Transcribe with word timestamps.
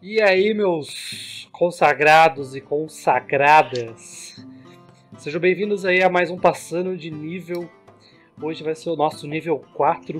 E 0.00 0.22
aí, 0.22 0.54
meus 0.54 1.48
consagrados 1.50 2.54
e 2.54 2.60
consagradas, 2.60 4.36
sejam 5.16 5.40
bem-vindos 5.40 5.84
aí 5.84 6.04
a 6.04 6.08
mais 6.08 6.30
um 6.30 6.38
Passando 6.38 6.96
de 6.96 7.10
Nível. 7.10 7.68
Hoje 8.40 8.62
vai 8.62 8.76
ser 8.76 8.90
o 8.90 8.96
nosso 8.96 9.26
nível 9.26 9.58
4, 9.74 10.18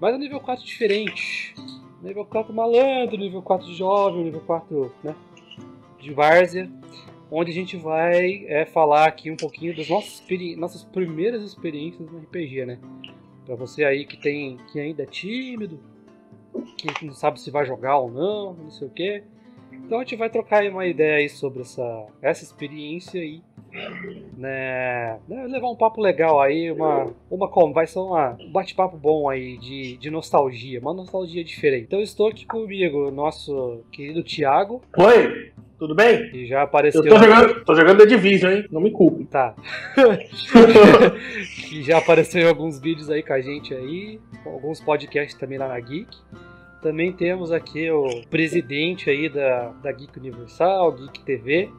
mas 0.00 0.14
um 0.14 0.18
nível 0.18 0.38
4 0.38 0.64
diferente. 0.64 1.52
Nível 2.00 2.24
4 2.24 2.54
malandro, 2.54 3.16
nível 3.16 3.42
4 3.42 3.66
jovem, 3.74 4.22
nível 4.22 4.40
4 4.42 4.94
né, 5.02 5.16
de 5.98 6.12
várzea, 6.12 6.70
onde 7.28 7.50
a 7.50 7.54
gente 7.54 7.76
vai 7.76 8.44
é, 8.46 8.64
falar 8.66 9.08
aqui 9.08 9.32
um 9.32 9.36
pouquinho 9.36 9.76
das 9.76 9.88
nossas, 9.88 10.22
nossas 10.56 10.84
primeiras 10.84 11.42
experiências 11.42 12.08
no 12.08 12.20
RPG, 12.20 12.64
né? 12.64 12.78
Pra 13.44 13.56
você 13.56 13.84
aí 13.84 14.06
que 14.06 14.16
tem 14.16 14.58
que 14.70 14.78
ainda 14.78 15.02
é 15.02 15.06
tímido, 15.06 15.80
que 16.76 17.04
não 17.04 17.12
sabe 17.12 17.40
se 17.40 17.50
vai 17.50 17.64
jogar 17.64 17.98
ou 17.98 18.10
não, 18.10 18.54
não 18.54 18.70
sei 18.70 18.86
o 18.86 18.90
que. 18.90 19.22
Então 19.72 19.98
a 19.98 20.02
gente 20.02 20.16
vai 20.16 20.28
trocar 20.28 20.64
uma 20.64 20.86
ideia 20.86 21.16
aí 21.16 21.28
sobre 21.28 21.62
essa, 21.62 22.06
essa 22.20 22.44
experiência 22.44 23.20
aí. 23.20 23.42
Né, 24.36 25.18
né, 25.28 25.46
levar 25.46 25.68
um 25.68 25.76
papo 25.76 26.00
legal 26.00 26.40
aí, 26.40 26.70
uma, 26.72 27.12
uma 27.30 27.72
vai 27.72 27.86
ser 27.86 27.98
uma, 27.98 28.36
um 28.40 28.50
bate-papo 28.50 28.96
bom 28.96 29.28
aí 29.28 29.58
de, 29.58 29.96
de 29.98 30.10
nostalgia, 30.10 30.80
uma 30.80 30.94
nostalgia 30.94 31.44
diferente. 31.44 31.84
Então 31.84 32.00
estou 32.00 32.28
aqui 32.28 32.46
comigo, 32.46 33.10
nosso 33.10 33.82
querido 33.92 34.22
Thiago. 34.22 34.80
Oi, 34.96 35.52
tudo 35.78 35.94
bem? 35.94 36.28
Que 36.30 36.46
já 36.46 36.62
apareceu. 36.62 37.04
Eu 37.04 37.08
tô 37.08 37.18
jogando, 37.18 37.64
tô 37.64 37.74
jogando 37.74 37.98
The 37.98 38.06
Division, 38.06 38.52
hein? 38.52 38.66
Não 38.70 38.80
me 38.80 38.90
culpe. 38.90 39.24
Tá. 39.26 39.54
que 41.68 41.82
já 41.86 41.98
apareceu 41.98 42.42
em 42.42 42.48
alguns 42.48 42.80
vídeos 42.80 43.08
aí 43.08 43.22
com 43.22 43.32
a 43.32 43.40
gente 43.40 43.72
aí, 43.72 44.20
alguns 44.44 44.80
podcasts 44.80 45.38
também 45.38 45.58
lá 45.58 45.68
na 45.68 45.78
Geek. 45.78 46.16
Também 46.82 47.12
temos 47.12 47.50
aqui 47.50 47.90
o 47.90 48.22
presidente 48.30 49.10
aí 49.10 49.28
da, 49.28 49.70
da 49.82 49.90
Geek 49.92 50.18
Universal, 50.18 50.92
Geek 50.92 51.24
TV, 51.24 51.70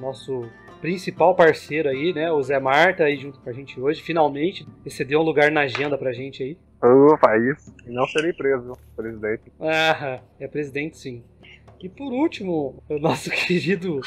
nosso 0.00 0.48
principal 0.80 1.34
parceiro 1.34 1.88
aí, 1.88 2.12
né? 2.12 2.30
O 2.30 2.42
Zé 2.42 2.58
Marta 2.58 3.04
aí 3.04 3.16
junto 3.16 3.40
com 3.40 3.50
a 3.50 3.52
gente 3.52 3.80
hoje. 3.80 4.02
Finalmente 4.02 4.66
excedeu 4.84 5.20
um 5.20 5.24
lugar 5.24 5.50
na 5.50 5.62
agenda 5.62 5.98
pra 5.98 6.12
gente 6.12 6.42
aí. 6.42 6.56
Ufa, 6.82 7.36
isso. 7.36 7.74
E 7.86 7.90
não 7.90 8.06
serei 8.06 8.32
preso, 8.32 8.72
presidente. 8.96 9.52
Ah, 9.60 10.20
é 10.38 10.46
presidente 10.46 10.96
sim. 10.96 11.24
E 11.80 11.88
por 11.88 12.12
último, 12.12 12.82
o 12.88 12.98
nosso 12.98 13.30
querido 13.46 14.00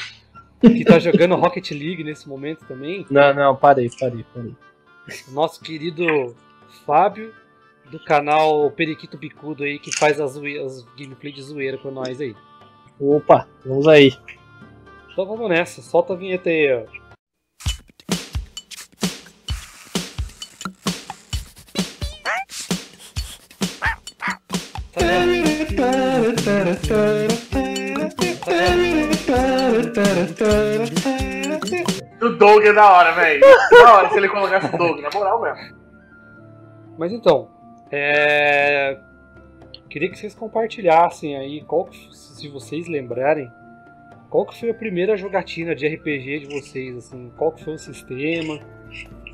que 0.60 0.84
tá 0.84 0.98
jogando 0.98 1.34
Rocket 1.34 1.70
League 1.72 2.04
nesse 2.04 2.28
momento 2.28 2.64
também. 2.66 3.06
Não, 3.10 3.34
não, 3.34 3.56
parei, 3.56 3.90
parei, 3.98 4.24
parei. 4.34 4.54
O 5.28 5.32
nosso 5.32 5.60
querido 5.60 6.36
Fábio 6.86 7.34
do 7.90 7.98
canal 7.98 8.70
Periquito 8.70 9.18
Bicudo 9.18 9.64
aí, 9.64 9.78
que 9.78 9.94
faz 9.96 10.20
as, 10.20 10.36
as 10.36 10.84
gameplay 10.96 11.32
de 11.32 11.42
zoeira 11.42 11.76
com 11.78 11.90
nós 11.90 12.20
aí. 12.20 12.34
Opa, 13.00 13.48
vamos 13.64 13.88
aí. 13.88 14.16
Então 15.12 15.26
vamos 15.26 15.48
nessa, 15.48 15.82
solta 15.82 16.12
a 16.12 16.16
vinheta 16.16 16.48
aí, 16.48 16.72
ó. 16.72 17.02
O 32.20 32.28
Doug 32.30 32.64
é 32.64 32.72
da 32.72 32.92
hora, 32.92 33.12
velho. 33.12 33.40
Da 33.70 33.94
hora 33.94 34.08
se 34.10 34.16
ele 34.16 34.28
colocasse 34.28 34.74
o 34.74 34.78
Doug, 34.78 35.00
na 35.00 35.10
moral 35.12 35.40
mesmo. 35.42 35.76
Mas 36.98 37.12
então, 37.12 37.48
é... 37.90 38.98
Queria 39.90 40.10
que 40.10 40.18
vocês 40.18 40.34
compartilhassem 40.34 41.36
aí, 41.36 41.62
qual 41.62 41.84
que, 41.84 41.98
se 42.16 42.48
vocês 42.48 42.88
lembrarem, 42.88 43.50
qual 44.30 44.46
que 44.46 44.58
foi 44.58 44.70
a 44.70 44.74
primeira 44.74 45.14
jogatina 45.18 45.74
de 45.74 45.86
RPG 45.86 46.46
de 46.46 46.46
vocês, 46.46 46.96
assim, 46.96 47.30
qual 47.36 47.52
que 47.52 47.62
foi 47.62 47.74
o 47.74 47.78
sistema, 47.78 48.58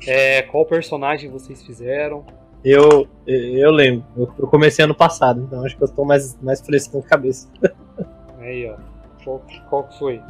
é, 0.05 0.41
qual 0.41 0.65
personagem 0.65 1.31
vocês 1.31 1.63
fizeram. 1.63 2.25
Eu, 2.61 3.07
eu 3.25 3.71
lembro, 3.71 4.05
eu 4.17 4.47
comecei 4.47 4.83
ano 4.83 4.93
passado, 4.93 5.41
então 5.41 5.63
acho 5.63 5.77
que 5.77 5.83
eu 5.83 5.87
estou 5.87 6.03
mais, 6.03 6.37
mais 6.41 6.59
fresco 6.59 6.97
na 6.97 7.03
cabeça. 7.03 7.49
Aí, 8.39 8.69
ó, 8.69 8.75
qual, 9.23 9.41
qual 9.69 9.83
que 9.85 9.97
foi? 9.97 10.21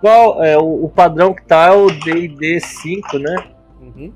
Qual, 0.00 0.42
é, 0.42 0.56
o, 0.58 0.84
o 0.84 0.88
padrão 0.88 1.34
que 1.34 1.44
tá 1.44 1.66
é 1.66 1.70
o 1.72 1.86
D&D 1.86 2.60
5, 2.60 3.18
né? 3.18 3.36
Uhum. 3.80 4.12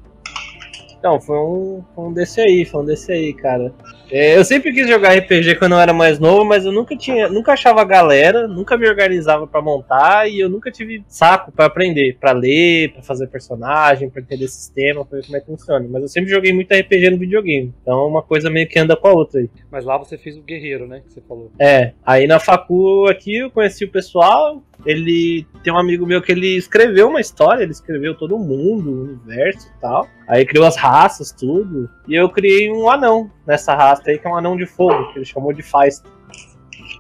Então, 0.99 1.21
foi 1.21 1.39
um, 1.39 1.85
foi 1.95 2.05
um 2.05 2.13
desse 2.13 2.41
aí, 2.41 2.65
foi 2.65 2.83
um 2.83 2.85
desse 2.85 3.11
aí, 3.11 3.33
cara. 3.33 3.73
É, 4.11 4.37
eu 4.37 4.45
sempre 4.45 4.73
quis 4.73 4.89
jogar 4.89 5.17
RPG 5.17 5.57
quando 5.57 5.73
eu 5.73 5.79
era 5.81 5.93
mais 5.93 6.19
novo, 6.19 6.45
mas 6.45 6.65
eu 6.65 6.73
nunca 6.73 6.97
tinha, 6.97 7.29
nunca 7.29 7.53
achava 7.53 7.85
galera, 7.85 8.49
nunca 8.49 8.77
me 8.77 8.89
organizava 8.89 9.47
para 9.47 9.63
montar 9.63 10.29
e 10.29 10.41
eu 10.41 10.49
nunca 10.49 10.71
tive 10.71 11.05
saco 11.07 11.53
para 11.53 11.67
aprender, 11.67 12.17
para 12.19 12.33
ler, 12.33 12.93
para 12.93 13.03
fazer 13.03 13.29
personagem, 13.29 14.11
para 14.11 14.21
entender 14.21 14.49
sistema, 14.49 15.05
pra 15.05 15.19
ver 15.19 15.27
como 15.27 15.37
é 15.37 15.41
que 15.41 15.47
funciona. 15.47 15.87
Mas 15.89 16.03
eu 16.03 16.09
sempre 16.09 16.31
joguei 16.31 16.53
muito 16.53 16.75
RPG 16.75 17.11
no 17.11 17.19
videogame, 17.19 17.73
então 17.83 18.07
uma 18.07 18.23
coisa 18.23 18.51
meio 18.51 18.69
que 18.69 18.79
anda 18.79 18.97
com 18.97 19.09
a 19.09 19.13
outra 19.13 19.41
aí. 19.41 19.51
Mas 19.71 19.85
lá 19.85 19.97
você 19.97 20.19
fez 20.19 20.37
o 20.37 20.43
guerreiro, 20.43 20.87
né, 20.87 21.03
que 21.07 21.13
você 21.13 21.21
falou. 21.21 21.51
É, 21.59 21.93
aí 22.05 22.27
na 22.27 22.41
facu 22.41 23.07
aqui 23.09 23.37
eu 23.37 23.51
conheci 23.51 23.85
o 23.85 23.91
pessoal, 23.91 24.63
ele 24.85 25.47
tem 25.63 25.73
um 25.73 25.79
amigo 25.79 26.07
meu 26.07 26.23
que 26.23 26.33
ele 26.33 26.57
escreveu 26.57 27.09
uma 27.09 27.21
história, 27.21 27.63
ele 27.63 27.73
escreveu 27.73 28.15
todo 28.15 28.39
mundo, 28.39 28.91
o 28.91 29.03
universo 29.05 29.69
e 29.69 29.81
tal. 29.81 30.09
Aí 30.27 30.45
criou 30.45 30.65
as 30.65 30.77
raças, 30.77 31.33
tudo. 31.33 31.91
E 32.09 32.15
eu 32.15 32.29
criei 32.29 32.71
um 32.71 32.89
anão 32.89 33.31
nessa 33.51 33.75
raça 33.75 34.05
aí, 34.07 34.17
que 34.17 34.27
é 34.27 34.31
um 34.31 34.37
anão 34.37 34.57
de 34.57 34.65
fogo, 34.65 35.13
que 35.13 35.19
ele 35.19 35.25
chamou 35.25 35.53
de 35.53 35.61
Feist 35.61 36.05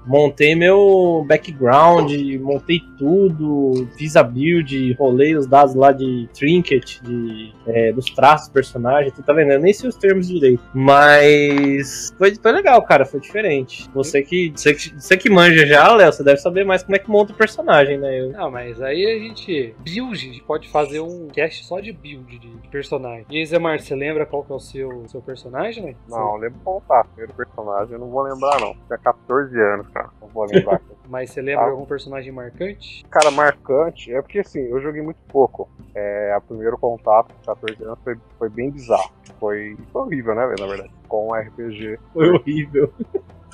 montei 0.07 0.55
meu 0.55 1.25
background, 1.27 2.13
montei 2.41 2.81
tudo, 2.99 3.89
fiz 3.97 4.17
a 4.17 4.23
build, 4.23 4.95
rolei 4.95 5.37
os 5.37 5.47
dados 5.47 5.75
lá 5.75 5.93
de 5.93 6.29
trinket, 6.35 7.01
de, 7.03 7.53
é, 7.67 7.93
dos 7.93 8.07
traços 8.07 8.49
do 8.49 8.53
personagem, 8.53 9.13
tu 9.13 9.23
tá 9.23 9.33
vendo? 9.33 9.53
Eu 9.53 9.61
nem 9.61 9.73
sei 9.73 9.89
os 9.89 9.97
termos 9.97 10.29
direito. 10.29 10.63
Mas 10.75 12.15
foi, 12.17 12.35
foi 12.35 12.53
legal, 12.53 12.83
cara, 12.83 13.05
foi 13.05 13.21
diferente. 13.21 13.89
Você 13.95 14.23
que, 14.23 14.53
você, 14.55 14.75
você 14.75 15.17
que 15.17 15.31
manja 15.31 15.67
já, 15.67 15.93
Léo, 15.95 16.13
você 16.13 16.23
deve 16.23 16.39
saber 16.39 16.65
mais 16.65 16.83
como 16.83 16.97
é 16.97 16.99
que 16.99 17.11
monta 17.11 17.33
o 17.33 17.37
personagem, 17.37 17.99
né? 17.99 18.21
Eu... 18.21 18.33
Não, 18.33 18.51
mas 18.51 18.81
aí 18.81 19.05
a 19.07 19.19
gente. 19.19 19.75
Build, 19.79 20.15
a 20.15 20.33
gente 20.33 20.43
pode 20.43 20.69
fazer 20.69 21.01
um 21.01 21.29
cast 21.29 21.65
só 21.65 21.81
de 21.81 21.93
build 21.93 22.39
de, 22.39 22.49
de 22.57 22.69
personagem. 22.69 23.27
E 23.31 23.39
aí, 23.39 23.47
Zé 23.47 23.59
Mar, 23.59 23.81
você 23.81 23.95
lembra 23.95 24.27
qual 24.27 24.43
que 24.45 24.53
é 24.53 24.55
o 24.55 24.61
seu, 24.61 25.05
seu 25.09 25.21
personagem, 25.21 25.85
né? 25.85 25.95
Não, 26.09 26.37
lembro 26.37 26.59
contar. 26.65 27.05
Primeiro 27.05 27.35
personagem, 27.35 27.93
eu 27.93 27.99
não 27.99 28.09
vou 28.09 28.23
lembrar, 28.23 28.61
não. 28.61 28.75
Tinha 28.87 28.99
14 28.99 29.61
anos, 29.61 29.87
cara. 29.93 30.11
Não 30.21 30.29
vou 30.29 30.45
lembrar. 30.45 30.81
Mas 31.09 31.31
você 31.31 31.43
lembra 31.43 31.65
ah. 31.65 31.71
algum 31.71 31.85
personagem 31.85 32.33
marcante? 32.33 33.05
Cara, 33.11 33.31
marcante 33.31 34.13
é 34.13 34.23
porque 34.23 34.41
assim, 34.41 34.61
eu 34.61 34.81
joguei 34.81 35.03
muito 35.03 35.19
pouco. 35.29 35.69
É, 35.95 36.37
o 36.37 36.41
primeiro 36.41 36.79
contato 36.79 37.35
com 37.35 37.43
14 37.45 37.85
anos 37.85 37.99
foi, 38.05 38.17
foi 38.39 38.49
bem 38.49 38.71
bizarro. 38.71 39.13
Foi, 39.39 39.77
foi 39.93 40.03
horrível, 40.03 40.35
né, 40.35 40.55
na 40.59 40.67
verdade? 40.67 40.93
Com 41.09 41.35
RPG. 41.35 41.99
Foi 42.13 42.31
horrível. 42.31 42.93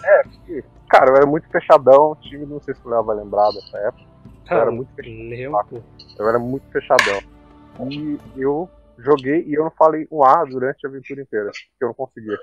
É, 0.04 0.22
porque, 0.24 0.64
cara, 0.88 1.10
eu 1.10 1.16
era 1.16 1.26
muito 1.26 1.48
fechadão, 1.48 2.16
time 2.20 2.44
não 2.44 2.60
sei 2.60 2.74
se 2.74 2.86
o 2.86 2.90
Léo 2.90 3.04
vai 3.04 3.16
lembrar 3.16 3.50
dessa 3.52 3.78
época. 3.78 4.04
Eu 4.50 4.56
era 4.58 4.70
muito 4.70 4.94
fechadão. 4.94 5.82
Eu 6.18 6.28
era 6.28 6.38
muito 6.38 6.66
fechadão. 6.70 7.20
E 7.90 8.18
eu 8.36 8.68
joguei 8.98 9.44
e 9.46 9.54
eu 9.54 9.64
não 9.64 9.70
falei 9.70 10.06
um 10.10 10.22
A 10.22 10.44
durante 10.44 10.86
a 10.86 10.88
aventura 10.88 11.20
inteira, 11.20 11.46
porque 11.46 11.84
eu 11.84 11.88
não 11.88 11.94
conseguia. 11.94 12.38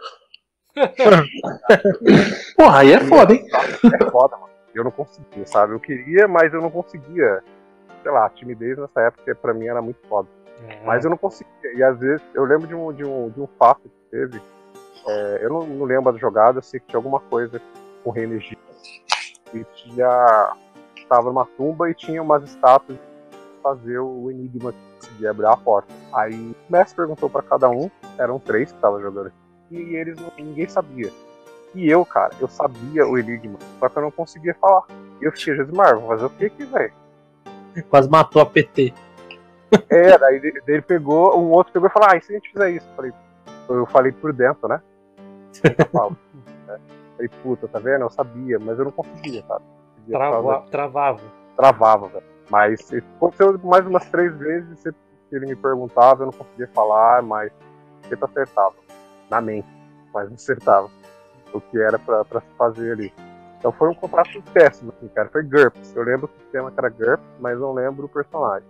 Porra, 2.58 2.80
aí 2.80 2.92
é 2.94 3.00
foda, 3.00 3.34
hein? 3.34 3.46
É 3.52 4.10
foda, 4.10 4.38
mano. 4.38 4.54
Eu 4.74 4.84
não 4.84 4.92
conseguia, 4.92 5.46
sabe? 5.46 5.74
Eu 5.74 5.80
queria, 5.80 6.28
mas 6.28 6.54
eu 6.54 6.62
não 6.62 6.72
conseguia. 6.72 7.44
Sei 8.02 8.12
lá, 8.12 8.30
timidez 8.30 8.78
nessa 8.78 9.02
época 9.02 9.36
pra 9.36 9.54
mim 9.54 9.68
era 9.68 9.82
muito 9.82 10.00
foda. 10.08 10.28
É. 10.68 10.84
Mas 10.84 11.04
eu 11.04 11.12
não 11.12 11.18
conseguia. 11.18 11.74
E 11.76 11.84
às 11.84 12.00
vezes, 12.00 12.26
eu 12.34 12.44
lembro 12.44 12.68
de 12.68 12.76
um, 12.76 12.92
de 12.92 13.06
um, 13.06 13.30
de 13.30 13.40
um 13.40 13.48
fato 13.60 13.82
que 13.84 14.10
teve. 14.10 14.42
É, 15.08 15.40
eu 15.42 15.50
não, 15.50 15.66
não 15.66 15.86
lembro 15.86 16.12
da 16.12 16.18
jogada, 16.18 16.58
eu 16.58 16.64
sei 16.64 16.80
que 16.80 16.88
tinha 16.88 16.98
alguma 16.98 17.20
coisa 17.20 17.62
com 18.04 18.18
Egito. 18.18 18.62
E 19.54 19.64
tinha. 19.76 20.56
Estava 20.98 21.28
numa 21.28 21.46
tumba 21.46 21.90
e 21.90 21.94
tinha 21.94 22.22
umas 22.22 22.44
estátuas 22.44 22.98
fazer 23.62 24.00
o 24.00 24.32
enigma 24.32 24.74
que 24.74 24.80
conseguia 25.00 25.32
abrir 25.32 25.46
a 25.46 25.56
porta. 25.56 25.94
Aí 26.14 26.34
o 26.34 26.72
mestre 26.72 26.96
perguntou 26.96 27.30
para 27.30 27.44
cada 27.44 27.70
um, 27.70 27.90
eram 28.18 28.40
três 28.40 28.72
que 28.72 28.78
estavam 28.78 29.02
jogando 29.02 29.28
e 29.74 29.96
eles 29.96 30.18
ninguém 30.38 30.68
sabia. 30.68 31.12
E 31.74 31.90
eu, 31.90 32.06
cara, 32.06 32.32
eu 32.40 32.48
sabia 32.48 33.08
o 33.08 33.18
enigma, 33.18 33.58
só 33.80 33.90
que 33.90 33.98
eu 33.98 34.04
não 34.04 34.12
conseguia 34.12 34.54
falar. 34.56 34.84
E 35.20 35.26
eu 35.26 35.32
fiquei, 35.32 35.56
Josimar, 35.56 35.98
vou 35.98 36.10
fazer 36.10 36.26
o 36.26 36.30
que 36.30 36.46
aqui, 36.46 36.66
velho? 36.66 36.94
Quase 37.90 38.10
matou 38.10 38.42
a 38.42 38.46
PT. 38.46 38.94
É, 39.90 40.18
daí 40.20 40.40
ele 40.68 40.82
pegou, 40.84 41.40
um 41.40 41.50
outro 41.52 41.74
pegou 41.74 41.90
e 41.90 41.92
falou, 41.92 42.10
ah, 42.12 42.18
e 42.18 42.22
se 42.22 42.32
a 42.32 42.36
gente 42.36 42.52
fizer 42.52 42.70
isso? 42.70 42.88
Eu 42.88 42.96
falei, 42.96 43.14
eu 43.70 43.86
falei 43.88 44.12
por 44.12 44.32
dentro, 44.32 44.68
né? 44.68 44.80
Eu 45.64 45.86
falo, 45.88 46.18
né? 46.68 46.80
Falei, 47.16 47.30
puta, 47.42 47.68
tá 47.68 47.80
vendo? 47.80 48.02
Eu 48.02 48.10
sabia, 48.12 48.60
mas 48.60 48.78
eu 48.78 48.86
não 48.86 48.92
conseguia, 48.92 49.44
sabe? 49.48 49.66
Trava, 50.08 50.62
travava. 50.70 51.22
Travava, 51.56 52.08
velho. 52.08 52.26
Mas 52.52 52.94
aconteceu 53.18 53.60
mais 53.64 53.86
umas 53.88 54.06
três 54.10 54.36
vezes, 54.38 54.80
se 54.80 54.94
ele 55.32 55.48
me 55.48 55.56
perguntava, 55.56 56.22
eu 56.22 56.26
não 56.28 56.34
conseguia 56.34 56.68
falar, 56.68 57.24
mas 57.24 57.52
sempre 58.08 58.26
acertava 58.26 58.76
na 59.30 59.42
mente, 59.42 59.68
mas 60.14 60.28
não 60.28 60.36
acertava 60.36 60.90
o 61.54 61.62
que 61.62 61.80
era 61.80 62.00
para 62.00 62.42
se 62.42 62.48
fazer 62.58 62.92
ali. 62.92 63.14
Então 63.58 63.72
foi 63.72 63.90
um 63.90 63.94
contato 63.94 64.42
péssimo, 64.54 64.92
assim, 64.96 65.08
cara. 65.08 65.30
Foi 65.30 65.42
GURPS. 65.44 65.96
Eu 65.96 66.04
lembro 66.04 66.26
o 66.26 66.42
sistema 66.42 66.70
que 66.70 66.78
era 66.78 66.90
GURPS, 66.90 67.26
mas 67.40 67.60
não 67.60 67.74
lembro 67.74 68.06
o 68.08 68.10
personagem. 68.10 68.68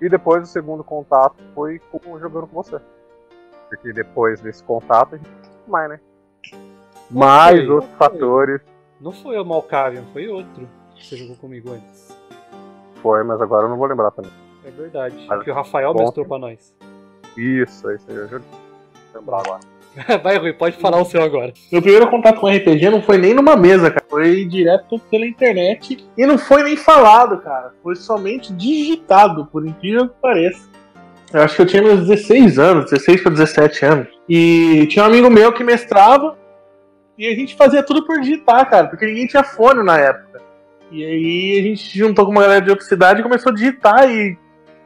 E 0.00 0.08
depois 0.08 0.42
o 0.42 0.46
segundo 0.46 0.84
contato 0.84 1.36
foi 1.54 1.78
com, 1.78 2.18
jogando 2.18 2.46
com 2.46 2.62
você. 2.62 2.78
Porque 3.68 3.92
depois 3.92 4.40
desse 4.40 4.62
contato 4.64 5.14
a 5.14 5.18
gente 5.18 5.30
não 5.30 5.68
mais, 5.68 5.88
né? 5.88 6.00
Mais 7.10 7.60
foi, 7.60 7.70
outros 7.70 7.92
fatores. 7.94 8.60
Não 9.00 9.12
foi 9.12 9.38
o 9.38 9.44
Malkavian, 9.44 10.04
foi 10.12 10.28
outro 10.28 10.68
que 10.94 11.06
você 11.06 11.16
jogou 11.16 11.36
comigo 11.36 11.70
antes. 11.70 12.14
Foi, 12.96 13.22
mas 13.24 13.40
agora 13.40 13.64
eu 13.64 13.70
não 13.70 13.76
vou 13.76 13.86
lembrar 13.86 14.10
também. 14.10 14.30
É 14.64 14.70
verdade. 14.70 15.24
Mas, 15.26 15.42
que 15.42 15.50
o 15.50 15.54
Rafael 15.54 15.94
bom, 15.94 16.02
mestrou 16.02 16.26
pra 16.26 16.38
nós. 16.38 16.76
Isso, 17.36 17.88
é 17.88 17.94
isso 17.94 18.10
aí, 18.10 18.16
eu 18.16 18.28
já 18.28 18.40
lembrar 19.14 19.40
agora. 19.40 19.60
Vai, 20.22 20.38
Rui, 20.38 20.52
pode 20.52 20.76
falar 20.78 21.00
o 21.00 21.04
seu 21.04 21.22
agora. 21.22 21.52
Meu 21.70 21.82
primeiro 21.82 22.08
contato 22.10 22.40
com 22.40 22.48
RPG 22.48 22.90
não 22.90 23.02
foi 23.02 23.18
nem 23.18 23.34
numa 23.34 23.56
mesa, 23.56 23.90
cara. 23.90 24.04
Foi 24.08 24.44
direto 24.44 24.98
pela 25.10 25.26
internet. 25.26 26.04
E 26.16 26.26
não 26.26 26.38
foi 26.38 26.62
nem 26.62 26.76
falado, 26.76 27.38
cara. 27.38 27.72
Foi 27.82 27.94
somente 27.94 28.52
digitado, 28.52 29.46
por 29.46 29.66
incrível 29.66 30.08
que 30.08 30.14
pareça. 30.20 30.70
Eu 31.32 31.42
acho 31.42 31.56
que 31.56 31.62
eu 31.62 31.66
tinha 31.66 31.82
meus 31.82 32.06
16 32.06 32.58
anos, 32.58 32.90
16 32.90 33.22
para 33.22 33.32
17 33.32 33.84
anos. 33.84 34.08
E 34.28 34.86
tinha 34.88 35.04
um 35.04 35.08
amigo 35.08 35.30
meu 35.30 35.52
que 35.52 35.64
mestrava. 35.64 36.38
E 37.16 37.26
a 37.26 37.34
gente 37.34 37.54
fazia 37.54 37.82
tudo 37.82 38.06
por 38.06 38.20
digitar, 38.20 38.68
cara. 38.68 38.88
Porque 38.88 39.06
ninguém 39.06 39.26
tinha 39.26 39.44
fone 39.44 39.82
na 39.82 39.98
época. 39.98 40.40
E 40.90 41.04
aí 41.04 41.58
a 41.58 41.62
gente 41.62 41.98
juntou 41.98 42.24
com 42.24 42.32
uma 42.32 42.42
galera 42.42 42.60
de 42.60 42.70
outra 42.70 42.84
cidade 42.84 43.20
e 43.20 43.22
começou 43.22 43.52
a 43.52 43.54
digitar. 43.54 44.10
E, 44.10 44.36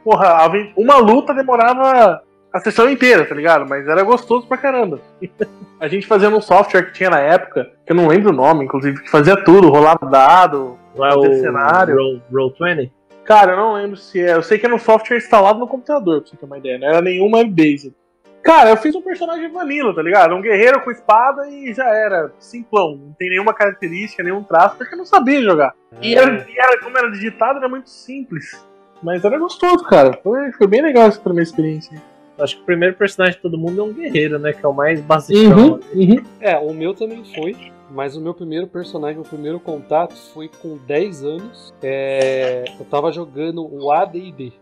porra, 0.03 0.49
uma 0.75 0.97
luta 0.97 1.33
demorava 1.33 2.21
a 2.53 2.59
sessão 2.59 2.89
inteira, 2.89 3.25
tá 3.25 3.35
ligado? 3.35 3.67
Mas 3.67 3.87
era 3.87 4.03
gostoso 4.03 4.47
pra 4.47 4.57
caramba. 4.57 4.99
a 5.79 5.87
gente 5.87 6.07
fazia 6.07 6.29
um 6.29 6.41
software 6.41 6.83
que 6.83 6.93
tinha 6.93 7.09
na 7.09 7.19
época, 7.19 7.71
que 7.85 7.91
eu 7.91 7.95
não 7.95 8.07
lembro 8.07 8.29
o 8.29 8.35
nome, 8.35 8.65
inclusive, 8.65 9.01
que 9.01 9.09
fazia 9.09 9.35
tudo, 9.43 9.69
rolava 9.69 10.05
dado, 10.09 10.77
fazia 10.95 11.29
o 11.29 11.39
cenário. 11.39 11.95
Roll, 11.95 12.21
Roll 12.31 12.53
20? 12.59 12.91
Cara, 13.23 13.51
eu 13.51 13.57
não 13.57 13.73
lembro 13.73 13.97
se 13.97 14.21
é. 14.21 14.35
Eu 14.35 14.41
sei 14.41 14.57
que 14.57 14.65
era 14.65 14.73
um 14.73 14.79
software 14.79 15.17
instalado 15.17 15.59
no 15.59 15.67
computador, 15.67 16.21
pra 16.21 16.29
você 16.29 16.37
ter 16.37 16.45
uma 16.45 16.57
ideia. 16.57 16.77
Não 16.77 16.87
era 16.87 17.01
nenhuma 17.01 17.43
base. 17.43 17.93
Cara, 18.41 18.69
eu 18.69 18.77
fiz 18.77 18.95
um 18.95 19.01
personagem 19.01 19.51
vanilla, 19.51 19.93
tá 19.93 20.01
ligado? 20.01 20.33
Um 20.33 20.41
guerreiro 20.41 20.79
com 20.79 20.89
espada 20.89 21.49
e 21.49 21.73
já 21.73 21.83
era. 21.83 22.31
Simplão. 22.39 22.95
Não 22.95 23.13
tem 23.19 23.29
nenhuma 23.29 23.53
característica, 23.53 24.23
nenhum 24.23 24.41
traço, 24.41 24.77
porque 24.77 24.93
eu 24.93 24.97
não 24.97 25.05
sabia 25.05 25.43
jogar. 25.43 25.73
É. 25.91 26.07
E, 26.07 26.15
era, 26.15 26.47
e 26.49 26.57
era, 26.57 26.79
como 26.79 26.97
era 26.97 27.11
digitado, 27.11 27.57
era 27.57 27.67
muito 27.67 27.89
simples. 27.89 28.65
Mas 29.03 29.25
era 29.25 29.37
gostoso, 29.37 29.83
cara. 29.83 30.17
Foi, 30.23 30.53
foi 30.53 30.65
bem 30.65 30.81
legal 30.81 31.07
essa 31.07 31.19
primeira 31.19 31.43
experiência. 31.43 32.01
Acho 32.39 32.57
que 32.57 32.61
o 32.61 32.65
primeiro 32.65 32.95
personagem 32.95 33.35
de 33.35 33.41
todo 33.41 33.57
mundo 33.57 33.81
é 33.81 33.83
um 33.83 33.93
guerreiro, 33.93 34.37
né? 34.37 34.53
Que 34.53 34.65
é 34.65 34.69
o 34.69 34.73
mais 34.73 35.01
básico. 35.01 35.39
Uhum, 35.39 35.79
uhum. 35.93 36.23
É, 36.39 36.57
o 36.57 36.73
meu 36.73 36.93
também 36.93 37.23
foi. 37.35 37.55
Mas 37.89 38.15
o 38.15 38.21
meu 38.21 38.33
primeiro 38.33 38.67
personagem, 38.67 39.19
o 39.19 39.23
primeiro 39.23 39.59
contato 39.59 40.13
foi 40.33 40.49
com 40.49 40.77
10 40.77 41.23
anos. 41.23 41.73
É... 41.81 42.65
Eu 42.77 42.85
tava 42.85 43.11
jogando 43.11 43.65
o 43.65 43.91
ADD. 43.91 44.53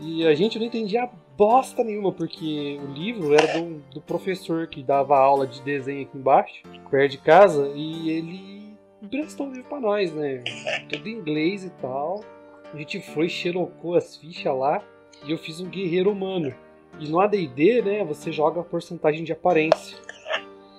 E 0.00 0.26
a 0.26 0.34
gente 0.34 0.58
não 0.58 0.66
entendia 0.66 1.08
bosta 1.36 1.82
nenhuma, 1.82 2.12
porque 2.12 2.78
o 2.82 2.92
livro 2.92 3.34
era 3.34 3.58
do, 3.58 3.82
do 3.94 4.00
professor 4.00 4.66
que 4.66 4.82
dava 4.82 5.16
aula 5.16 5.46
de 5.46 5.62
desenho 5.62 6.02
aqui 6.02 6.16
embaixo, 6.16 6.62
perto 6.90 7.12
de 7.12 7.18
casa, 7.18 7.70
e 7.74 8.10
ele 8.10 8.76
emprestou 9.02 9.48
o 9.48 9.52
livro 9.52 9.68
pra 9.68 9.80
nós, 9.80 10.12
né? 10.12 10.42
Tudo 10.88 11.08
em 11.08 11.12
inglês 11.12 11.64
e 11.64 11.70
tal. 11.70 12.24
A 12.72 12.76
gente 12.76 13.00
foi, 13.00 13.28
xerocou 13.28 13.94
as 13.94 14.16
fichas 14.16 14.56
lá, 14.56 14.82
e 15.26 15.30
eu 15.30 15.38
fiz 15.38 15.60
um 15.60 15.68
guerreiro 15.68 16.10
humano. 16.10 16.54
E 17.00 17.08
no 17.08 17.20
AD&D, 17.20 17.82
né, 17.82 18.04
você 18.04 18.30
joga 18.30 18.60
a 18.60 18.64
porcentagem 18.64 19.24
de 19.24 19.32
aparência. 19.32 19.96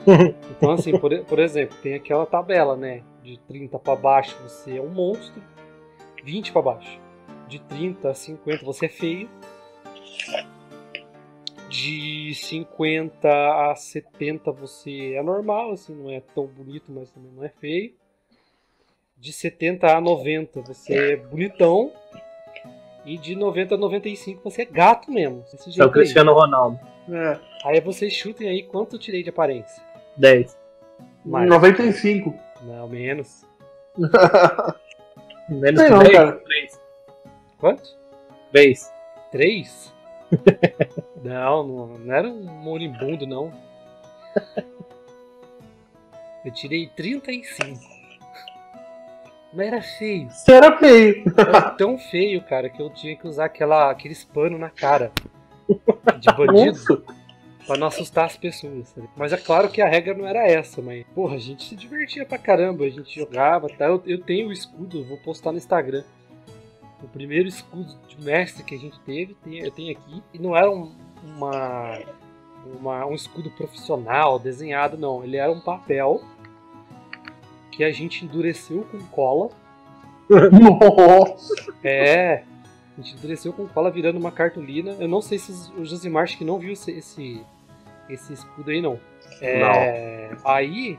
Então, 0.58 0.72
assim, 0.72 0.98
por, 1.00 1.12
por 1.26 1.40
exemplo, 1.40 1.76
tem 1.82 1.96
aquela 1.96 2.28
tabela, 2.28 2.78
né? 2.78 3.02
De 3.24 3.40
30 3.40 3.80
para 3.80 3.96
baixo 3.96 4.38
você 4.44 4.78
é 4.78 4.82
um 4.82 4.90
monstro, 4.90 5.42
20 6.24 6.52
para 6.52 6.62
baixo. 6.62 7.00
De 7.48 7.60
30 7.60 8.10
a 8.10 8.14
50 8.14 8.64
você 8.64 8.86
é 8.86 8.90
feio. 8.90 9.30
De 11.68 12.34
50 12.36 13.72
a 13.72 13.76
70 13.76 14.52
você 14.52 15.16
é 15.16 15.24
normal, 15.24 15.72
assim, 15.72 15.94
não 15.96 16.10
é 16.12 16.22
tão 16.34 16.46
bonito, 16.46 16.92
mas 16.92 17.10
também 17.10 17.32
não 17.36 17.44
é 17.44 17.50
feio. 17.50 17.94
De 19.18 19.34
70 19.34 19.88
a 19.88 20.00
90 20.00 20.62
você 20.62 21.14
é 21.14 21.16
bonitão. 21.16 21.92
E 23.06 23.18
de 23.18 23.36
90 23.36 23.76
a 23.76 23.78
95 23.78 24.42
você 24.44 24.64
é 24.64 24.66
gato 24.66 25.12
mesmo. 25.12 25.44
Desse 25.52 25.80
é 25.80 25.86
o 25.86 25.92
Cristiano 25.92 26.32
aí. 26.32 26.38
Ronaldo. 26.38 26.80
É. 27.10 27.40
Aí 27.64 27.80
vocês 27.82 28.14
chutem 28.14 28.50
aí 28.50 28.64
quanto 28.64 28.96
eu 28.96 29.00
tirei 29.00 29.22
de 29.22 29.30
aparência. 29.30 29.84
10. 30.18 30.58
Mais. 31.24 31.48
95. 31.48 32.34
Não, 32.64 32.88
menos. 32.88 33.46
menos 35.48 35.82
que 35.82 35.90
não, 35.90 36.00
3. 36.00 36.18
Cara. 36.18 36.32
3. 36.32 36.82
Quanto? 37.60 37.98
3. 38.52 38.94
3? 39.32 39.94
não, 41.24 41.68
não, 41.68 41.88
não 42.00 42.14
era 42.14 42.28
um 42.28 42.44
moribundo, 42.44 43.28
não. 43.28 43.54
Eu 46.44 46.52
tirei 46.52 46.88
35. 46.88 47.95
Mas 49.56 49.68
era 49.68 49.82
feio. 49.82 50.30
Você 50.30 50.52
era 50.52 50.78
feio. 50.78 51.24
Era 51.38 51.62
tão 51.72 51.98
feio, 51.98 52.42
cara, 52.44 52.70
que 52.70 52.82
eu 52.82 52.90
tinha 52.90 53.16
que 53.16 53.26
usar 53.26 53.46
aquela, 53.46 53.90
aqueles 53.90 54.26
pano 54.26 54.58
na 54.58 54.70
cara. 54.70 55.14
De 56.20 56.34
bandido. 56.36 57.04
pra 57.66 57.78
não 57.78 57.88
assustar 57.88 58.26
as 58.26 58.36
pessoas. 58.36 58.90
Sabe? 58.90 59.10
Mas 59.16 59.32
é 59.32 59.38
claro 59.38 59.70
que 59.70 59.82
a 59.82 59.88
regra 59.88 60.14
não 60.14 60.28
era 60.28 60.46
essa, 60.46 60.82
mas, 60.82 61.06
porra, 61.16 61.36
a 61.36 61.40
gente 61.40 61.64
se 61.64 61.76
divertia 61.76 62.26
pra 62.26 62.38
caramba. 62.38 62.84
A 62.84 62.90
gente 62.90 63.18
jogava, 63.18 63.70
tá? 63.70 63.86
Eu, 63.86 64.04
eu 64.06 64.22
tenho 64.22 64.50
o 64.50 64.54
escudo, 64.54 65.06
vou 65.06 65.18
postar 65.18 65.54
no 65.54 65.58
Instagram. 65.58 66.04
O 67.02 67.08
primeiro 67.08 67.48
escudo 67.48 67.96
de 68.08 68.22
mestre 68.22 68.64
que 68.64 68.76
a 68.76 68.80
gente 68.80 69.00
teve, 69.02 69.36
tem, 69.36 69.60
eu 69.60 69.72
tenho 69.72 69.92
aqui. 69.92 70.22
E 70.34 70.40
não 70.40 70.56
era 70.56 70.70
um, 70.70 70.92
uma, 71.24 72.00
uma, 72.66 73.06
um 73.06 73.14
escudo 73.14 73.50
profissional, 73.52 74.38
desenhado, 74.38 74.98
não. 74.98 75.24
Ele 75.24 75.38
era 75.38 75.52
um 75.52 75.62
papel 75.62 76.22
que 77.76 77.84
a 77.84 77.92
gente 77.92 78.24
endureceu 78.24 78.88
com 78.90 79.00
cola. 79.08 79.50
Nossa! 80.30 81.54
É, 81.84 82.44
a 82.98 83.02
gente 83.02 83.16
endureceu 83.16 83.52
com 83.52 83.68
cola 83.68 83.92
virando 83.92 84.18
uma 84.18 84.32
cartolina. 84.32 84.96
Eu 85.00 85.08
não 85.08 85.22
sei 85.22 85.38
se 85.38 85.52
o 85.78 85.84
Josimar 85.84 86.26
que 86.28 86.46
não 86.46 86.58
viu 86.58 86.72
esse, 86.72 86.92
esse, 86.92 87.44
esse 88.10 88.34
escudo 88.34 88.72
aí, 88.72 88.82
não. 88.82 89.00
É, 89.42 90.30
não. 90.32 90.38
Aí 90.50 90.98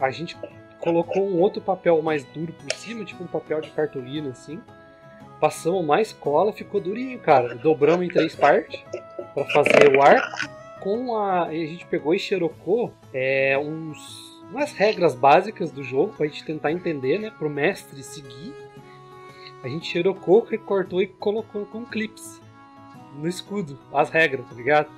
a 0.00 0.10
gente 0.10 0.36
colocou 0.78 1.28
um 1.28 1.40
outro 1.40 1.60
papel 1.60 2.00
mais 2.00 2.24
duro 2.24 2.52
por 2.52 2.72
cima, 2.76 3.04
tipo 3.04 3.24
um 3.24 3.26
papel 3.26 3.60
de 3.60 3.70
cartolina 3.70 4.30
assim. 4.30 4.60
Passamos 5.40 5.84
mais 5.84 6.12
cola, 6.12 6.52
ficou 6.52 6.80
durinho, 6.80 7.18
cara. 7.18 7.56
Dobramos 7.56 8.06
em 8.06 8.08
três 8.08 8.36
partes 8.36 8.80
para 9.34 9.44
fazer 9.46 9.96
o 9.96 10.00
arco. 10.00 10.48
Com 10.80 11.16
a, 11.16 11.46
a 11.46 11.52
gente 11.52 11.84
pegou 11.86 12.14
e 12.14 12.18
xerocou 12.18 12.92
é, 13.12 13.58
uns 13.58 14.31
umas 14.52 14.72
regras 14.72 15.14
básicas 15.14 15.72
do 15.72 15.82
jogo 15.82 16.12
pra 16.14 16.26
gente 16.26 16.44
tentar 16.44 16.70
entender, 16.70 17.18
né? 17.18 17.30
Pro 17.30 17.48
mestre 17.48 18.02
seguir. 18.02 18.54
A 19.62 19.68
gente 19.68 19.90
xerocou, 19.90 20.44
recortou 20.44 21.00
e 21.00 21.06
colocou 21.06 21.64
com 21.66 21.84
clips 21.84 22.40
no 23.16 23.28
escudo, 23.28 23.78
as 23.92 24.10
regras, 24.10 24.46
tá 24.46 24.54
ligado? 24.54 24.90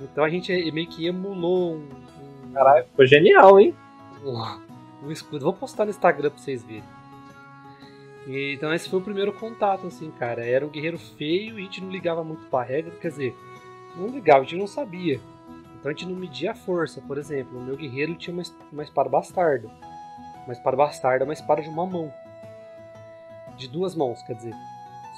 Então 0.00 0.24
a 0.24 0.28
gente 0.28 0.52
meio 0.72 0.86
que 0.86 1.06
emulou 1.06 1.74
um. 1.74 1.88
um 2.48 2.52
Caralho, 2.52 2.84
ficou 2.86 3.06
genial, 3.06 3.60
hein? 3.60 3.74
Um, 4.24 5.06
um 5.06 5.10
escudo. 5.10 5.44
Vou 5.44 5.52
postar 5.52 5.84
no 5.84 5.90
Instagram 5.90 6.30
pra 6.30 6.38
vocês 6.38 6.62
verem. 6.62 6.84
E, 8.26 8.54
então 8.54 8.72
esse 8.72 8.88
foi 8.88 9.00
o 9.00 9.02
primeiro 9.02 9.32
contato, 9.32 9.86
assim, 9.86 10.10
cara. 10.12 10.44
Era 10.44 10.64
um 10.64 10.70
guerreiro 10.70 10.98
feio 10.98 11.58
e 11.58 11.62
a 11.62 11.64
gente 11.64 11.80
não 11.80 11.90
ligava 11.90 12.22
muito 12.22 12.44
pra 12.46 12.62
regra, 12.62 12.92
quer 13.00 13.08
dizer, 13.08 13.36
não 13.96 14.08
ligava, 14.08 14.40
a 14.40 14.42
gente 14.42 14.56
não 14.56 14.66
sabia. 14.66 15.20
Então 15.82 15.90
a 15.90 15.94
gente 15.94 16.06
não 16.06 16.14
media 16.14 16.52
a 16.52 16.54
força. 16.54 17.00
Por 17.00 17.18
exemplo, 17.18 17.58
o 17.58 17.60
meu 17.60 17.76
guerreiro 17.76 18.14
tinha 18.14 18.32
uma, 18.32 18.44
uma 18.70 18.84
espada 18.84 19.08
bastarda. 19.08 19.68
Uma 20.44 20.52
espada 20.52 20.76
bastarda 20.76 21.24
é 21.24 21.26
uma 21.26 21.32
espada 21.32 21.60
de 21.60 21.68
uma 21.68 21.84
mão. 21.84 22.14
De 23.56 23.66
duas 23.66 23.96
mãos, 23.96 24.22
quer 24.22 24.36
dizer. 24.36 24.54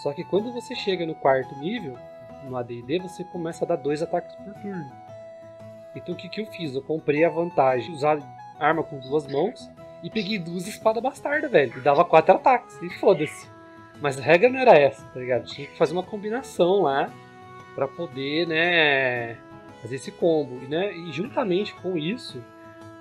Só 0.03 0.15
que 0.15 0.25
quando 0.25 0.51
você 0.55 0.75
chega 0.75 1.05
no 1.05 1.15
quarto 1.15 1.55
nível, 1.59 1.99
no 2.45 2.57
AD&D, 2.57 2.99
você 2.99 3.25
começa 3.25 3.67
a 3.67 3.69
dar 3.69 3.77
dois 3.77 4.01
ataques 4.01 4.35
por 4.37 4.55
turno. 4.55 4.91
Então 5.95 6.15
o 6.15 6.17
que, 6.17 6.31
que 6.31 6.41
eu 6.41 6.47
fiz? 6.47 6.75
Eu 6.75 6.81
comprei 6.81 7.27
a 7.27 7.29
vantagem 7.29 7.91
de 7.91 7.97
usar 7.97 8.19
arma 8.59 8.83
com 8.83 8.99
duas 8.99 9.27
mãos 9.27 9.71
e 10.03 10.09
peguei 10.09 10.39
duas 10.39 10.67
espadas 10.67 11.03
bastardas, 11.03 11.51
velho. 11.51 11.77
E 11.77 11.83
dava 11.83 12.07
quatro 12.07 12.37
ataques. 12.37 12.81
E 12.81 12.89
foda-se. 12.99 13.51
Mas 14.01 14.19
a 14.19 14.23
regra 14.23 14.49
não 14.49 14.59
era 14.59 14.79
essa, 14.79 15.05
tá 15.09 15.21
ligado? 15.21 15.45
Tinha 15.45 15.69
que 15.69 15.77
fazer 15.77 15.93
uma 15.93 16.03
combinação 16.03 16.81
lá 16.81 17.11
para 17.75 17.87
poder, 17.87 18.47
né, 18.47 19.37
fazer 19.85 19.97
esse 19.97 20.11
combo. 20.11 20.65
E, 20.65 20.67
né, 20.67 20.97
e 20.97 21.13
juntamente 21.13 21.75
com 21.75 21.97
isso, 21.97 22.43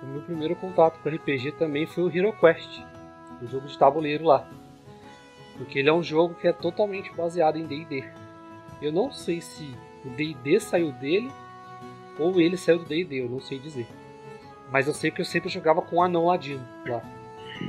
o 0.02 0.06
meu 0.06 0.20
primeiro 0.20 0.54
contato 0.54 1.00
com 1.02 1.08
RPG 1.08 1.52
também 1.52 1.86
foi 1.86 2.04
o 2.04 2.14
Hero 2.14 2.32
Quest, 2.38 2.82
o 3.42 3.46
jogo 3.46 3.66
de 3.66 3.78
tabuleiro 3.78 4.26
lá. 4.26 4.46
Porque 5.56 5.78
ele 5.78 5.88
é 5.88 5.92
um 5.92 6.02
jogo 6.02 6.34
que 6.34 6.46
é 6.46 6.52
totalmente 6.52 7.10
baseado 7.14 7.56
em 7.56 7.66
D&D. 7.66 8.04
Eu 8.82 8.92
não 8.92 9.10
sei 9.10 9.40
se 9.40 9.74
o 10.04 10.10
D&D 10.10 10.60
saiu 10.60 10.92
dele 10.92 11.30
ou 12.18 12.38
ele 12.38 12.56
saiu 12.56 12.80
do 12.80 12.84
D&D, 12.84 13.22
eu 13.22 13.30
não 13.30 13.40
sei 13.40 13.58
dizer. 13.58 13.86
Mas 14.70 14.86
eu 14.86 14.92
sei 14.92 15.10
que 15.10 15.20
eu 15.20 15.24
sempre 15.24 15.48
jogava 15.48 15.80
com 15.80 15.96
o 15.96 16.02
anão 16.02 16.26
ladino 16.26 16.62
lá. 16.86 17.02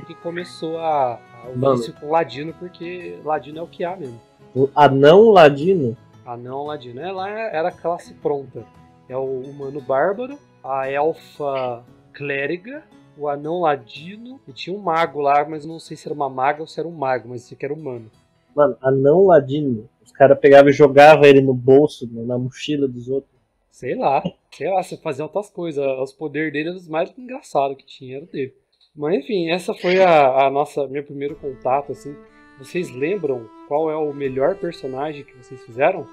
E 0.08 0.14
começou 0.16 0.78
a, 0.78 1.14
a 1.14 1.48
o 1.48 1.76
vício 1.76 1.94
com 1.94 2.10
ladino, 2.10 2.52
porque 2.58 3.18
ladino 3.24 3.60
é 3.60 3.62
o 3.62 3.68
que 3.68 3.84
há 3.84 3.96
mesmo. 3.96 4.20
O 4.54 4.68
anão 4.74 5.30
ladino? 5.30 5.96
Anão 6.26 6.64
ladino. 6.64 7.00
Ela 7.00 7.30
era 7.30 7.68
a 7.68 7.72
classe 7.72 8.12
pronta. 8.14 8.66
É 9.08 9.16
o 9.16 9.40
humano 9.40 9.80
bárbaro, 9.80 10.38
a 10.62 10.88
elfa 10.90 11.84
clériga, 12.12 12.82
o 13.16 13.28
anão 13.28 13.60
ladino 13.60 14.40
e 14.46 14.52
tinha 14.52 14.76
um 14.76 14.80
mago 14.80 15.20
lá, 15.20 15.46
mas 15.48 15.64
não 15.64 15.78
sei 15.78 15.96
se 15.96 16.08
era 16.08 16.14
uma 16.14 16.28
maga 16.28 16.60
ou 16.60 16.66
se 16.66 16.78
era 16.78 16.88
um 16.88 16.92
mago, 16.92 17.28
mas 17.28 17.42
sei 17.42 17.56
que 17.56 17.64
era 17.64 17.74
humano. 17.74 18.10
Mano, 18.54 18.76
anão 18.82 19.26
ladino. 19.26 19.88
Os 20.04 20.12
caras 20.12 20.38
pegavam 20.38 20.70
e 20.70 20.72
jogavam 20.72 21.24
ele 21.24 21.40
no 21.40 21.54
bolso, 21.54 22.08
na 22.10 22.38
mochila 22.38 22.88
dos 22.88 23.08
outros. 23.08 23.36
Sei 23.70 23.94
lá, 23.94 24.22
sei 24.50 24.70
lá, 24.70 24.82
você 24.82 24.96
fazia 24.96 25.24
outras 25.24 25.50
coisas. 25.50 25.84
Os 26.00 26.12
poderes 26.12 26.52
dele 26.52 26.70
eram 26.70 26.78
os 26.78 26.88
mais 26.88 27.12
engraçados 27.16 27.76
que 27.76 27.84
tinha, 27.84 28.16
era 28.16 28.26
dele. 28.26 28.54
Mas 28.94 29.14
enfim, 29.14 29.50
essa 29.50 29.74
foi 29.74 30.02
a, 30.02 30.46
a 30.46 30.50
nossa 30.50 30.86
meu 30.88 31.04
primeiro 31.04 31.36
contato, 31.36 31.92
assim. 31.92 32.16
Vocês 32.58 32.90
lembram 32.90 33.46
qual 33.68 33.90
é 33.90 33.96
o 33.96 34.14
melhor 34.14 34.56
personagem 34.56 35.24
que 35.24 35.36
vocês 35.36 35.62
fizeram? 35.66 36.06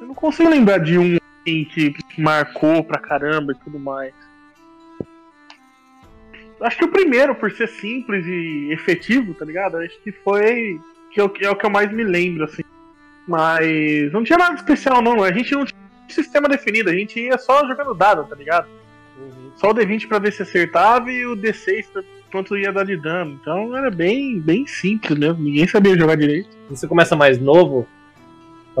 Eu 0.00 0.06
não 0.06 0.14
consigo 0.14 0.48
lembrar 0.48 0.78
de 0.78 0.96
um 0.96 1.19
que 1.44 1.94
marcou 2.18 2.84
pra 2.84 3.00
caramba 3.00 3.52
e 3.52 3.56
tudo 3.56 3.78
mais. 3.78 4.12
Acho 6.60 6.76
que 6.76 6.84
o 6.84 6.92
primeiro, 6.92 7.34
por 7.34 7.50
ser 7.50 7.68
simples 7.68 8.26
e 8.26 8.70
efetivo, 8.70 9.32
tá 9.32 9.44
ligado? 9.44 9.78
Acho 9.78 9.98
que 10.02 10.12
foi 10.12 10.78
que 11.10 11.20
é 11.20 11.24
o 11.24 11.56
que 11.56 11.66
eu 11.66 11.70
mais 11.70 11.90
me 11.90 12.04
lembro, 12.04 12.44
assim. 12.44 12.62
Mas 13.26 14.12
não 14.12 14.22
tinha 14.22 14.38
nada 14.38 14.54
especial, 14.54 15.00
não. 15.00 15.22
A 15.22 15.32
gente 15.32 15.52
não 15.52 15.64
tinha 15.64 15.80
sistema 16.08 16.48
definido, 16.48 16.90
a 16.90 16.92
gente 16.92 17.18
ia 17.18 17.38
só 17.38 17.66
jogando 17.66 17.94
dado, 17.94 18.24
tá 18.24 18.36
ligado? 18.36 18.68
Uhum. 19.18 19.52
Só 19.56 19.70
o 19.70 19.74
D20 19.74 20.06
pra 20.06 20.18
ver 20.18 20.32
se 20.32 20.42
acertava 20.42 21.10
e 21.10 21.24
o 21.24 21.36
D6 21.36 21.86
pra 21.92 22.02
quanto 22.30 22.56
ia 22.56 22.72
dar 22.72 22.84
de 22.84 22.96
dano. 22.96 23.38
Então 23.40 23.76
era 23.76 23.90
bem, 23.90 24.38
bem 24.38 24.66
simples 24.66 25.18
mesmo, 25.18 25.42
ninguém 25.42 25.66
sabia 25.66 25.96
jogar 25.96 26.16
direito. 26.16 26.48
Você 26.68 26.86
começa 26.86 27.16
mais 27.16 27.38
novo, 27.38 27.88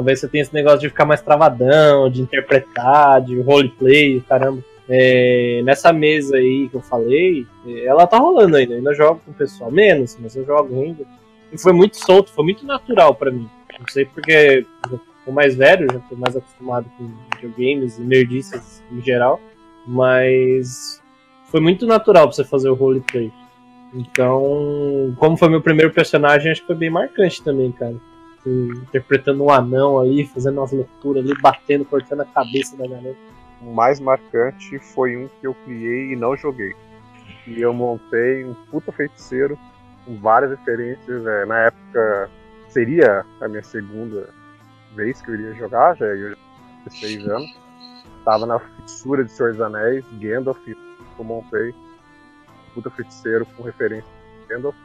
talvez 0.00 0.18
você 0.18 0.28
tenha 0.28 0.40
esse 0.40 0.54
negócio 0.54 0.80
de 0.80 0.88
ficar 0.88 1.04
mais 1.04 1.20
travadão, 1.20 2.08
de 2.08 2.22
interpretar, 2.22 3.20
de 3.20 3.38
roleplay, 3.42 4.22
caramba. 4.22 4.64
É, 4.88 5.60
nessa 5.62 5.92
mesa 5.92 6.36
aí 6.36 6.68
que 6.70 6.74
eu 6.74 6.80
falei, 6.80 7.46
ela 7.84 8.06
tá 8.06 8.16
rolando 8.16 8.56
ainda. 8.56 8.72
Eu 8.72 8.78
ainda 8.78 8.94
jogo 8.94 9.20
com 9.24 9.30
o 9.30 9.34
pessoal 9.34 9.70
menos, 9.70 10.16
mas 10.18 10.34
eu 10.34 10.44
jogo 10.46 10.74
ainda. 10.74 11.04
E 11.52 11.58
foi 11.58 11.74
muito 11.74 12.02
solto, 12.02 12.32
foi 12.32 12.44
muito 12.44 12.66
natural 12.66 13.14
para 13.14 13.30
mim. 13.30 13.46
Não 13.78 13.86
sei 13.88 14.06
porque 14.06 14.64
eu 14.90 15.00
sou 15.24 15.34
mais 15.34 15.54
velho, 15.54 15.86
já 15.92 15.98
tô 16.00 16.16
mais 16.16 16.34
acostumado 16.34 16.90
com 16.96 17.10
videogames 17.34 17.98
e 17.98 18.02
nerdices 18.02 18.82
em 18.90 19.02
geral. 19.02 19.38
Mas 19.86 21.02
foi 21.50 21.60
muito 21.60 21.86
natural 21.86 22.26
pra 22.26 22.32
você 22.32 22.44
fazer 22.44 22.70
o 22.70 22.74
roleplay. 22.74 23.30
Então, 23.92 25.14
como 25.18 25.36
foi 25.36 25.50
meu 25.50 25.60
primeiro 25.60 25.92
personagem, 25.92 26.50
acho 26.50 26.62
que 26.62 26.68
foi 26.68 26.76
bem 26.76 26.90
marcante 26.90 27.42
também, 27.42 27.70
cara. 27.70 27.96
Interpretando 28.46 29.44
um 29.44 29.50
anão 29.50 29.98
ali, 29.98 30.26
fazendo 30.26 30.58
umas 30.58 30.72
loucuras 30.72 31.24
ali, 31.24 31.34
batendo, 31.40 31.84
cortando 31.84 32.20
a 32.20 32.24
cabeça 32.24 32.76
da 32.76 32.86
galera. 32.86 33.16
O 33.60 33.74
mais 33.74 34.00
marcante 34.00 34.78
foi 34.78 35.16
um 35.16 35.28
que 35.28 35.46
eu 35.46 35.54
criei 35.64 36.12
e 36.12 36.16
não 36.16 36.36
joguei. 36.36 36.74
E 37.46 37.60
eu 37.60 37.72
montei 37.74 38.44
um 38.44 38.54
puta 38.70 38.90
feiticeiro 38.92 39.58
com 40.04 40.16
várias 40.16 40.50
referências. 40.50 41.26
É, 41.26 41.44
na 41.44 41.58
época 41.66 42.30
seria 42.68 43.24
a 43.40 43.48
minha 43.48 43.62
segunda 43.62 44.30
vez 44.94 45.20
que 45.20 45.30
eu 45.30 45.34
iria 45.34 45.54
jogar, 45.54 45.96
já 45.96 46.06
ia 46.06 46.36
16 46.86 47.28
anos. 47.28 47.58
Tava 48.24 48.46
na 48.46 48.58
fissura 48.58 49.24
de 49.24 49.32
Senhor 49.32 49.52
dos 49.52 49.60
Anéis, 49.60 50.04
Gandalf, 50.18 50.58
eu 50.66 51.24
montei 51.24 51.74
puta 52.74 52.90
feiticeiro 52.90 53.46
com 53.56 53.62
referência 53.62 54.08
a 54.44 54.48
Gandalf. 54.48 54.76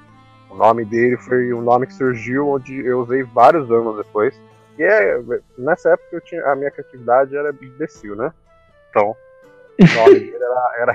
O 0.49 0.55
nome 0.55 0.85
dele 0.85 1.17
foi 1.17 1.53
um 1.53 1.61
nome 1.61 1.87
que 1.87 1.93
surgiu 1.93 2.49
onde 2.49 2.85
eu 2.85 3.01
usei 3.01 3.23
vários 3.23 3.69
anos 3.71 3.97
depois. 3.97 4.39
E 4.77 4.83
é, 4.83 5.19
nessa 5.57 5.91
época 5.91 6.09
eu 6.15 6.21
tinha, 6.21 6.45
a 6.45 6.55
minha 6.55 6.71
criatividade 6.71 7.35
era 7.35 7.53
imbecil, 7.61 8.15
né? 8.15 8.33
Então, 8.89 9.15
o 9.79 9.95
nome 9.95 10.19
dele 10.19 10.35
era, 10.35 10.75
era 10.79 10.93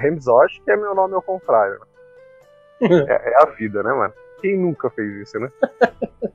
que 0.65 0.71
é 0.71 0.77
meu 0.77 0.95
nome 0.95 1.15
ao 1.15 1.23
contrário. 1.23 1.81
Né? 1.81 1.87
É, 3.09 3.31
é, 3.31 3.43
a 3.43 3.47
vida, 3.47 3.83
né, 3.83 3.93
mano? 3.93 4.15
Quem 4.41 4.57
nunca 4.57 4.89
fez 4.91 5.13
isso, 5.17 5.39
né? 5.39 5.51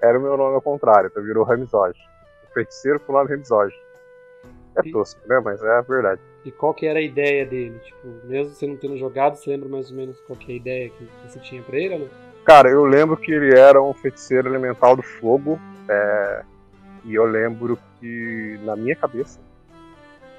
Era 0.00 0.18
o 0.18 0.22
meu 0.22 0.36
nome 0.36 0.54
ao 0.54 0.62
contrário, 0.62 1.08
então 1.08 1.22
virou 1.22 1.44
Ramizod. 1.44 1.98
O 2.48 2.52
feiticeiro 2.52 3.00
com 3.00 3.12
o 3.12 3.16
nome 3.16 3.30
Ramizod. 3.30 3.74
É 4.76 4.90
tosco, 4.92 5.20
né? 5.26 5.40
Mas 5.44 5.62
é 5.62 5.70
a 5.70 5.80
verdade. 5.80 6.20
E 6.44 6.50
qual 6.50 6.72
que 6.72 6.86
era 6.86 6.98
a 6.98 7.02
ideia 7.02 7.44
dele? 7.44 7.78
Tipo, 7.84 8.08
mesmo 8.24 8.54
você 8.54 8.66
não 8.66 8.76
tendo 8.76 8.96
jogado, 8.96 9.36
você 9.36 9.50
lembra 9.50 9.68
mais 9.68 9.90
ou 9.90 9.96
menos 9.96 10.20
qual 10.20 10.38
que 10.38 10.52
é 10.52 10.54
a 10.54 10.56
ideia 10.56 10.90
que 10.90 11.08
você 11.26 11.38
tinha 11.40 11.62
pra 11.62 11.76
ele 11.76 11.94
ou 11.94 12.00
não? 12.00 12.08
Cara, 12.44 12.70
eu 12.70 12.84
lembro 12.84 13.16
que 13.16 13.30
ele 13.30 13.58
era 13.58 13.82
um 13.82 13.92
feiticeiro 13.92 14.48
elemental 14.48 14.96
do 14.96 15.02
fogo. 15.02 15.58
É... 15.88 16.42
E 17.04 17.14
eu 17.14 17.24
lembro 17.24 17.78
que, 18.00 18.58
na 18.62 18.76
minha 18.76 18.94
cabeça, 18.94 19.38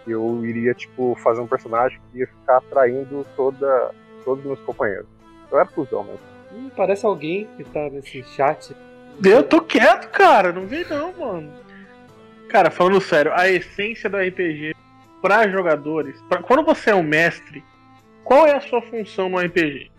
eu 0.08 0.44
iria, 0.46 0.74
tipo, 0.74 1.15
fazer 1.15 1.41
um 1.41 1.48
personagem 1.48 2.00
que 2.12 2.20
ia 2.20 2.27
ficar 2.27 2.58
atraindo 2.58 3.25
toda, 3.36 3.91
todos 4.24 4.39
os 4.39 4.46
meus 4.46 4.60
companheiros. 4.62 5.08
Eu 5.51 5.60
era 5.60 5.68
cuzão 5.68 6.03
mesmo. 6.03 6.20
Hum, 6.51 6.70
parece 6.75 7.06
alguém 7.06 7.48
que 7.58 7.63
tá 7.63 7.89
nesse 7.89 8.24
chat. 8.24 8.75
Eu 9.24 9.44
tô 9.44 9.62
quieto, 9.62 10.10
cara. 10.10 10.51
Não 10.51 10.65
vi 10.65 10.86
não, 10.89 11.13
mano. 11.13 11.51
Cara, 12.48 12.72
falando 12.72 13.00
sério, 13.00 13.32
a 13.34 13.48
essência 13.48 14.10
do 14.10 14.18
RPG 14.18 14.75
para 15.21 15.49
jogadores, 15.49 16.21
pra, 16.29 16.41
quando 16.41 16.63
você 16.63 16.91
é 16.91 16.95
um 16.95 17.03
mestre, 17.03 17.63
qual 18.23 18.45
é 18.47 18.55
a 18.55 18.61
sua 18.61 18.81
função 18.81 19.29
no 19.29 19.39
RPG? 19.39 19.91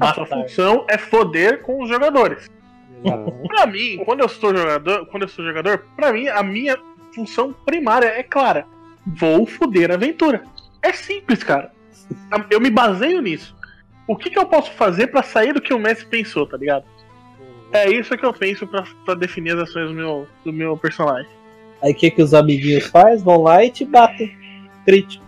A 0.00 0.14
sua 0.14 0.26
função 0.26 0.84
é 0.88 0.96
foder 0.96 1.62
com 1.62 1.82
os 1.82 1.88
jogadores. 1.88 2.48
Pra 3.46 3.66
mim, 3.66 4.02
quando 4.04 4.20
eu 4.20 4.28
sou 4.28 4.56
jogador, 4.56 5.06
quando 5.06 5.22
eu 5.22 5.28
sou 5.28 5.44
jogador, 5.44 5.86
para 5.96 6.12
mim 6.12 6.28
a 6.28 6.42
minha 6.42 6.78
função 7.14 7.52
primária 7.52 8.06
é 8.06 8.22
clara. 8.22 8.66
Vou 9.06 9.46
foder 9.46 9.90
a 9.90 9.94
aventura. 9.94 10.44
É 10.82 10.92
simples, 10.92 11.42
cara. 11.42 11.72
Eu 12.50 12.60
me 12.60 12.70
baseio 12.70 13.20
nisso. 13.20 13.56
O 14.06 14.16
que, 14.16 14.30
que 14.30 14.38
eu 14.38 14.46
posso 14.46 14.70
fazer 14.72 15.08
para 15.08 15.22
sair 15.22 15.52
do 15.52 15.60
que 15.60 15.74
o 15.74 15.78
mestre 15.78 16.06
pensou, 16.06 16.46
tá 16.46 16.56
ligado? 16.56 16.84
É 17.72 17.90
isso 17.90 18.16
que 18.16 18.24
eu 18.24 18.32
penso 18.32 18.66
para 18.66 19.14
definir 19.14 19.54
as 19.54 19.68
ações 19.68 19.88
do 19.88 19.94
meu, 19.94 20.26
do 20.44 20.52
meu 20.52 20.76
personagem. 20.76 21.30
Aí 21.82 21.92
o 21.92 21.94
que, 21.94 22.10
que 22.10 22.22
os 22.22 22.34
amiguinhos 22.34 22.86
faz? 22.86 23.22
Vão 23.22 23.42
lá 23.42 23.64
e 23.64 23.70
te 23.70 23.84
batem. 23.84 24.36
Crítico. 24.84 25.24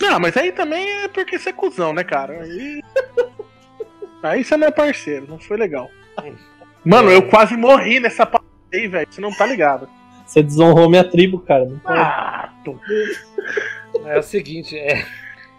Não, 0.00 0.20
mas 0.20 0.36
aí 0.36 0.52
também 0.52 1.04
é 1.04 1.08
porque 1.08 1.38
você 1.38 1.50
é 1.50 1.52
cuzão, 1.52 1.92
né, 1.92 2.04
cara? 2.04 2.42
Aí. 2.42 2.82
aí 4.22 4.44
você 4.44 4.56
não 4.56 4.68
é 4.68 4.70
parceiro, 4.70 5.26
não 5.28 5.38
foi 5.38 5.56
legal. 5.56 5.90
Mano, 6.84 7.10
eu 7.10 7.28
quase 7.28 7.56
morri 7.56 7.98
nessa 7.98 8.26
parte 8.26 8.46
aí, 8.72 8.86
velho. 8.86 9.06
Você 9.10 9.20
não 9.20 9.30
tá 9.30 9.46
ligado. 9.46 9.88
Você 10.26 10.42
desonrou 10.42 10.90
minha 10.90 11.04
tribo, 11.04 11.38
cara. 11.40 11.64
Não 11.64 11.80
ah, 11.84 12.52
tô... 12.64 12.78
É 14.04 14.18
o 14.18 14.22
seguinte, 14.22 14.76
é. 14.76 15.06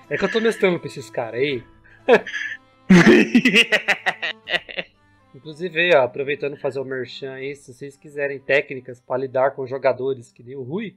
É 0.10 0.18
que 0.18 0.24
eu 0.24 0.32
tô 0.32 0.40
mestrando 0.40 0.80
com 0.80 0.88
esses 0.88 1.10
caras 1.10 1.40
aí. 1.40 1.64
Inclusive, 5.36 5.96
ó, 5.96 6.04
aproveitando 6.04 6.58
fazer 6.58 6.80
o 6.80 6.86
merchan 6.86 7.34
aí, 7.34 7.56
se 7.56 7.74
vocês 7.74 7.98
quiserem 7.98 8.40
técnicas 8.40 9.00
para 9.00 9.22
lidar 9.22 9.52
com 9.52 9.68
jogadores 9.68 10.32
que 10.32 10.44
nem 10.44 10.56
o 10.56 10.64
Rui, 10.64 10.96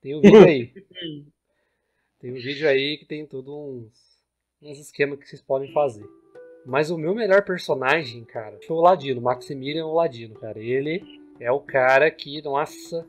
tem 0.00 0.14
o 0.14 0.18
um 0.18 0.20
vídeo 0.20 0.44
aí. 0.44 0.66
tem 2.20 2.30
um 2.30 2.34
vídeo 2.34 2.68
aí 2.68 2.98
que 2.98 3.06
tem 3.06 3.26
tudo 3.26 3.56
uns, 3.56 3.90
uns 4.62 4.78
esquemas 4.78 5.18
que 5.18 5.28
vocês 5.28 5.42
podem 5.42 5.72
fazer. 5.72 6.06
Mas 6.64 6.90
o 6.90 6.96
meu 6.96 7.14
melhor 7.14 7.44
personagem, 7.44 8.24
cara, 8.24 8.58
foi 8.66 8.76
o 8.76 8.80
Ladino, 8.80 9.20
Maximilian 9.20 9.86
o 9.86 9.94
Ladino, 9.94 10.34
cara. 10.34 10.58
Ele 10.58 11.02
é 11.40 11.50
o 11.50 11.60
cara 11.60 12.10
que, 12.10 12.40
nossa. 12.42 13.06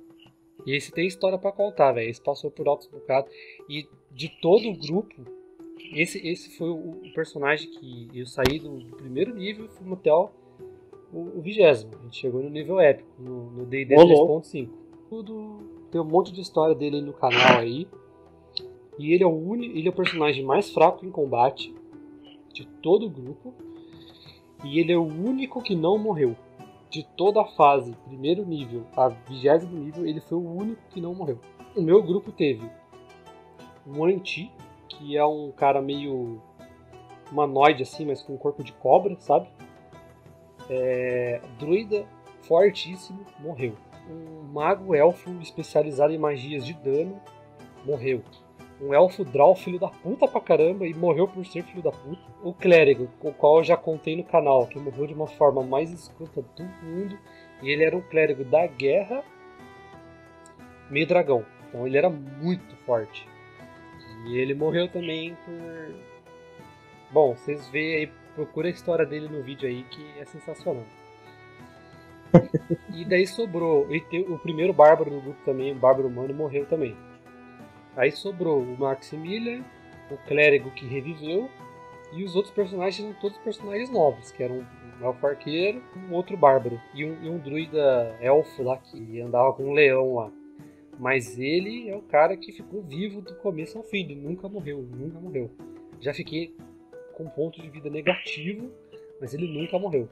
E 0.66 0.76
esse 0.76 0.92
tem 0.92 1.08
história 1.08 1.38
para 1.38 1.52
contar, 1.52 1.94
velho. 1.94 2.10
Esse 2.10 2.22
passou 2.22 2.52
por 2.52 2.68
altos 2.68 2.88
bocados. 2.88 3.32
E 3.70 3.88
de 4.12 4.30
todo 4.42 4.70
o 4.70 4.78
grupo, 4.78 5.26
esse, 5.94 6.26
esse 6.28 6.58
foi 6.58 6.70
o, 6.70 7.02
o 7.06 7.14
personagem 7.14 7.70
que 7.70 8.10
eu 8.14 8.26
saí 8.26 8.60
do 8.60 8.96
primeiro 8.98 9.34
nível 9.34 9.70
fui 9.70 9.94
até 9.94 10.12
o, 10.12 10.30
o, 11.12 11.42
vigésimo. 11.42 11.92
A 12.00 12.04
gente 12.04 12.18
chegou 12.18 12.42
no 12.42 12.50
nível 12.50 12.80
épico, 12.80 13.10
no 13.20 13.66
D&D 13.66 13.96
3.5. 13.96 14.70
Tudo 15.10 15.60
tem 15.92 16.02
um 16.02 16.06
monte 16.06 16.32
de 16.32 16.42
história 16.42 16.76
dele 16.76 17.02
no 17.02 17.14
canal 17.14 17.60
aí. 17.60 17.88
E 18.98 19.14
ele 19.14 19.24
é 19.24 19.28
o 19.28 19.36
único, 19.36 19.78
ele 19.78 19.88
é 19.88 19.90
o 19.90 19.96
personagem 19.96 20.44
mais 20.44 20.70
fraco 20.70 21.06
em 21.06 21.12
combate 21.12 21.74
de 22.54 22.66
todo 22.66 23.06
o 23.06 23.10
grupo. 23.10 23.54
E 24.64 24.80
ele 24.80 24.92
é 24.92 24.98
o 24.98 25.04
único 25.04 25.62
que 25.62 25.76
não 25.76 25.98
morreu. 25.98 26.36
De 26.90 27.04
toda 27.18 27.42
a 27.42 27.46
fase, 27.46 27.94
primeiro 28.06 28.46
nível 28.46 28.86
a 28.96 29.10
vigésimo 29.10 29.78
nível, 29.78 30.06
ele 30.06 30.22
foi 30.22 30.38
o 30.38 30.50
único 30.50 30.82
que 30.90 31.02
não 31.02 31.14
morreu. 31.14 31.40
O 31.76 31.82
meu 31.82 32.02
grupo 32.02 32.32
teve 32.32 32.70
um 33.86 34.06
anti, 34.06 34.50
que 34.88 35.18
é 35.18 35.26
um 35.26 35.52
cara 35.52 35.82
meio 35.82 36.42
humanoide 37.30 37.84
assim, 37.84 38.06
mas 38.06 38.22
com 38.22 38.34
um 38.34 38.38
corpo 38.38 38.64
de 38.64 38.72
cobra, 38.72 39.16
sabe? 39.20 39.48
É, 40.70 41.42
druida 41.60 42.06
fortíssimo 42.42 43.26
morreu. 43.40 43.76
Um 44.10 44.44
mago 44.54 44.96
elfo 44.96 45.32
especializado 45.42 46.14
em 46.14 46.18
magias 46.18 46.66
de 46.66 46.74
dano 46.74 47.20
morreu. 47.84 48.22
um 48.82 48.94
elfo 48.94 49.24
draw 49.24 49.56
filho 49.56 49.80
da 49.80 49.88
puta 49.88 50.28
pra 50.28 50.42
caramba 50.42 50.86
e 50.86 50.94
morreu 50.94 51.28
por 51.28 51.46
ser 51.46 51.64
filho 51.64 51.82
da 51.82 51.92
puta. 51.92 52.22
O 52.44 52.54
clérigo, 52.54 53.10
o 53.22 53.32
qual 53.32 53.58
eu 53.58 53.64
já 53.64 53.78
contei 53.78 54.16
no 54.16 54.24
canal, 54.24 54.68
que 54.68 54.78
morreu 54.78 55.08
de 55.08 55.14
uma 55.14 55.28
forma 55.28 55.64
mais 55.64 55.92
escrota 55.92 56.42
do 56.42 56.64
mundo. 56.84 57.18
E 57.62 57.70
ele 57.70 57.84
era 57.84 57.96
um 57.96 58.02
clérigo 58.02 58.44
da 58.44 58.68
guerra, 58.68 59.24
meio 60.90 61.08
dragão. 61.08 61.46
Então 61.68 61.88
ele 61.88 61.98
era 61.98 62.10
muito 62.10 62.76
forte. 62.86 63.28
E 64.28 64.38
ele 64.38 64.54
morreu 64.54 64.88
também 64.88 65.36
por. 65.46 65.96
Bom, 67.12 67.36
vocês 67.36 67.68
veem 67.70 67.96
aí, 67.96 68.12
procura 68.36 68.68
a 68.68 68.72
história 68.72 69.06
dele 69.06 69.28
no 69.28 69.42
vídeo 69.42 69.68
aí 69.68 69.84
que 69.84 70.20
é 70.20 70.26
sensacional. 70.26 70.84
e 72.94 73.06
daí 73.06 73.26
sobrou. 73.26 73.88
E 73.90 74.20
o 74.28 74.38
primeiro 74.38 74.74
bárbaro 74.74 75.10
do 75.10 75.22
grupo 75.22 75.40
também, 75.46 75.72
o 75.72 75.76
bárbaro 75.76 76.08
humano, 76.08 76.34
morreu 76.34 76.66
também. 76.66 76.96
Aí 77.96 78.12
sobrou 78.12 78.62
o 78.62 78.78
Maximilian, 78.78 79.64
o 80.12 80.18
clérigo 80.28 80.70
que 80.72 80.86
reviveu, 80.86 81.50
e 82.12 82.24
os 82.24 82.36
outros 82.36 82.54
personagens 82.54 83.00
eram 83.00 83.14
todos 83.20 83.38
personagens 83.38 83.90
novos, 83.90 84.32
que 84.32 84.44
eram 84.44 84.66
um 85.00 85.06
elfo 85.06 85.26
arqueiro, 85.26 85.82
um 86.10 86.14
outro 86.14 86.36
bárbaro, 86.36 86.80
e 86.94 87.06
um, 87.06 87.24
e 87.24 87.30
um 87.30 87.38
druida 87.38 88.16
elfo 88.22 88.64
lá 88.64 88.78
que 88.78 89.22
andava 89.22 89.54
com 89.54 89.64
um 89.64 89.74
leão 89.74 90.16
lá. 90.16 90.32
Mas 91.00 91.38
ele 91.38 91.90
é 91.90 91.96
o 91.96 92.02
cara 92.02 92.38
que 92.38 92.52
ficou 92.52 92.82
vivo 92.82 93.22
do 93.22 93.36
começo 93.36 93.78
ao 93.78 93.84
fim, 93.84 94.00
ele 94.00 94.16
nunca 94.16 94.48
morreu, 94.48 94.82
nunca 94.82 95.20
morreu. 95.20 95.50
Já 96.00 96.14
fiquei 96.14 96.56
com 97.16 97.28
ponto 97.30 97.62
de 97.62 97.70
vida 97.70 97.90
negativo, 97.90 98.70
mas 99.20 99.34
ele 99.34 99.48
nunca 99.48 99.80
morreu. 99.80 100.08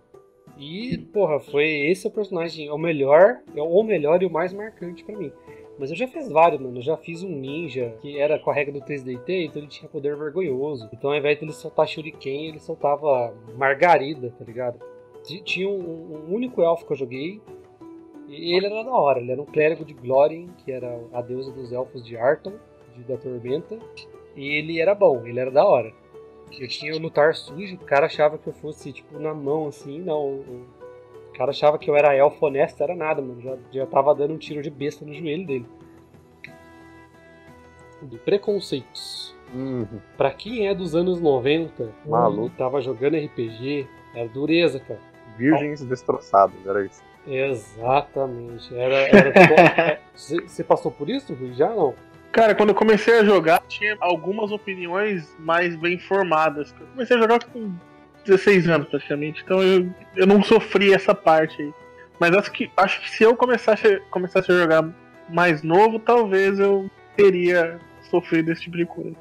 E, 0.58 0.98
porra, 1.12 1.40
foi 1.40 1.68
esse 1.68 2.08
o 2.08 2.12
personagem, 2.12 2.70
o 2.70 2.78
melhor, 2.78 3.42
é 3.56 3.62
o 3.62 3.84
melhor 3.84 4.22
e 4.22 4.26
o 4.26 4.30
mais 4.30 4.54
marcante 4.54 5.04
para 5.04 5.18
mim. 5.18 5.32
Mas 5.80 5.90
eu 5.90 5.96
já 5.96 6.08
fiz 6.08 6.30
vários, 6.30 6.62
mano. 6.62 6.78
Eu 6.78 6.82
já 6.82 6.98
fiz 6.98 7.24
um 7.24 7.30
ninja 7.30 7.96
que 8.02 8.20
era 8.20 8.38
com 8.38 8.52
a 8.52 8.54
regra 8.54 8.74
do 8.74 8.82
3DT, 8.82 9.46
então 9.46 9.62
ele 9.62 9.68
tinha 9.68 9.90
poder 9.90 10.16
vergonhoso. 10.16 10.88
Então 10.94 11.10
ao 11.10 11.16
invés 11.16 11.38
de 11.40 11.46
ele 11.46 11.54
soltar 11.54 11.88
Shuriken, 11.88 12.50
ele 12.50 12.60
soltava 12.60 13.34
Margarida, 13.58 14.34
tá 14.38 14.46
ligado? 14.46 14.80
Tinha 15.44 15.68
um, 15.68 16.28
um 16.30 16.34
único 16.34 16.62
elfo 16.62 16.86
que 16.86 16.94
eu 16.94 16.98
joguei. 16.98 17.42
E 18.28 18.56
ele 18.56 18.68
era 18.68 18.84
da 18.84 18.92
hora. 18.92 19.20
Ele 19.20 19.32
era 19.32 19.42
um 19.42 19.46
clérigo 19.46 19.84
de 19.84 19.94
Glórien, 19.94 20.50
que 20.64 20.72
era 20.72 21.00
a 21.12 21.22
deusa 21.22 21.52
dos 21.52 21.72
elfos 21.72 22.06
de 22.06 22.16
Arton, 22.16 22.54
de, 22.96 23.04
da 23.04 23.18
Tormenta. 23.18 23.80
E 24.36 24.48
ele 24.48 24.80
era 24.80 24.94
bom, 24.94 25.26
ele 25.26 25.40
era 25.40 25.50
da 25.50 25.66
hora. 25.66 25.92
Eu 26.60 26.68
tinha 26.68 26.96
o 26.96 27.00
lutar 27.00 27.36
sujo, 27.36 27.76
o 27.76 27.80
cara 27.80 28.06
achava 28.06 28.38
que 28.38 28.48
eu 28.48 28.54
fosse, 28.54 28.92
tipo, 28.94 29.20
na 29.20 29.34
mão, 29.34 29.68
assim. 29.68 30.00
Não, 30.00 30.36
o 30.36 30.66
cara 31.36 31.52
achava 31.52 31.78
que 31.78 31.90
eu 31.90 31.96
era 31.96 32.16
elfo 32.16 32.46
honesto, 32.46 32.82
era 32.82 32.96
nada, 32.96 33.22
mano. 33.22 33.42
Já, 33.42 33.58
já 33.72 33.86
tava 33.86 34.14
dando 34.14 34.34
um 34.34 34.38
tiro 34.38 34.62
de 34.62 34.70
besta 34.70 35.04
no 35.04 35.14
joelho 35.14 35.46
dele. 35.46 35.66
De 38.02 38.18
preconceitos. 38.18 39.36
Uhum. 39.54 40.00
Pra 40.18 40.32
quem 40.32 40.68
é 40.68 40.74
dos 40.74 40.96
anos 40.96 41.20
90, 41.20 41.92
Maluco. 42.06 42.56
tava 42.58 42.82
jogando 42.82 43.18
RPG, 43.18 43.88
era 44.16 44.28
dureza, 44.28 44.80
cara. 44.80 45.00
Virgens 45.38 45.84
destroçadas, 45.84 46.56
era 46.66 46.86
isso. 46.86 47.04
Exatamente. 47.26 48.76
Era. 48.76 48.96
era 48.96 50.00
Você 50.14 50.64
passou 50.64 50.92
por 50.92 51.10
isso, 51.10 51.34
Rui? 51.34 51.54
Já 51.54 51.70
não? 51.70 51.96
Cara, 52.34 52.56
quando 52.56 52.70
eu 52.70 52.76
comecei 52.76 53.20
a 53.20 53.24
jogar, 53.24 53.62
tinha 53.68 53.96
algumas 54.00 54.52
opiniões 54.52 55.32
mais 55.38 55.76
bem 55.76 56.00
formadas. 56.00 56.74
Eu 56.80 56.88
comecei 56.88 57.16
a 57.16 57.22
jogar 57.22 57.44
com 57.44 57.72
16 58.26 58.68
anos 58.70 58.88
praticamente, 58.90 59.44
então 59.44 59.62
eu, 59.62 59.88
eu 60.16 60.26
não 60.26 60.42
sofri 60.42 60.92
essa 60.92 61.14
parte 61.14 61.62
aí. 61.62 61.72
Mas 62.20 62.36
acho 62.36 62.52
que, 62.52 62.72
acho 62.76 63.02
que 63.02 63.12
se 63.12 63.24
eu 63.24 63.36
começasse, 63.36 64.00
começasse 64.10 64.52
a 64.52 64.56
jogar 64.56 64.90
mais 65.30 65.62
novo, 65.62 66.00
talvez 66.00 66.60
eu 66.60 66.90
teria 67.16 67.80
sofrido 68.10 68.52
esse 68.52 68.64
tipo 68.64 68.78
de 68.78 68.86
coisa. 68.88 69.16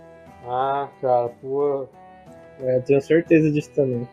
Ah, 0.46 0.88
cara, 1.02 1.28
pô. 1.28 1.86
É, 2.60 2.78
eu 2.78 2.82
tenho 2.82 3.00
certeza 3.02 3.50
disso 3.50 3.70
também. 3.72 4.08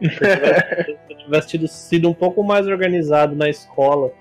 Se 0.02 0.98
eu 1.10 1.16
tivesse 1.16 1.48
tido, 1.48 1.68
sido 1.68 2.10
um 2.10 2.14
pouco 2.14 2.42
mais 2.42 2.66
organizado 2.66 3.36
na 3.36 3.48
escola, 3.48 4.12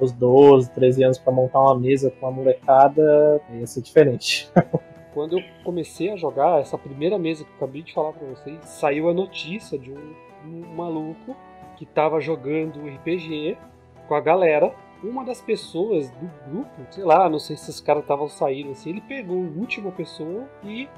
os 0.00 0.12
12, 0.12 0.70
13 0.70 1.04
anos, 1.04 1.18
para 1.18 1.32
montar 1.32 1.60
uma 1.60 1.78
mesa 1.78 2.10
com 2.10 2.26
uma 2.26 2.32
molecada, 2.32 3.40
ia 3.52 3.66
ser 3.66 3.82
diferente. 3.82 4.50
quando 5.18 5.36
eu 5.36 5.44
comecei 5.64 6.12
a 6.12 6.16
jogar, 6.16 6.60
essa 6.60 6.78
primeira 6.78 7.18
mesa 7.18 7.42
que 7.42 7.50
eu 7.50 7.56
acabei 7.56 7.82
de 7.82 7.92
falar 7.92 8.12
pra 8.12 8.24
vocês, 8.28 8.64
saiu 8.64 9.08
a 9.08 9.12
notícia 9.12 9.76
de 9.76 9.90
um, 9.90 10.14
um 10.44 10.76
maluco 10.76 11.36
que 11.76 11.84
tava 11.84 12.20
jogando 12.20 12.86
RPG 12.86 13.58
com 14.06 14.14
a 14.14 14.20
galera. 14.20 14.72
Uma 15.02 15.24
das 15.24 15.40
pessoas 15.40 16.08
do 16.10 16.30
grupo, 16.48 16.86
sei 16.90 17.02
lá, 17.02 17.28
não 17.28 17.40
sei 17.40 17.56
se 17.56 17.70
esses 17.70 17.80
caras 17.80 18.02
estavam 18.02 18.28
saindo 18.28 18.70
assim, 18.70 18.90
ele 18.90 19.00
pegou 19.00 19.38
a 19.38 19.58
última 19.58 19.90
pessoa 19.90 20.48
e. 20.62 20.88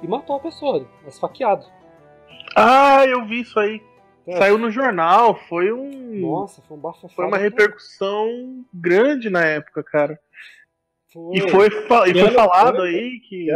e 0.00 0.06
matou 0.06 0.36
a 0.36 0.40
pessoa, 0.40 0.86
esfaqueado. 1.08 1.66
Ah, 2.56 3.04
eu 3.04 3.24
vi 3.24 3.40
isso 3.40 3.58
aí. 3.58 3.82
É. 4.26 4.36
Saiu 4.38 4.58
no 4.58 4.70
jornal, 4.70 5.36
foi 5.48 5.72
um. 5.72 6.20
Nossa, 6.20 6.60
foi 6.62 6.76
um 6.76 6.80
bafafá. 6.80 7.08
Foi 7.14 7.26
uma 7.26 7.38
repercussão 7.38 8.64
grande 8.74 9.30
na 9.30 9.44
época, 9.44 9.84
cara. 9.84 10.18
Foi. 11.12 11.36
E 11.36 11.48
foi, 11.48 11.66
e 11.68 12.20
foi 12.20 12.30
falado 12.32 12.78
foi? 12.78 12.88
aí 12.88 13.20
que. 13.20 13.48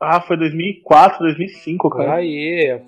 Ah, 0.00 0.20
foi 0.20 0.36
2004, 0.36 1.18
2005, 1.20 1.90
cara. 1.90 2.14
Aí, 2.14 2.80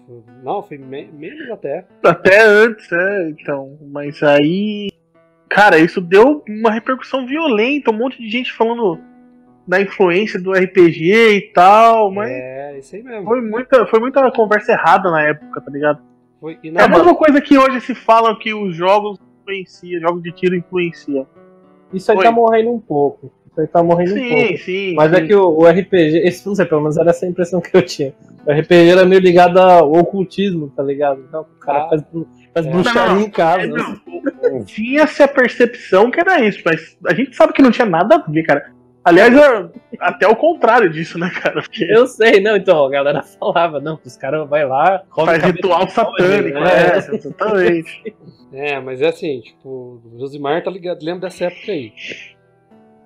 não, 0.43 0.63
foi 0.63 0.79
me 0.79 1.07
menos 1.07 1.51
até. 1.51 1.85
Até 2.05 2.43
antes, 2.43 2.91
é, 2.93 3.31
então. 3.31 3.77
Mas 3.83 4.23
aí. 4.23 4.89
Cara, 5.49 5.79
isso 5.79 6.01
deu 6.01 6.45
uma 6.49 6.71
repercussão 6.71 7.27
violenta, 7.27 7.91
um 7.91 7.97
monte 7.97 8.19
de 8.21 8.29
gente 8.29 8.53
falando 8.53 9.01
da 9.67 9.81
influência 9.81 10.41
do 10.41 10.53
RPG 10.53 11.37
e 11.37 11.41
tal, 11.53 12.13
mas. 12.13 12.31
É, 12.31 12.79
isso 12.79 12.95
aí 12.95 13.03
mesmo. 13.03 13.25
Foi 13.25 13.41
muita, 13.41 13.87
foi 13.87 13.99
muita 13.99 14.31
conversa 14.31 14.73
errada 14.73 15.11
na 15.11 15.23
época, 15.23 15.61
tá 15.61 15.71
ligado? 15.71 16.16
Foi, 16.41 16.59
é 16.63 16.83
a 16.83 16.89
mesma 16.89 17.15
coisa 17.15 17.41
que 17.41 17.57
hoje 17.59 17.81
se 17.81 17.95
fala 17.95 18.39
que 18.39 18.53
os 18.53 18.75
jogos 18.75 19.19
influenciam, 19.41 20.01
jogos 20.01 20.23
de 20.23 20.33
tiro 20.33 20.55
influenciam. 20.55 21.27
Isso 21.93 22.11
aí 22.11 22.19
Oi. 22.19 22.25
tá 22.25 22.31
morrendo 22.31 22.71
um 22.71 22.81
pouco. 22.81 23.33
Isso 23.51 23.61
aí 23.61 23.67
tá 23.67 23.83
morrendo 23.83 24.13
sim, 24.13 24.27
um 24.27 24.29
pouco. 24.29 24.59
Sim, 24.59 24.95
Mas 24.95 25.11
sim. 25.11 25.17
é 25.17 25.27
que 25.27 25.35
o, 25.35 25.49
o, 25.49 25.67
RPG, 25.67 26.19
esse 26.25 26.47
não 26.47 26.55
sei, 26.55 26.67
pelo 26.67 26.83
menos 26.83 26.99
era 26.99 27.11
essa 27.11 27.27
impressão 27.27 27.61
que 27.61 27.75
eu 27.75 27.83
tinha. 27.83 28.13
O 28.47 28.53
RPG 28.53 28.91
era 28.91 29.07
meio 29.07 29.21
ligado 29.21 29.59
ao 29.59 29.93
ocultismo, 29.93 30.69
tá 30.77 30.83
ligado? 30.83 31.25
Então 31.27 31.41
o 31.41 31.59
cara 31.59 31.85
ah, 31.85 31.89
faz, 31.89 32.05
faz 32.53 32.67
é. 32.67 32.71
bruxaria 32.71 33.27
em 33.27 33.31
casa. 33.31 33.63
É, 33.63 33.67
não, 33.67 34.65
Tinha-se 34.65 35.23
a 35.23 35.29
percepção 35.29 36.11
que 36.11 36.21
era 36.21 36.45
isso, 36.45 36.61
mas 36.65 36.99
a 37.07 37.15
gente 37.15 37.35
sabe 37.35 37.55
que 37.55 37.63
não 37.63 37.71
tinha 37.71 37.87
nada 37.87 38.17
a 38.17 38.31
ver, 38.31 38.43
cara. 38.43 38.76
Aliás, 39.07 39.33
até 40.01 40.27
o 40.27 40.35
contrário 40.35 40.91
disso, 40.91 41.17
né, 41.17 41.31
cara? 41.31 41.63
Porque... 41.63 41.85
Eu 41.85 42.09
sei, 42.09 42.41
não, 42.41 42.57
então, 42.57 42.85
a 42.85 42.91
galera 42.91 43.23
falava, 43.39 43.79
não, 43.79 44.01
os 44.05 44.17
caras 44.17 44.49
vai 44.49 44.67
lá, 44.67 45.05
faz 45.15 45.45
ritual 45.45 45.89
satânico, 45.89 46.59
né? 46.59 46.95
É, 46.95 46.99
exatamente. 46.99 48.17
É, 48.53 48.81
mas 48.81 49.03
é 49.03 49.09
assim, 49.09 49.41
tipo, 49.41 50.01
o 50.05 50.19
Josimar 50.19 50.63
tá 50.63 50.71
ligado, 50.71 51.03
lembra 51.03 51.29
dessa 51.29 51.47
época 51.47 51.73
aí. 51.73 51.93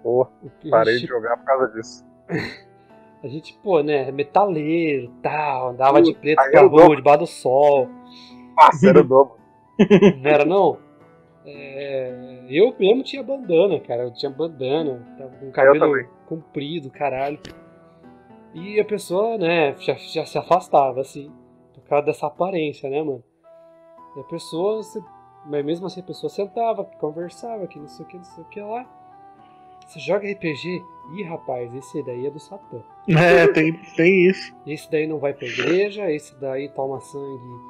Pô, 0.02 0.28
parei 0.70 0.94
gente... 0.94 1.06
de 1.06 1.08
jogar 1.08 1.38
por 1.38 1.44
causa 1.44 1.68
disso. 1.72 2.04
A 3.24 3.26
gente, 3.26 3.58
pô, 3.62 3.82
né, 3.82 4.12
metaleiro 4.12 5.10
tal, 5.22 5.70
andava 5.70 6.00
de 6.00 6.14
preto 6.14 6.40
pra 6.50 6.62
rua, 6.62 6.94
debaixo 6.94 7.20
do 7.20 7.26
sol. 7.26 7.88
Nossa, 8.56 8.88
era 8.88 9.00
o 9.00 9.04
dobro. 9.04 9.34
Não 10.22 10.30
era 10.30 10.44
não? 10.44 10.78
É, 11.44 12.44
eu 12.48 12.74
mesmo 12.78 13.02
tinha 13.02 13.22
bandana, 13.22 13.80
cara. 13.80 14.04
Eu 14.04 14.12
tinha 14.12 14.30
bandana, 14.30 15.04
tava 15.18 15.36
com 15.36 15.50
cabelo 15.50 16.08
comprido, 16.26 16.90
caralho. 16.90 17.38
E 18.54 18.80
a 18.80 18.84
pessoa, 18.84 19.38
né, 19.38 19.74
já, 19.78 19.94
já 19.94 20.26
se 20.26 20.36
afastava, 20.36 21.00
assim, 21.00 21.32
por 21.72 21.82
causa 21.84 22.06
dessa 22.06 22.26
aparência, 22.26 22.90
né, 22.90 23.00
mano? 23.02 23.22
E 24.16 24.20
a 24.20 24.24
pessoa, 24.24 24.80
mas 25.46 25.64
mesmo 25.64 25.86
assim 25.86 26.00
a 26.00 26.04
pessoa 26.04 26.28
sentava, 26.28 26.84
conversava, 26.84 27.66
que 27.66 27.78
não 27.78 27.88
sei 27.88 28.04
o 28.04 28.08
que, 28.08 28.16
não 28.16 28.24
sei 28.24 28.42
o 28.42 28.46
que 28.48 28.60
lá. 28.60 28.86
Você 29.86 29.98
joga 30.00 30.30
RPG? 30.30 30.82
Ih, 31.16 31.22
rapaz, 31.24 31.72
esse 31.74 32.02
daí 32.02 32.26
é 32.26 32.30
do 32.30 32.38
Satã. 32.38 32.80
É, 33.08 33.46
tem, 33.48 33.72
tem 33.96 34.28
isso. 34.28 34.54
Esse 34.66 34.90
daí 34.90 35.06
não 35.06 35.18
vai 35.18 35.32
pra 35.32 35.46
igreja, 35.46 36.10
esse 36.12 36.38
daí 36.40 36.68
toma 36.68 37.00
sangue 37.00 37.60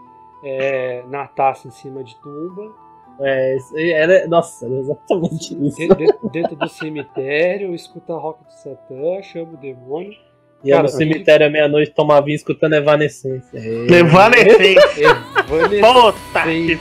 é, 0.44 1.02
na 1.08 1.26
taça 1.26 1.68
em 1.68 1.70
cima 1.70 2.04
de 2.04 2.14
tumba. 2.20 2.74
É, 3.22 3.56
era, 3.76 4.26
nossa, 4.28 4.66
era 4.66 4.74
exatamente 4.76 5.54
isso. 5.66 5.76
Dentro, 5.76 6.30
dentro 6.30 6.56
do 6.56 6.68
cemitério, 6.68 7.74
escuta 7.74 8.14
rock 8.14 8.44
do 8.44 8.52
Satã, 8.52 9.22
chama 9.22 9.52
o 9.52 9.56
demônio. 9.56 10.16
E 10.64 10.70
Cara, 10.70 10.82
no 10.82 10.88
cemitério 10.88 11.46
à 11.46 11.50
meia-noite 11.50 11.92
tomar 11.92 12.20
vinho 12.20 12.36
escutando 12.36 12.74
Evanescência. 12.74 13.58
É. 13.58 13.98
Evanescência! 13.98 15.14
Puta 15.48 16.42
que 16.44 16.78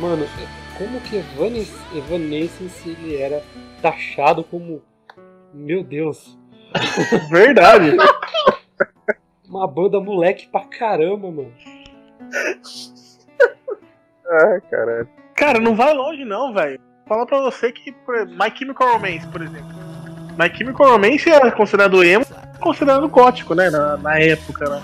Mano, 0.00 0.26
como 0.76 1.00
que 1.00 1.22
Evanescence 1.96 2.88
ele 2.88 3.16
era 3.16 3.42
taxado 3.80 4.42
como. 4.44 4.82
Meu 5.52 5.84
Deus! 5.84 6.36
Verdade! 7.30 7.96
Uma 9.48 9.68
banda 9.68 10.00
moleque 10.00 10.48
pra 10.48 10.64
caramba, 10.64 11.30
mano. 11.30 11.52
Ah, 14.26 14.60
caralho. 14.68 15.08
Cara, 15.34 15.58
não 15.58 15.74
vai 15.74 15.92
longe 15.92 16.24
não, 16.24 16.52
velho. 16.52 16.80
Fala 17.06 17.26
pra 17.26 17.40
você 17.40 17.70
que 17.72 17.90
My 17.90 18.56
Chemical 18.56 18.92
Romance, 18.94 19.26
por 19.28 19.42
exemplo. 19.42 19.68
My 20.38 20.54
Chemical 20.56 20.92
Romance 20.92 21.28
é 21.28 21.50
considerado 21.50 22.02
emo, 22.02 22.24
considerado 22.60 23.08
gótico, 23.08 23.54
né? 23.54 23.70
Na, 23.70 23.96
na 23.96 24.18
época, 24.18 24.68
né? 24.68 24.82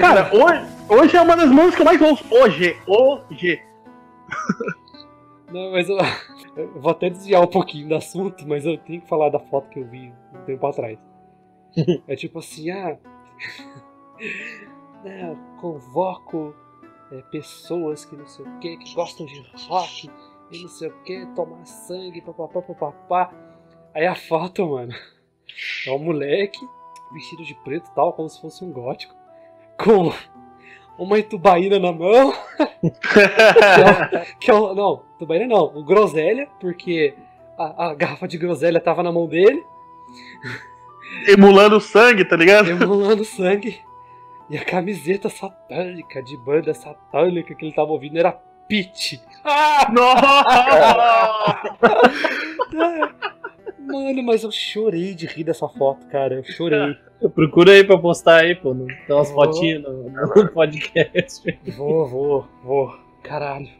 Cara, 0.00 0.30
hoje, 0.32 0.66
hoje 0.88 1.16
é 1.16 1.20
uma 1.20 1.36
das 1.36 1.50
músicas 1.50 1.74
que 1.74 1.82
eu 1.82 1.86
mais 1.86 2.00
ouço. 2.00 2.24
Hoje, 2.30 2.76
hoje. 2.86 3.60
Não, 5.52 5.72
mas 5.72 5.88
eu, 5.88 5.98
eu, 6.56 6.80
vou 6.80 6.90
até 6.90 7.10
desviar 7.10 7.42
um 7.42 7.46
pouquinho 7.46 7.88
do 7.88 7.96
assunto, 7.96 8.46
mas 8.46 8.64
eu 8.64 8.78
tenho 8.78 9.00
que 9.00 9.08
falar 9.08 9.28
da 9.28 9.38
foto 9.38 9.68
que 9.70 9.80
eu 9.80 9.86
vi 9.86 10.12
um 10.34 10.44
tempo 10.44 10.66
atrás. 10.66 10.98
É 12.08 12.16
tipo 12.16 12.38
assim, 12.38 12.70
ah. 12.70 12.96
né, 15.04 15.36
convoco 15.60 16.54
é, 17.12 17.22
pessoas 17.30 18.04
que 18.04 18.16
não 18.16 18.26
sei 18.26 18.44
o 18.44 18.58
que, 18.58 18.76
que 18.76 18.94
gostam 18.94 19.26
de 19.26 19.40
rock 19.68 20.10
e 20.50 20.62
não 20.62 20.68
sei 20.68 20.88
o 20.88 21.02
que, 21.02 21.26
tomar 21.34 21.64
sangue, 21.66 22.20
papapá, 22.20 22.62
papapá. 22.62 23.34
Aí 23.94 24.06
a 24.06 24.14
foto, 24.14 24.66
mano, 24.68 24.94
é 25.86 25.90
um 25.90 25.98
moleque 25.98 26.58
vestido 27.12 27.44
de 27.44 27.54
preto 27.54 27.90
tal, 27.94 28.12
como 28.12 28.28
se 28.28 28.40
fosse 28.40 28.64
um 28.64 28.72
gótico, 28.72 29.14
com 29.78 30.12
uma 30.98 31.22
tubaína 31.22 31.78
na 31.78 31.92
mão. 31.92 32.32
que 34.40 34.50
é, 34.50 34.54
é, 34.54 34.74
não, 34.74 35.02
tubaína 35.18 35.46
não, 35.46 35.64
o 35.76 35.84
groselha, 35.84 36.48
porque 36.60 37.14
a, 37.58 37.86
a, 37.86 37.94
garrafa 37.94 38.28
de 38.28 38.38
groselha 38.38 38.80
tava 38.80 39.02
na 39.02 39.12
mão 39.12 39.26
dele. 39.26 39.64
Emulando 41.26 41.80
sangue, 41.80 42.24
tá 42.24 42.36
ligado? 42.36 42.68
Emulando 42.70 43.24
sangue. 43.24 43.80
E 44.48 44.56
a 44.56 44.64
camiseta 44.64 45.28
satânica, 45.28 46.22
de 46.22 46.36
banda 46.38 46.72
satânica 46.72 47.54
que 47.54 47.64
ele 47.64 47.74
tava 47.74 47.90
ouvindo 47.90 48.18
era 48.18 48.32
Pit. 48.68 49.20
Ah! 49.44 49.90
Nossa! 49.92 51.60
Mano, 53.78 54.22
mas 54.24 54.42
eu 54.42 54.50
chorei 54.50 55.14
de 55.14 55.26
rir 55.26 55.44
dessa 55.44 55.68
foto, 55.68 56.06
cara. 56.06 56.34
Eu 56.34 56.44
chorei. 56.44 56.96
Procura 57.34 57.72
aí 57.72 57.84
pra 57.84 57.96
postar 57.96 58.42
aí, 58.42 58.54
pô. 58.54 58.74
Tem 58.74 59.14
umas 59.14 59.30
fotinhas 59.30 59.82
no, 59.82 60.10
no 60.10 60.48
podcast. 60.52 61.58
Vou, 61.76 62.06
vou, 62.06 62.48
vou. 62.62 62.98
Caralho. 63.22 63.70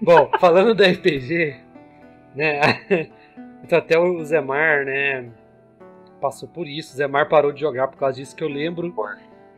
Bom, 0.00 0.30
falando 0.38 0.74
da 0.74 0.86
RPG, 0.88 1.56
né? 2.34 2.60
Então 3.64 3.78
até 3.78 3.96
o 3.96 4.24
Zemar, 4.24 4.84
né? 4.84 5.30
Passou 6.20 6.48
por 6.48 6.66
isso. 6.66 6.92
O 6.92 6.96
Zemar 6.96 7.28
parou 7.28 7.52
de 7.52 7.60
jogar 7.60 7.86
por 7.86 7.96
causa 7.96 8.16
disso 8.16 8.34
que 8.34 8.42
eu 8.42 8.48
lembro 8.48 8.92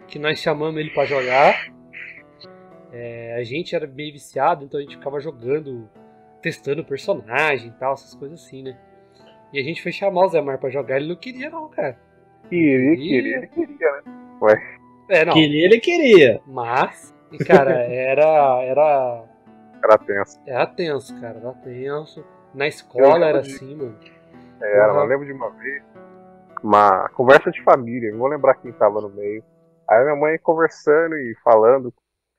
que 0.06 0.18
nós 0.18 0.38
chamamos 0.38 0.80
ele 0.80 0.90
para 0.90 1.06
jogar. 1.06 1.72
É, 2.92 3.36
a 3.36 3.42
gente 3.42 3.74
era 3.74 3.86
meio 3.86 4.12
viciado, 4.12 4.64
então 4.64 4.78
a 4.78 4.82
gente 4.82 4.96
ficava 4.96 5.18
jogando, 5.18 5.88
testando 6.40 6.82
o 6.82 6.84
personagem 6.84 7.68
e 7.68 7.72
tal, 7.72 7.94
essas 7.94 8.14
coisas 8.14 8.44
assim, 8.44 8.62
né? 8.62 8.78
E 9.52 9.58
a 9.58 9.62
gente 9.62 9.82
foi 9.82 9.92
chamar 9.92 10.26
o 10.26 10.28
Zé 10.28 10.40
Mar 10.40 10.58
pra 10.58 10.70
jogar, 10.70 10.96
ele 10.96 11.08
não 11.08 11.16
queria 11.16 11.50
não, 11.50 11.68
cara. 11.68 11.98
Queria, 12.48 12.96
queria, 12.96 13.36
ele 13.38 13.46
queria, 13.48 13.92
né? 13.92 14.02
Ué. 14.40 14.78
É, 15.08 15.24
não. 15.24 15.32
Queria, 15.32 15.64
ele 15.64 15.80
queria. 15.80 16.40
Mas, 16.46 17.14
e 17.32 17.38
cara, 17.38 17.72
era. 17.84 18.62
Era. 18.62 19.24
Era 19.82 19.98
tenso. 19.98 20.40
Era 20.46 20.66
tenso, 20.66 21.20
cara, 21.20 21.38
era 21.38 21.52
tenso. 21.52 22.24
Na 22.54 22.66
escola 22.66 23.26
era 23.26 23.42
de... 23.42 23.50
assim, 23.52 23.74
mano. 23.74 23.98
É, 24.60 24.76
era, 24.76 24.92
uhum. 24.92 25.00
eu 25.00 25.06
lembro 25.06 25.26
de 25.26 25.32
uma 25.32 25.50
vez, 25.50 25.82
uma 26.62 27.08
conversa 27.10 27.50
de 27.50 27.62
família, 27.62 28.10
não 28.12 28.18
vou 28.18 28.28
lembrar 28.28 28.54
quem 28.54 28.72
tava 28.72 29.00
no 29.00 29.10
meio. 29.10 29.42
Aí 29.88 30.02
minha 30.04 30.16
mãe 30.16 30.38
conversando 30.38 31.16
e 31.16 31.34
falando 31.42 31.92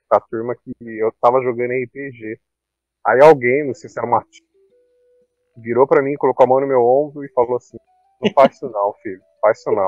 com 0.10 0.16
a 0.16 0.20
turma 0.20 0.56
que 0.56 0.74
eu 0.82 1.12
tava 1.22 1.42
jogando 1.42 1.72
RPG. 1.72 2.40
Aí 3.06 3.22
alguém, 3.22 3.66
não 3.66 3.74
sei 3.74 3.90
se 3.90 4.00
era 4.00 4.08
uma 4.08 4.26
virou 5.58 5.88
para 5.88 6.02
mim, 6.02 6.16
colocou 6.16 6.44
a 6.44 6.48
mão 6.48 6.60
no 6.60 6.68
meu 6.68 6.82
ombro 6.82 7.24
e 7.24 7.30
falou 7.30 7.58
assim: 7.58 7.78
Não 8.22 8.32
faz 8.34 8.56
isso 8.56 8.70
não, 8.70 8.94
filho, 9.02 9.22
faz 9.42 9.60
isso 9.60 9.72
não. 9.72 9.88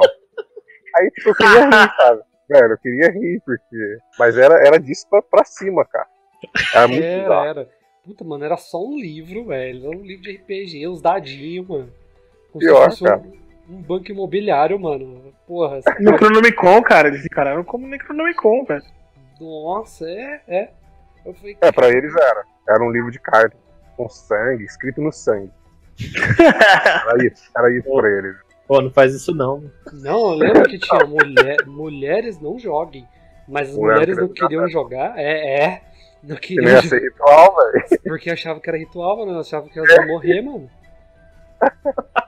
Aí 0.95 1.11
tipo, 1.11 1.29
eu 1.29 1.35
queria 1.35 1.65
rir, 1.65 1.91
sabe? 1.97 2.21
Velho, 2.49 2.73
eu 2.73 2.77
queria 2.77 3.11
rir, 3.11 3.41
porque. 3.45 3.97
Mas 4.17 4.37
era, 4.37 4.65
era 4.65 4.79
disso 4.79 5.05
pra, 5.09 5.21
pra 5.21 5.43
cima, 5.43 5.83
cara. 5.85 6.07
Era 6.73 6.87
muito 6.87 7.03
Era, 7.03 7.45
era. 7.45 7.69
Puta, 8.03 8.23
mano, 8.23 8.45
era 8.45 8.55
só 8.55 8.81
um 8.81 8.97
livro, 8.97 9.45
velho. 9.45 9.87
Era 9.87 9.97
um 9.97 10.01
livro 10.01 10.23
de 10.23 10.37
RPG, 10.37 10.87
os 10.87 11.01
dadinhos, 11.01 11.67
mano. 11.67 11.91
Pior, 12.57 12.89
cara. 12.97 13.17
Um, 13.17 13.46
um, 13.69 13.81
banco 13.81 14.11
imobiliário, 14.11 14.79
mano. 14.79 15.33
Porra. 15.45 15.79
Necronomicon, 15.99 16.81
cara. 16.81 17.07
Eles 17.07 17.25
encararam 17.25 17.63
como 17.63 17.87
Necronomicon, 17.87 18.65
velho. 18.65 18.83
Nossa, 19.39 20.09
é, 20.09 20.41
é. 20.47 20.69
Falei, 21.23 21.57
é, 21.61 21.71
pra 21.71 21.89
eles 21.89 22.15
era. 22.15 22.43
Era 22.69 22.83
um 22.83 22.91
livro 22.91 23.11
de 23.11 23.19
cartas 23.19 23.59
com 23.95 24.09
sangue, 24.09 24.63
escrito 24.63 25.01
no 25.01 25.11
sangue. 25.11 25.51
era 26.39 27.25
isso, 27.25 27.49
era 27.55 27.71
isso 27.71 27.89
pra 27.91 28.09
ele. 28.09 28.35
Pô, 28.67 28.81
não 28.81 28.91
faz 28.91 29.13
isso 29.13 29.33
não. 29.33 29.63
Não, 29.93 30.31
eu 30.31 30.33
lembro 30.33 30.63
que 30.63 30.77
tinha 30.77 31.05
mulher, 31.05 31.57
mulheres 31.65 32.39
não 32.39 32.59
joguem. 32.59 33.07
Mas 33.47 33.69
as 33.69 33.75
mulheres 33.75 34.17
não 34.17 34.27
queriam 34.27 34.67
jogar. 34.69 35.17
É, 35.17 35.63
é. 35.63 35.81
Não 36.21 36.35
queriam 36.35 36.69
ia 36.69 36.81
ser 36.81 37.01
ritual, 37.01 37.55
velho. 37.55 38.01
Porque 38.03 38.29
achavam 38.29 38.61
que 38.61 38.69
era 38.69 38.77
ritual, 38.77 39.17
mano. 39.17 39.39
Achavam 39.39 39.69
que 39.69 39.79
elas 39.79 39.89
iam 39.91 40.07
morrer, 40.07 40.41
mano. 40.41 40.69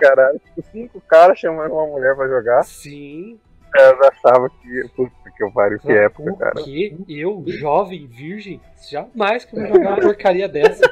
Caralho. 0.00 0.40
Cinco 0.72 1.00
caras 1.00 1.38
chamando 1.38 1.72
uma 1.72 1.86
mulher 1.86 2.14
pra 2.14 2.28
jogar. 2.28 2.62
Sim. 2.64 3.38
Eu 3.74 4.08
achava 4.08 4.48
que. 4.50 4.88
Puta 4.94 5.12
que 5.36 5.44
eu 5.44 5.52
pariu, 5.52 5.78
que 5.78 5.92
época, 5.92 6.34
cara. 6.36 6.62
Que 6.62 6.96
eu, 7.08 7.44
jovem, 7.46 8.06
virgem, 8.06 8.60
jamais 8.90 9.44
que 9.44 9.54
eu 9.54 9.60
vou 9.60 9.68
jogar 9.68 9.90
uma 9.90 10.00
porcaria 10.00 10.48
dessa. 10.48 10.82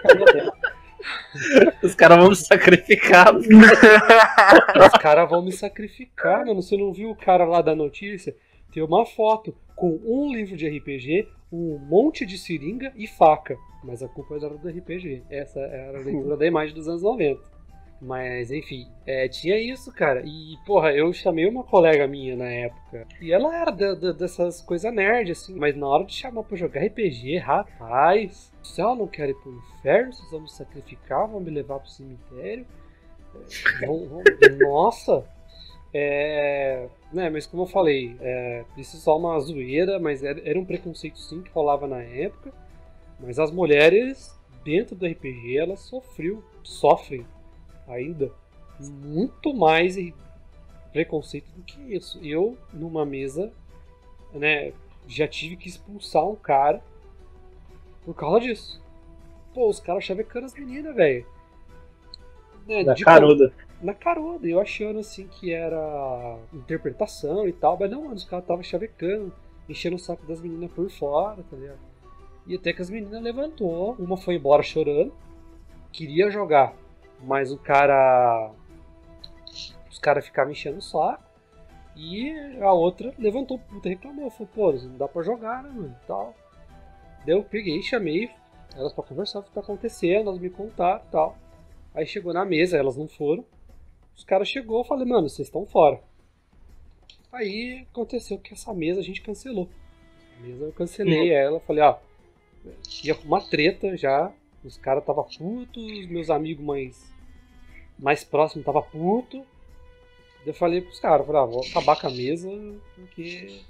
Os 1.82 1.94
caras 1.94 2.18
vão 2.18 2.28
me 2.28 2.36
sacrificar. 2.36 3.34
Os 3.34 5.00
caras 5.00 5.30
vão 5.30 5.42
me 5.42 5.52
sacrificar, 5.52 6.44
mano. 6.44 6.62
Você 6.62 6.76
não 6.76 6.92
viu 6.92 7.10
o 7.10 7.16
cara 7.16 7.44
lá 7.44 7.62
da 7.62 7.74
notícia? 7.74 8.34
Tem 8.72 8.82
uma 8.82 9.06
foto 9.06 9.54
com 9.74 10.00
um 10.04 10.32
livro 10.32 10.56
de 10.56 10.68
RPG, 10.68 11.28
um 11.52 11.78
monte 11.78 12.26
de 12.26 12.36
seringa 12.36 12.92
e 12.96 13.06
faca. 13.06 13.56
Mas 13.82 14.02
a 14.02 14.08
culpa 14.08 14.34
era 14.36 14.48
do 14.48 14.68
RPG. 14.68 15.24
Essa 15.30 15.60
era 15.60 15.98
a 15.98 16.02
leitura 16.02 16.36
da 16.36 16.46
imagem 16.46 16.74
dos 16.74 16.88
anos 16.88 17.02
90. 17.02 17.53
Mas, 18.00 18.50
enfim, 18.50 18.86
é, 19.06 19.28
tinha 19.28 19.58
isso, 19.58 19.92
cara. 19.92 20.22
E, 20.24 20.56
porra, 20.66 20.92
eu 20.92 21.12
chamei 21.12 21.46
uma 21.46 21.64
colega 21.64 22.06
minha 22.06 22.36
na 22.36 22.48
época. 22.48 23.06
E 23.20 23.32
ela 23.32 23.56
era 23.56 23.70
de, 23.70 23.96
de, 23.96 24.12
dessas 24.12 24.60
coisas 24.60 24.92
nerd, 24.92 25.32
assim. 25.32 25.54
Mas 25.54 25.76
na 25.76 25.86
hora 25.86 26.04
de 26.04 26.12
chamar 26.12 26.42
pra 26.42 26.56
jogar 26.56 26.84
RPG, 26.84 27.38
rapaz, 27.38 28.52
se 28.62 28.80
ela 28.80 28.94
não 28.94 29.06
quer 29.06 29.30
ir 29.30 29.34
pro 29.34 29.52
inferno, 29.52 30.12
vocês 30.12 30.30
vão 30.30 30.40
me 30.40 30.50
sacrificar, 30.50 31.26
vão 31.26 31.40
me 31.40 31.50
levar 31.50 31.78
pro 31.78 31.88
cemitério. 31.88 32.66
É, 33.82 33.86
vão, 33.86 34.06
vão, 34.06 34.22
nossa! 34.60 35.24
É, 35.96 36.88
né, 37.12 37.30
mas 37.30 37.46
como 37.46 37.62
eu 37.62 37.66
falei, 37.68 38.16
é, 38.20 38.64
isso 38.76 38.96
é 38.96 39.00
só 39.00 39.16
uma 39.16 39.38
zoeira, 39.38 40.00
mas 40.00 40.24
era, 40.24 40.42
era 40.44 40.58
um 40.58 40.64
preconceito 40.64 41.20
sim 41.20 41.40
que 41.40 41.50
rolava 41.52 41.86
na 41.86 42.02
época. 42.02 42.52
Mas 43.20 43.38
as 43.38 43.52
mulheres 43.52 44.36
dentro 44.64 44.96
do 44.96 45.06
RPG 45.06 45.56
elas 45.56 45.80
sofriam, 45.80 46.42
sofrem 46.64 47.24
ainda 47.86 48.30
muito 48.80 49.54
mais 49.54 49.96
preconceito 50.92 51.50
do 51.56 51.62
que 51.62 51.80
isso. 51.94 52.18
Eu, 52.22 52.56
numa 52.72 53.04
mesa, 53.04 53.52
né, 54.32 54.72
já 55.06 55.26
tive 55.26 55.56
que 55.56 55.68
expulsar 55.68 56.26
um 56.26 56.36
cara 56.36 56.82
por 58.04 58.14
causa 58.14 58.40
disso. 58.40 58.82
Pô, 59.52 59.68
os 59.68 59.80
caras 59.80 60.04
chavecando 60.04 60.46
as 60.46 60.54
meninas, 60.54 60.94
velho. 60.94 61.26
Né, 62.66 62.82
na 62.82 62.94
caruda. 62.94 63.52
Na 63.82 63.94
caruda. 63.94 64.46
Eu 64.46 64.60
achando 64.60 64.98
assim 64.98 65.26
que 65.28 65.52
era 65.52 66.38
interpretação 66.52 67.46
e 67.46 67.52
tal. 67.52 67.76
Mas 67.78 67.90
não, 67.90 68.02
mano, 68.02 68.14
os 68.14 68.24
caras 68.24 68.44
estavam 68.44 68.62
chavecando, 68.62 69.32
enchendo 69.68 69.96
o 69.96 69.98
saco 69.98 70.26
das 70.26 70.40
meninas 70.40 70.70
por 70.72 70.88
fora, 70.90 71.42
tá 71.48 71.56
ligado? 71.56 71.78
E 72.46 72.54
até 72.54 72.72
que 72.72 72.82
as 72.82 72.90
meninas 72.90 73.22
levantou, 73.22 73.94
uma 73.98 74.16
foi 74.16 74.34
embora 74.34 74.62
chorando, 74.62 75.12
queria 75.90 76.30
jogar 76.30 76.74
mas 77.22 77.52
o 77.52 77.58
cara. 77.58 78.50
Os 79.90 79.98
caras 79.98 80.24
ficavam 80.24 80.52
enchendo 80.52 80.78
o 80.78 80.82
saco. 80.82 81.22
E 81.96 82.32
a 82.60 82.72
outra 82.72 83.14
levantou 83.18 83.58
puta 83.58 83.88
reclamou. 83.88 84.30
Falou, 84.30 84.48
pô, 84.54 84.72
não 84.72 84.96
dá 84.96 85.06
pra 85.06 85.22
jogar, 85.22 85.62
né, 85.62 85.70
mano? 85.70 85.96
Tal. 86.06 86.34
Daí 87.24 87.34
eu 87.34 87.44
peguei, 87.44 87.80
chamei 87.82 88.30
elas 88.76 88.92
pra 88.92 89.04
conversar 89.04 89.38
o 89.38 89.42
que 89.42 89.52
tá 89.52 89.60
acontecendo, 89.60 90.28
elas 90.28 90.40
me 90.40 90.50
contaram 90.50 91.02
e 91.06 91.10
tal. 91.10 91.38
Aí 91.94 92.06
chegou 92.06 92.32
na 92.32 92.44
mesa, 92.44 92.76
elas 92.76 92.96
não 92.96 93.06
foram. 93.06 93.44
Os 94.16 94.24
caras 94.24 94.48
chegou, 94.48 94.78
eu 94.78 94.84
falei, 94.84 95.06
mano, 95.06 95.28
vocês 95.28 95.48
estão 95.48 95.64
fora. 95.64 96.00
Aí 97.32 97.86
aconteceu 97.90 98.38
que 98.38 98.52
essa 98.52 98.72
mesa 98.74 99.00
a 99.00 99.02
gente 99.02 99.22
cancelou. 99.22 99.68
A 100.38 100.42
mesa 100.42 100.64
eu 100.64 100.72
cancelei 100.72 101.30
uhum. 101.30 101.36
ela, 101.36 101.60
falei, 101.60 101.82
ó, 101.82 101.98
ia 103.02 103.16
uma 103.24 103.40
treta 103.40 103.96
já. 103.96 104.32
Os 104.64 104.76
caras 104.78 105.04
tava 105.04 105.22
putos, 105.22 106.06
meus 106.06 106.30
amigos 106.30 106.64
mais 106.64 107.14
mais 107.98 108.24
próximo 108.24 108.64
tava 108.64 108.82
puto. 108.82 109.44
Eu 110.44 110.52
falei 110.52 110.80
pros 110.80 110.98
caras, 110.98 111.26
falei, 111.26 111.42
ah, 111.42 111.46
vou 111.46 111.64
acabar 111.64 111.98
com 111.98 112.06
a 112.06 112.10
mesa 112.10 112.50
porque 112.94 113.60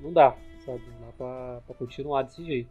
não 0.00 0.12
dá, 0.12 0.36
sabe? 0.64 0.82
Não 1.00 1.06
dá 1.06 1.12
pra, 1.16 1.60
pra 1.66 1.74
continuar 1.74 2.22
desse 2.22 2.44
jeito. 2.44 2.70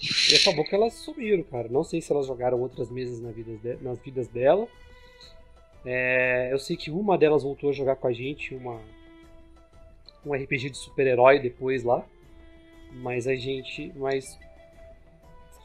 E 0.00 0.36
acabou 0.36 0.64
que 0.64 0.74
elas 0.74 0.94
sumiram, 0.94 1.42
cara. 1.42 1.68
Não 1.68 1.82
sei 1.82 2.00
se 2.00 2.12
elas 2.12 2.26
jogaram 2.26 2.60
outras 2.60 2.88
mesas 2.88 3.20
na 3.20 3.32
vida 3.32 3.56
de, 3.56 3.82
nas 3.82 3.98
vidas 3.98 4.28
dela. 4.28 4.68
É, 5.84 6.52
eu 6.52 6.58
sei 6.58 6.76
que 6.76 6.90
uma 6.90 7.18
delas 7.18 7.42
voltou 7.42 7.70
a 7.70 7.72
jogar 7.72 7.96
com 7.96 8.06
a 8.06 8.12
gente, 8.12 8.54
uma 8.54 8.80
um 10.24 10.32
RPG 10.32 10.70
de 10.70 10.78
super-herói 10.78 11.40
depois 11.40 11.82
lá. 11.82 12.04
Mas 12.92 13.26
a 13.26 13.34
gente. 13.34 13.92
Mas. 13.96 14.38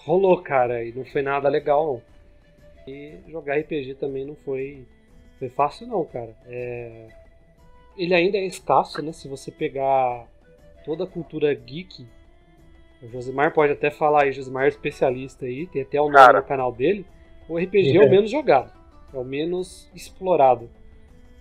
Rolou, 0.06 0.42
cara, 0.42 0.84
e 0.84 0.92
não 0.92 1.06
foi 1.06 1.22
nada 1.22 1.48
legal. 1.48 2.02
E 2.88 3.16
jogar 3.28 3.58
RPG 3.58 3.96
também 3.96 4.26
não 4.26 4.36
foi. 4.36 4.86
Foi 5.40 5.50
fácil 5.50 5.88
não, 5.88 6.04
cara. 6.06 6.36
É, 6.46 7.08
ele 7.98 8.14
ainda 8.14 8.38
é 8.38 8.46
escasso, 8.46 9.02
né? 9.02 9.12
Se 9.12 9.28
você 9.28 9.52
pegar 9.52 10.28
toda 10.84 11.06
a 11.06 11.08
cultura 11.08 11.54
geek. 11.54 12.06
O 13.02 13.08
Josimar 13.10 13.54
pode 13.54 13.74
até 13.74 13.92
falar 13.92 14.24
aí, 14.24 14.32
Josimar 14.32 14.66
é 14.66 14.70
especialista 14.70 15.46
aí, 15.46 15.68
tem 15.68 15.82
até 15.82 16.00
o 16.00 16.06
nome 16.06 16.16
cara. 16.16 16.40
no 16.40 16.46
canal 16.46 16.72
dele. 16.72 17.06
O 17.50 17.58
RPG 17.58 17.98
é. 17.98 18.02
é 18.02 18.06
o 18.06 18.10
menos 18.10 18.32
jogado, 18.32 18.72
é 19.14 19.18
o 19.18 19.24
menos 19.26 19.90
explorado. 19.94 20.70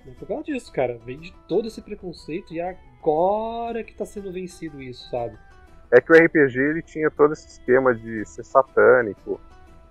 É 0.07 0.11
por 0.13 0.27
causa 0.27 0.43
disso, 0.43 0.73
cara. 0.73 0.99
Vem 1.05 1.21
de 1.21 1.33
todo 1.49 1.69
esse 1.69 1.81
preconceito 1.81 2.53
e 2.53 2.61
agora 2.61 3.85
que 3.85 3.95
tá 3.95 4.05
sendo 4.05 4.33
vencido 4.33 4.83
isso, 4.83 5.09
sabe? 5.09 5.39
É 5.93 6.01
que 6.01 6.11
o 6.11 6.17
RPG 6.17 6.59
ele 6.59 6.83
tinha 6.83 7.11
todo 7.11 7.35
esse 7.35 7.47
esquema 7.47 7.95
de 7.95 8.25
ser 8.25 8.45
satânico, 8.45 9.39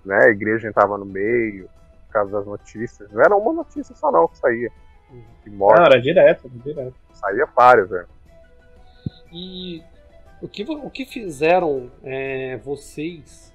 né? 0.04 0.26
A 0.26 0.30
igreja 0.30 0.68
entrava 0.68 0.98
no 0.98 1.06
meio, 1.06 1.70
por 2.08 2.14
causa 2.14 2.32
das 2.32 2.46
notícias. 2.46 3.12
Não 3.12 3.22
era 3.22 3.36
uma 3.36 3.54
notícia 3.54 3.96
só 3.96 4.12
não 4.12 4.28
que 4.28 4.38
saía. 4.38 4.72
De 5.44 5.50
morte. 5.50 5.78
Não, 5.78 5.86
era 5.86 6.02
direto, 6.02 6.50
direto. 6.50 6.96
Saía 7.14 7.46
vários, 7.46 7.90
velho. 7.90 8.08
E 9.32 9.84
o 10.42 10.48
que, 10.48 10.64
o 10.64 10.90
que 10.90 11.06
fizeram 11.06 11.92
é, 12.04 12.58
vocês 12.58 13.54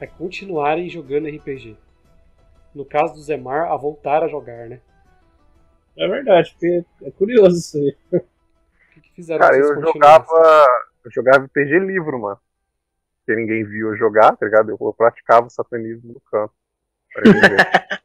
a 0.00 0.06
continuarem 0.06 0.88
jogando 0.88 1.28
RPG? 1.28 1.76
No 2.74 2.84
caso 2.84 3.14
do 3.14 3.22
Zemar, 3.22 3.70
a 3.72 3.76
voltar 3.76 4.22
a 4.22 4.28
jogar, 4.28 4.68
né? 4.68 4.80
É 5.96 6.06
verdade, 6.06 6.50
porque 6.52 6.84
é 7.02 7.10
curioso 7.10 7.56
isso 7.56 7.76
aí. 7.78 7.96
O 8.12 8.92
que, 8.92 9.00
que 9.00 9.12
fizeram 9.14 9.40
Cara, 9.40 9.56
eu 9.56 9.80
jogava, 9.80 10.66
eu 11.04 11.10
jogava 11.10 11.44
RPG 11.44 11.78
livro, 11.80 12.18
mano. 12.18 12.38
Porque 13.18 13.40
ninguém 13.40 13.64
viu 13.64 13.88
eu 13.88 13.96
jogar, 13.96 14.36
tá 14.36 14.46
ligado? 14.46 14.70
Eu, 14.70 14.94
praticava 14.94 15.46
o 15.46 15.50
satanismo 15.50 16.14
no 16.14 16.20
campo. 16.30 16.52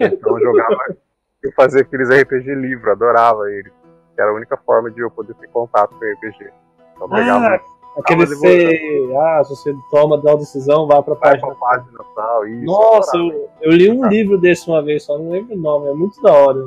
então 0.00 0.38
eu 0.38 0.44
jogava, 0.44 0.96
eu 1.42 1.52
fazia 1.52 1.82
aqueles 1.82 2.08
RPG 2.08 2.54
livro, 2.54 2.90
adorava 2.90 3.50
ele. 3.50 3.72
Era 4.16 4.30
a 4.30 4.34
única 4.34 4.56
forma 4.56 4.90
de 4.90 5.00
eu 5.00 5.10
poder 5.10 5.34
ter 5.34 5.48
contato 5.48 5.90
com 5.90 6.04
RPG. 6.04 6.50
Então, 6.96 7.08
ah, 7.12 7.60
aquele 7.98 8.26
você, 8.26 9.10
ah, 9.20 9.44
se 9.44 9.50
você 9.50 9.74
toma 9.90 10.16
uma 10.16 10.36
decisão, 10.36 10.86
vá 10.86 11.02
pra 11.02 11.16
página. 11.16 11.48
Vai 11.48 11.56
pra 11.56 11.66
página 11.68 11.98
tal, 12.14 12.46
isso, 12.46 12.64
Nossa, 12.64 13.16
eu, 13.16 13.50
eu, 13.60 13.72
li 13.72 13.90
um 13.90 14.06
livro 14.06 14.38
desse 14.38 14.68
uma 14.68 14.82
vez, 14.82 15.04
só 15.04 15.18
não 15.18 15.30
lembro 15.30 15.54
o 15.54 15.58
nome, 15.58 15.88
é 15.88 15.94
muito 15.94 16.20
da 16.22 16.32
hora. 16.32 16.60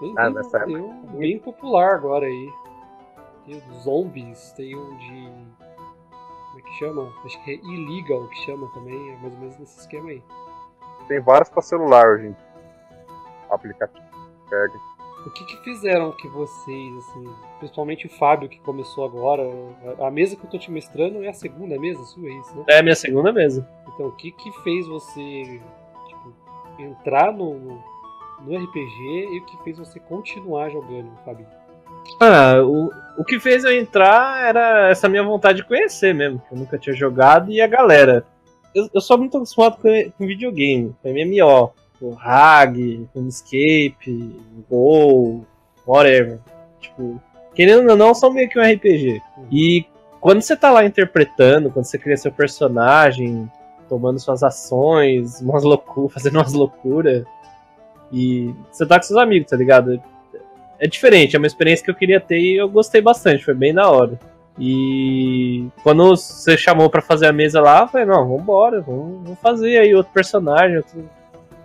Tem, 0.00 0.14
ah, 0.18 0.30
tem, 0.30 0.64
tem 0.66 0.76
um 0.76 1.16
bem 1.16 1.38
popular 1.38 1.94
agora 1.94 2.26
aí. 2.26 2.50
Tem 3.46 3.56
o 3.56 3.74
zombies, 3.80 4.52
tem 4.52 4.76
um 4.76 4.96
de. 4.98 5.30
Como 6.10 6.58
é 6.58 6.62
que 6.62 6.72
chama? 6.78 7.14
Acho 7.24 7.44
que 7.44 7.52
é 7.52 7.54
illegal 7.54 8.26
que 8.28 8.36
chama 8.44 8.68
também, 8.74 9.12
é 9.12 9.16
mais 9.18 9.32
ou 9.32 9.38
menos 9.38 9.58
nesse 9.58 9.80
esquema 9.80 10.10
aí. 10.10 10.22
Tem 11.06 11.20
vários 11.20 11.48
pra 11.48 11.62
celular 11.62 12.08
hoje 12.08 12.26
em 12.26 12.36
aplicativo. 13.48 14.04
O 15.24 15.30
que, 15.30 15.44
que 15.44 15.56
fizeram 15.64 16.12
que 16.12 16.28
vocês, 16.28 16.96
assim, 16.98 17.24
principalmente 17.58 18.06
o 18.06 18.10
Fábio 18.10 18.48
que 18.48 18.60
começou 18.60 19.04
agora, 19.04 19.42
a 20.00 20.10
mesa 20.10 20.36
que 20.36 20.44
eu 20.44 20.50
tô 20.50 20.58
te 20.58 20.70
mostrando 20.70 21.22
é 21.22 21.28
a 21.28 21.32
segunda 21.32 21.78
mesa 21.78 22.02
sua, 22.04 22.28
é 22.28 22.32
isso, 22.32 22.56
né? 22.56 22.64
É 22.68 22.78
a 22.78 22.82
minha 22.82 22.94
segunda 22.94 23.32
mesa. 23.32 23.68
Então, 23.92 24.06
o 24.06 24.12
que 24.12 24.30
que 24.30 24.52
fez 24.62 24.86
você, 24.86 25.60
tipo, 26.06 26.34
entrar 26.78 27.32
no, 27.32 27.82
no 28.40 28.56
RPG 28.56 29.28
e 29.32 29.38
o 29.40 29.46
que 29.46 29.64
fez 29.64 29.78
você 29.78 29.98
continuar 29.98 30.70
jogando, 30.70 31.10
Fabinho? 31.24 31.65
Ah, 32.20 32.62
o, 32.62 32.90
o 33.18 33.24
que 33.24 33.38
fez 33.40 33.64
eu 33.64 33.72
entrar 33.72 34.48
era 34.48 34.90
essa 34.90 35.08
minha 35.08 35.22
vontade 35.22 35.58
de 35.58 35.68
conhecer 35.68 36.14
mesmo, 36.14 36.40
que 36.46 36.54
eu 36.54 36.58
nunca 36.58 36.78
tinha 36.78 36.94
jogado, 36.94 37.50
e 37.50 37.60
a 37.60 37.66
galera. 37.66 38.24
Eu, 38.74 38.88
eu 38.92 39.00
sou 39.00 39.16
muito 39.16 39.36
acostumado 39.36 39.78
com, 39.78 39.88
com 40.18 40.26
videogame, 40.26 40.94
com 41.02 41.08
MMO, 41.08 41.72
com 41.98 42.16
Hag, 42.18 43.08
com 43.12 43.26
Escape, 43.26 44.40
Go, 44.68 45.46
whatever. 45.86 46.38
Tipo, 46.80 47.20
querendo 47.54 47.88
ou 47.90 47.96
não, 47.96 48.14
são 48.14 48.30
meio 48.30 48.48
que 48.48 48.58
um 48.58 48.62
RPG. 48.62 49.22
E 49.50 49.86
quando 50.20 50.42
você 50.42 50.56
tá 50.56 50.70
lá 50.70 50.84
interpretando, 50.84 51.70
quando 51.70 51.86
você 51.86 51.98
cria 51.98 52.16
seu 52.16 52.32
personagem, 52.32 53.50
tomando 53.88 54.18
suas 54.18 54.42
ações, 54.42 55.40
umas 55.40 55.64
loucuras, 55.64 56.12
fazendo 56.12 56.36
umas 56.36 56.52
loucuras, 56.52 57.24
e 58.12 58.54
você 58.70 58.86
tá 58.86 58.96
com 58.98 59.02
seus 59.04 59.18
amigos, 59.18 59.50
tá 59.50 59.56
ligado? 59.56 60.00
É 60.78 60.86
diferente, 60.86 61.36
é 61.36 61.38
uma 61.38 61.46
experiência 61.46 61.84
que 61.84 61.90
eu 61.90 61.94
queria 61.94 62.20
ter 62.20 62.38
e 62.38 62.56
eu 62.56 62.68
gostei 62.68 63.00
bastante, 63.00 63.44
foi 63.44 63.54
bem 63.54 63.72
da 63.72 63.90
hora. 63.90 64.18
E 64.58 65.68
quando 65.82 66.08
você 66.08 66.56
chamou 66.56 66.88
para 66.88 67.02
fazer 67.02 67.26
a 67.26 67.32
mesa 67.32 67.60
lá, 67.60 67.82
eu 67.82 67.88
falei, 67.88 68.06
não, 68.06 68.28
vambora, 68.28 68.80
vamos, 68.80 69.22
vamos 69.22 69.38
fazer 69.40 69.78
aí 69.78 69.94
outro 69.94 70.12
personagem. 70.12 70.78
Outro... 70.78 71.08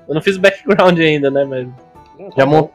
Eu 0.08 0.16
não 0.16 0.22
fiz 0.22 0.38
background 0.38 1.00
ainda, 1.00 1.32
né? 1.32 1.46
Mas 1.46 1.68
tá 1.68 2.36
já 2.36 2.46
mont... 2.46 2.70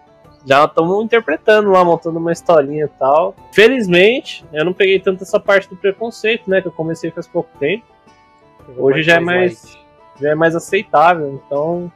já 0.47 0.65
estamos 0.65 1.05
interpretando 1.05 1.71
lá, 1.71 1.85
montando 1.85 2.19
uma 2.19 2.33
historinha 2.33 2.87
e 2.87 2.99
tal. 2.99 3.35
Felizmente, 3.53 4.43
eu 4.53 4.65
não 4.65 4.73
peguei 4.73 4.99
tanto 4.99 5.23
essa 5.23 5.39
parte 5.39 5.69
do 5.69 5.77
preconceito, 5.77 6.49
né? 6.49 6.63
Que 6.63 6.69
eu 6.69 6.73
comecei 6.73 7.11
faz 7.11 7.27
pouco 7.27 7.51
tempo. 7.59 7.85
Hoje 8.79 9.03
já 9.03 9.17
é 9.17 9.21
mais, 9.21 9.77
já 10.19 10.31
é 10.31 10.35
mais 10.35 10.57
aceitável, 10.57 11.41
então 11.47 11.93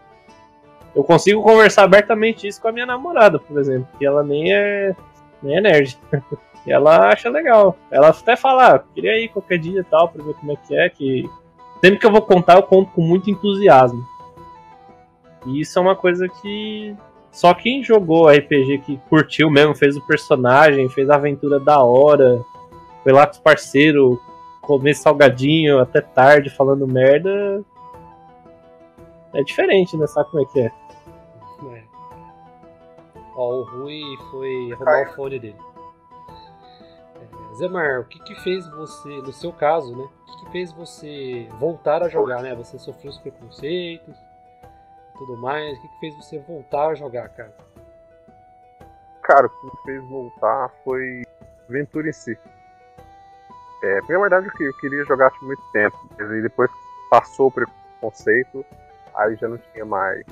eu 0.94 1.04
consigo 1.04 1.42
conversar 1.42 1.84
abertamente 1.84 2.46
isso 2.46 2.60
com 2.60 2.68
a 2.68 2.72
minha 2.72 2.86
namorada, 2.86 3.38
por 3.38 3.58
exemplo, 3.58 3.88
que 3.98 4.04
ela 4.04 4.22
nem 4.22 4.52
é, 4.52 4.94
nem 5.42 5.56
é 5.56 5.60
nerd. 5.60 5.98
e 6.66 6.72
ela 6.72 7.08
acha 7.08 7.28
legal. 7.28 7.76
Ela 7.90 8.08
até 8.08 8.36
fala, 8.36 8.74
ah, 8.74 8.78
queria 8.94 9.18
ir 9.18 9.28
qualquer 9.28 9.58
dia 9.58 9.80
e 9.80 9.84
tal, 9.84 10.08
pra 10.08 10.24
ver 10.24 10.34
como 10.34 10.52
é 10.52 10.56
que 10.56 10.76
é, 10.76 10.88
que 10.88 11.28
sempre 11.80 11.98
que 11.98 12.06
eu 12.06 12.12
vou 12.12 12.22
contar, 12.22 12.56
eu 12.56 12.62
conto 12.62 12.90
com 12.92 13.02
muito 13.02 13.30
entusiasmo. 13.30 14.04
E 15.46 15.60
isso 15.60 15.78
é 15.78 15.82
uma 15.82 15.96
coisa 15.96 16.28
que 16.28 16.94
só 17.30 17.54
quem 17.54 17.82
jogou 17.82 18.28
RPG 18.28 18.78
que 18.78 19.00
curtiu 19.08 19.48
mesmo, 19.48 19.74
fez 19.74 19.96
o 19.96 20.06
personagem, 20.06 20.88
fez 20.88 21.08
a 21.08 21.14
aventura 21.14 21.60
da 21.60 21.82
hora, 21.82 22.44
foi 23.02 23.12
lá 23.12 23.26
com 23.26 23.32
os 23.32 23.38
parceiros, 23.38 24.18
comer 24.60 24.94
salgadinho 24.94 25.78
até 25.78 26.00
tarde 26.00 26.50
falando 26.50 26.86
merda, 26.86 27.64
é 29.32 29.42
diferente, 29.42 29.96
né? 29.96 30.06
Sabe 30.06 30.28
como 30.30 30.42
é 30.42 30.46
que 30.46 30.60
é? 30.60 30.72
Ó, 33.40 33.60
o 33.60 33.62
Rui 33.62 34.02
foi 34.30 34.70
arrumar 34.72 35.02
o 35.02 35.14
fone 35.14 35.38
dele. 35.38 35.56
É, 37.16 37.54
Zemar, 37.54 38.00
o 38.00 38.04
que 38.04 38.22
que 38.22 38.34
fez 38.42 38.68
você, 38.68 39.08
no 39.08 39.32
seu 39.32 39.50
caso, 39.50 39.96
né? 39.96 40.04
O 40.04 40.26
que 40.26 40.44
que 40.44 40.52
fez 40.52 40.72
você 40.72 41.48
voltar 41.58 42.02
a 42.02 42.08
jogar, 42.08 42.42
né? 42.42 42.54
Você 42.54 42.78
sofreu 42.78 43.10
os 43.10 43.16
preconceitos 43.18 44.14
tudo 45.16 45.38
mais. 45.38 45.78
O 45.78 45.80
que 45.80 45.88
que 45.88 46.00
fez 46.00 46.16
você 46.16 46.38
voltar 46.38 46.88
a 46.88 46.94
jogar, 46.94 47.30
cara? 47.30 47.54
Cara, 49.22 49.46
o 49.46 49.48
que 49.48 49.66
me 49.66 49.72
fez 49.84 50.04
voltar 50.08 50.70
foi 50.84 51.22
aventura 51.66 52.10
em 52.10 52.12
si. 52.12 52.38
É, 53.82 54.00
na 54.02 54.18
verdade, 54.18 54.50
eu 54.60 54.76
queria 54.76 55.04
jogar 55.04 55.30
por 55.30 55.46
muito 55.46 55.62
tempo. 55.72 55.96
E 56.18 56.42
depois 56.42 56.70
passou 57.10 57.48
o 57.48 57.50
preconceito, 57.50 58.66
aí 59.14 59.34
já 59.36 59.48
não 59.48 59.56
tinha 59.56 59.86
mais. 59.86 60.26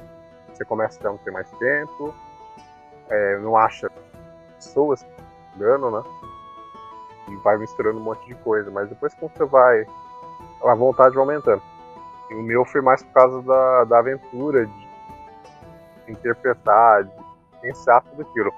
Você 0.52 0.62
começa 0.64 1.00
a 1.00 1.10
não 1.10 1.18
ter 1.18 1.30
mais 1.30 1.50
tempo, 1.52 2.14
é, 3.10 3.38
não 3.38 3.56
acha 3.56 3.90
pessoas 4.56 5.06
jogando, 5.52 5.90
né? 5.90 6.02
E 7.28 7.36
vai 7.36 7.56
misturando 7.58 7.98
um 7.98 8.02
monte 8.02 8.26
de 8.26 8.34
coisa, 8.36 8.70
mas 8.70 8.88
depois 8.88 9.14
que 9.14 9.20
você 9.20 9.44
vai, 9.44 9.86
a 10.64 10.74
vontade 10.74 11.14
vai 11.14 11.24
aumentando. 11.24 11.62
E 12.30 12.34
o 12.34 12.42
meu 12.42 12.64
foi 12.64 12.80
mais 12.80 13.02
por 13.02 13.12
causa 13.12 13.42
da, 13.42 13.84
da 13.84 13.98
aventura, 13.98 14.66
de 14.66 14.88
interpretar, 16.08 17.04
de 17.04 17.10
pensar 17.60 18.00
tudo 18.02 18.22
aquilo. 18.22 18.52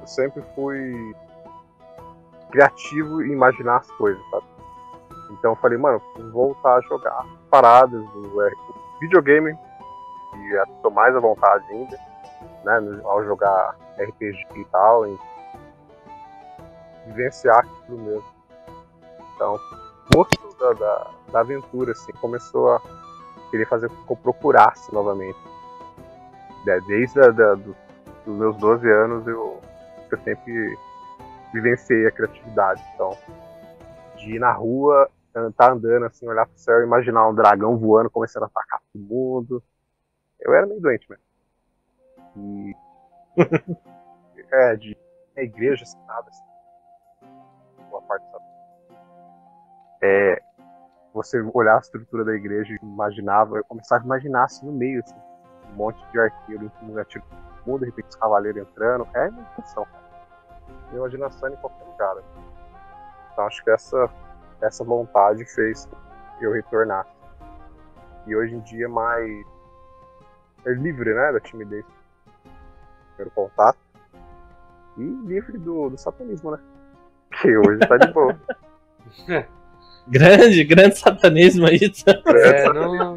Eu 0.00 0.06
sempre 0.06 0.42
fui 0.54 1.14
criativo 2.50 3.22
em 3.22 3.32
imaginar 3.32 3.78
as 3.78 3.90
coisas, 3.92 4.22
sabe? 4.30 4.46
Então 5.30 5.52
eu 5.52 5.56
falei, 5.56 5.78
mano, 5.78 6.00
preciso 6.00 6.32
voltar 6.32 6.76
a 6.76 6.80
jogar 6.82 7.26
paradas 7.50 8.02
do 8.10 8.50
videogame 9.00 9.56
e 10.34 10.54
estou 10.54 10.90
mais 10.90 11.14
à 11.14 11.20
vontade 11.20 11.64
ainda, 11.70 11.98
né, 12.68 13.00
ao 13.04 13.24
jogar 13.24 13.76
RPG 13.98 14.46
e 14.56 14.64
tal, 14.66 15.06
e 15.06 15.18
vivenciar 17.06 17.58
aquilo 17.58 17.98
mesmo. 17.98 18.24
Então, 19.34 19.58
gosto 20.14 20.58
da, 20.58 20.72
da, 20.74 21.10
da, 21.32 21.40
aventura, 21.40 21.92
assim, 21.92 22.12
começou 22.20 22.72
a 22.72 22.82
querer 23.50 23.66
fazer 23.66 23.88
com 23.88 24.04
que 24.04 24.12
eu 24.12 24.16
procurasse 24.16 24.92
novamente. 24.92 25.38
Desde 26.86 27.20
a, 27.20 27.30
da, 27.30 27.54
do, 27.54 27.74
dos 28.26 28.36
meus 28.36 28.56
12 28.58 28.90
anos 28.90 29.26
eu, 29.26 29.58
eu 30.10 30.18
sempre 30.18 30.78
vivenciei 31.54 32.06
a 32.06 32.10
criatividade. 32.10 32.82
Então, 32.94 33.16
de 34.16 34.34
ir 34.34 34.38
na 34.38 34.52
rua 34.52 35.08
tá 35.56 35.72
andando 35.72 36.06
assim, 36.06 36.26
olhar 36.26 36.46
pro 36.46 36.58
céu, 36.58 36.82
imaginar 36.82 37.28
um 37.28 37.34
dragão 37.34 37.76
voando, 37.78 38.10
começando 38.10 38.42
a 38.42 38.46
atacar 38.46 38.80
todo 38.92 39.02
mundo. 39.02 39.62
Eu 40.40 40.52
era 40.52 40.66
meio 40.66 40.80
doente 40.80 41.08
mesmo. 41.08 41.27
E. 42.38 42.76
é, 44.52 44.76
de 44.76 44.96
a 45.36 45.42
igreja 45.42 45.84
citada, 45.84 46.28
assim. 46.28 46.44
Boa 47.90 48.02
parte 48.02 48.24
da 48.32 48.38
é, 50.00 50.40
você 51.12 51.40
olhar 51.52 51.76
a 51.76 51.80
estrutura 51.80 52.24
da 52.24 52.32
igreja 52.32 52.72
e 52.72 52.84
imaginava, 52.84 53.56
eu 53.56 53.64
começava 53.64 54.02
a 54.02 54.06
imaginar 54.06 54.44
assim 54.44 54.66
no 54.66 54.72
meio, 54.72 55.00
assim, 55.00 55.16
um 55.72 55.76
monte 55.76 56.00
de 56.12 56.20
arqueiro 56.20 56.64
em 56.64 56.70
cima 56.78 57.00
atiro 57.00 57.24
mundo, 57.68 57.80
de 57.80 57.86
repente 57.86 58.08
os 58.08 58.16
cavaleiros 58.16 58.62
entrando. 58.62 59.06
É 59.14 59.28
imaginação, 59.28 59.84
cara. 59.84 60.04
Imaginação 60.92 61.48
em 61.50 61.56
qualquer 61.56 61.84
lugar. 61.84 62.14
Né? 62.16 62.22
Então 63.32 63.46
acho 63.46 63.62
que 63.62 63.70
essa, 63.70 64.10
essa 64.62 64.84
vontade 64.84 65.44
fez 65.44 65.88
eu 66.40 66.52
retornar. 66.52 67.06
E 68.26 68.34
hoje 68.34 68.54
em 68.54 68.60
dia 68.60 68.88
mais 68.88 69.46
é 70.64 70.70
livre, 70.70 71.14
né, 71.14 71.32
da 71.32 71.40
timidez. 71.40 71.84
Primeiro 73.18 73.34
contato. 73.34 73.78
E 74.96 75.02
livre 75.02 75.58
do, 75.58 75.90
do 75.90 75.98
satanismo, 75.98 76.52
né? 76.52 76.60
Que 77.40 77.56
hoje 77.56 77.80
tá 77.80 77.96
de 77.96 78.12
boa. 78.12 78.38
grande, 80.06 80.64
grande 80.64 80.98
satanismo 80.98 81.66
aí. 81.66 81.80
É, 82.26 82.72
não, 82.72 83.16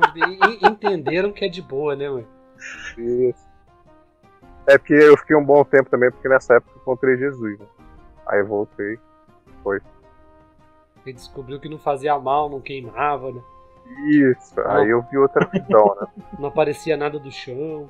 entenderam 0.63 1.31
que 1.31 1.45
é 1.45 1.49
de 1.49 1.61
boa, 1.61 1.95
né, 1.95 2.09
mano? 2.09 2.27
Isso. 2.97 3.47
É 4.65 4.77
porque 4.77 4.93
eu 4.93 5.17
fiquei 5.17 5.35
um 5.35 5.45
bom 5.45 5.63
tempo 5.63 5.89
também, 5.89 6.11
porque 6.11 6.27
nessa 6.27 6.55
época 6.55 6.71
eu 6.75 6.81
encontrei 6.81 7.17
Jesus. 7.17 7.59
Né? 7.59 7.65
Aí 8.25 8.39
eu 8.39 8.47
voltei. 8.47 8.99
Foi. 9.63 9.79
Ele 11.05 11.13
descobriu 11.13 11.59
que 11.59 11.69
não 11.69 11.77
fazia 11.77 12.17
mal, 12.19 12.49
não 12.49 12.59
queimava, 12.59 13.31
né? 13.31 13.41
Isso, 14.07 14.55
não. 14.55 14.71
aí 14.71 14.89
eu 14.89 15.01
vi 15.11 15.17
outra 15.17 15.45
visão, 15.47 15.95
né? 15.99 16.07
Não 16.39 16.49
aparecia 16.49 16.97
nada 16.97 17.19
do 17.19 17.31
chão. 17.31 17.87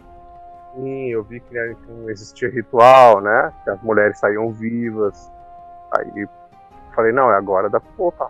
Sim, 0.75 1.07
eu 1.09 1.23
vi 1.23 1.39
que 1.39 1.75
não 1.89 2.09
existia 2.09 2.49
ritual, 2.49 3.21
né? 3.21 3.51
Que 3.63 3.69
as 3.69 3.81
mulheres 3.81 4.19
saíam 4.19 4.51
vivas. 4.51 5.31
Aí 5.97 6.27
falei, 6.95 7.11
não, 7.11 7.31
é 7.31 7.37
agora 7.37 7.69
dá 7.69 7.79
pra 7.79 7.91
voltar. 7.97 8.29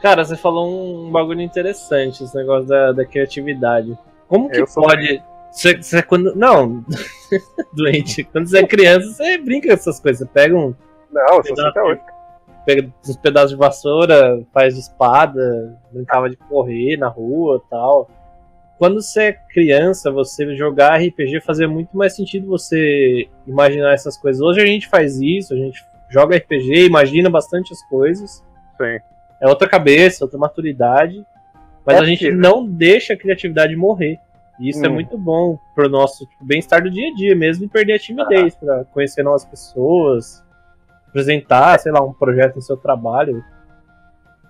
Cara, 0.00 0.24
você 0.24 0.36
falou 0.36 0.68
um 0.68 1.10
bagulho 1.10 1.40
interessante, 1.40 2.24
esse 2.24 2.34
negócio 2.34 2.66
da, 2.66 2.92
da 2.92 3.04
criatividade. 3.04 3.96
Como 4.28 4.48
que 4.48 4.64
pode. 4.74 5.22
Você, 5.50 5.76
você, 5.76 6.02
quando. 6.02 6.34
Não, 6.34 6.84
doente. 7.74 8.24
Quando 8.24 8.48
você 8.48 8.58
é 8.58 8.66
criança, 8.66 9.08
você 9.08 9.38
brinca 9.38 9.68
com 9.68 9.74
essas 9.74 10.00
coisas. 10.00 10.20
Você 10.20 10.32
pega 10.32 10.56
um. 10.56 10.74
Não, 11.10 11.36
eu 11.36 11.56
sou 11.56 11.66
até 11.66 11.82
hoje. 11.82 12.00
Pega 12.64 12.92
uns 13.06 13.16
pedaços 13.16 13.50
de 13.50 13.56
vassoura, 13.56 14.42
faz 14.52 14.74
de 14.74 14.80
espada, 14.80 15.78
brincava 15.92 16.30
de 16.30 16.36
correr 16.36 16.96
na 16.96 17.08
rua 17.08 17.62
tal. 17.68 18.08
Quando 18.80 19.02
você 19.02 19.24
é 19.24 19.32
criança, 19.34 20.10
você 20.10 20.56
jogar 20.56 20.96
RPG 20.96 21.42
fazia 21.42 21.68
muito 21.68 21.94
mais 21.94 22.16
sentido 22.16 22.46
você 22.46 23.28
imaginar 23.46 23.92
essas 23.92 24.16
coisas. 24.16 24.40
Hoje 24.40 24.62
a 24.62 24.64
gente 24.64 24.88
faz 24.88 25.20
isso, 25.20 25.52
a 25.52 25.56
gente 25.58 25.84
joga 26.08 26.38
RPG, 26.38 26.86
imagina 26.86 27.28
bastante 27.28 27.74
as 27.74 27.82
coisas. 27.90 28.42
Sim. 28.78 28.98
É 29.38 29.46
outra 29.46 29.68
cabeça, 29.68 30.24
outra 30.24 30.38
maturidade. 30.38 31.22
Mas 31.84 31.96
é 31.96 32.00
a 32.00 32.04
gente 32.06 32.30
não 32.32 32.66
deixa 32.66 33.12
a 33.12 33.18
criatividade 33.18 33.76
morrer. 33.76 34.18
E 34.58 34.70
isso 34.70 34.82
é 34.82 34.88
hum. 34.88 34.92
é 34.92 34.94
muito 34.94 35.18
bom 35.18 35.58
pro 35.74 35.86
nosso 35.86 36.24
tipo, 36.24 36.42
bem-estar 36.42 36.82
do 36.82 36.90
dia 36.90 37.10
a 37.10 37.14
dia 37.14 37.36
mesmo 37.36 37.66
e 37.66 37.68
perder 37.68 37.92
a 37.92 37.98
timidez 37.98 38.54
ah. 38.54 38.64
para 38.64 38.84
conhecer 38.86 39.22
novas 39.22 39.44
pessoas, 39.44 40.42
apresentar, 41.06 41.78
sei 41.80 41.92
lá, 41.92 42.02
um 42.02 42.14
projeto 42.14 42.56
no 42.56 42.62
seu 42.62 42.78
trabalho. 42.78 43.44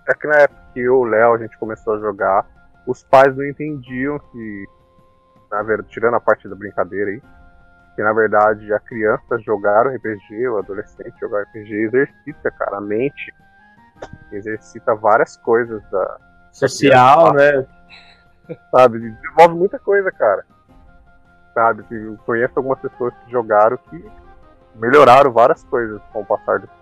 É 0.08 0.14
que 0.14 0.28
na 0.28 0.36
época 0.36 0.60
que 0.72 0.78
eu 0.78 0.84
e 0.84 0.88
o 0.88 1.02
Léo 1.02 1.34
a 1.34 1.38
gente 1.38 1.58
começou 1.58 1.94
a 1.94 1.98
jogar, 1.98 2.46
os 2.90 3.04
pais 3.04 3.36
não 3.36 3.44
entendiam 3.44 4.18
que, 4.18 4.68
na 5.50 5.62
verdade, 5.62 5.90
tirando 5.90 6.14
a 6.14 6.20
parte 6.20 6.48
da 6.48 6.56
brincadeira 6.56 7.10
aí, 7.10 7.22
que 7.94 8.02
na 8.02 8.12
verdade 8.12 8.72
a 8.72 8.80
criança 8.80 9.38
jogar 9.38 9.86
o 9.86 9.90
RPG, 9.90 10.48
o 10.48 10.58
adolescente 10.58 11.18
jogar 11.20 11.42
RPG 11.42 11.72
exercita, 11.72 12.50
cara, 12.50 12.78
a 12.78 12.80
mente 12.80 13.32
exercita 14.32 14.94
várias 14.94 15.36
coisas 15.36 15.82
da 15.90 16.18
social, 16.50 17.32
né? 17.34 17.66
Sabe, 18.72 18.98
desenvolve 18.98 19.54
muita 19.54 19.78
coisa, 19.78 20.10
cara. 20.10 20.44
Sabe, 21.54 21.84
eu 21.90 22.16
conheço 22.26 22.54
algumas 22.56 22.80
pessoas 22.80 23.14
que 23.18 23.30
jogaram 23.30 23.76
que 23.76 24.10
melhoraram 24.74 25.32
várias 25.32 25.62
coisas 25.64 26.00
com 26.12 26.22
o 26.22 26.26
passar 26.26 26.58
do 26.58 26.66
tempo. 26.66 26.80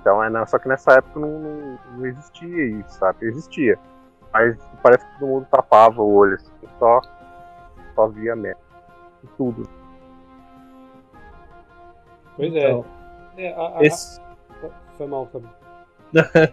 Então, 0.00 0.22
é, 0.22 0.46
só 0.46 0.58
que 0.58 0.68
nessa 0.68 0.92
época 0.92 1.18
não, 1.18 1.38
não, 1.38 1.78
não, 1.96 2.06
existia 2.06 2.66
isso, 2.66 2.98
sabe? 2.98 3.26
Existia. 3.26 3.78
Mas 4.34 4.58
parece 4.82 5.06
que 5.06 5.18
todo 5.20 5.28
mundo 5.28 5.46
tapava 5.48 6.02
o 6.02 6.12
olho, 6.12 6.34
assim, 6.34 6.50
só, 6.80 7.00
só 7.94 8.08
via 8.08 8.34
merda. 8.34 8.60
Tudo. 9.36 9.62
Pois 12.36 12.52
é. 12.52 12.58
Então, 12.58 12.84
é 13.38 13.52
a, 13.54 13.78
a, 13.78 13.82
esse... 13.82 14.20
Foi 14.98 15.06
mal, 15.06 15.28
Fábio. 15.32 15.48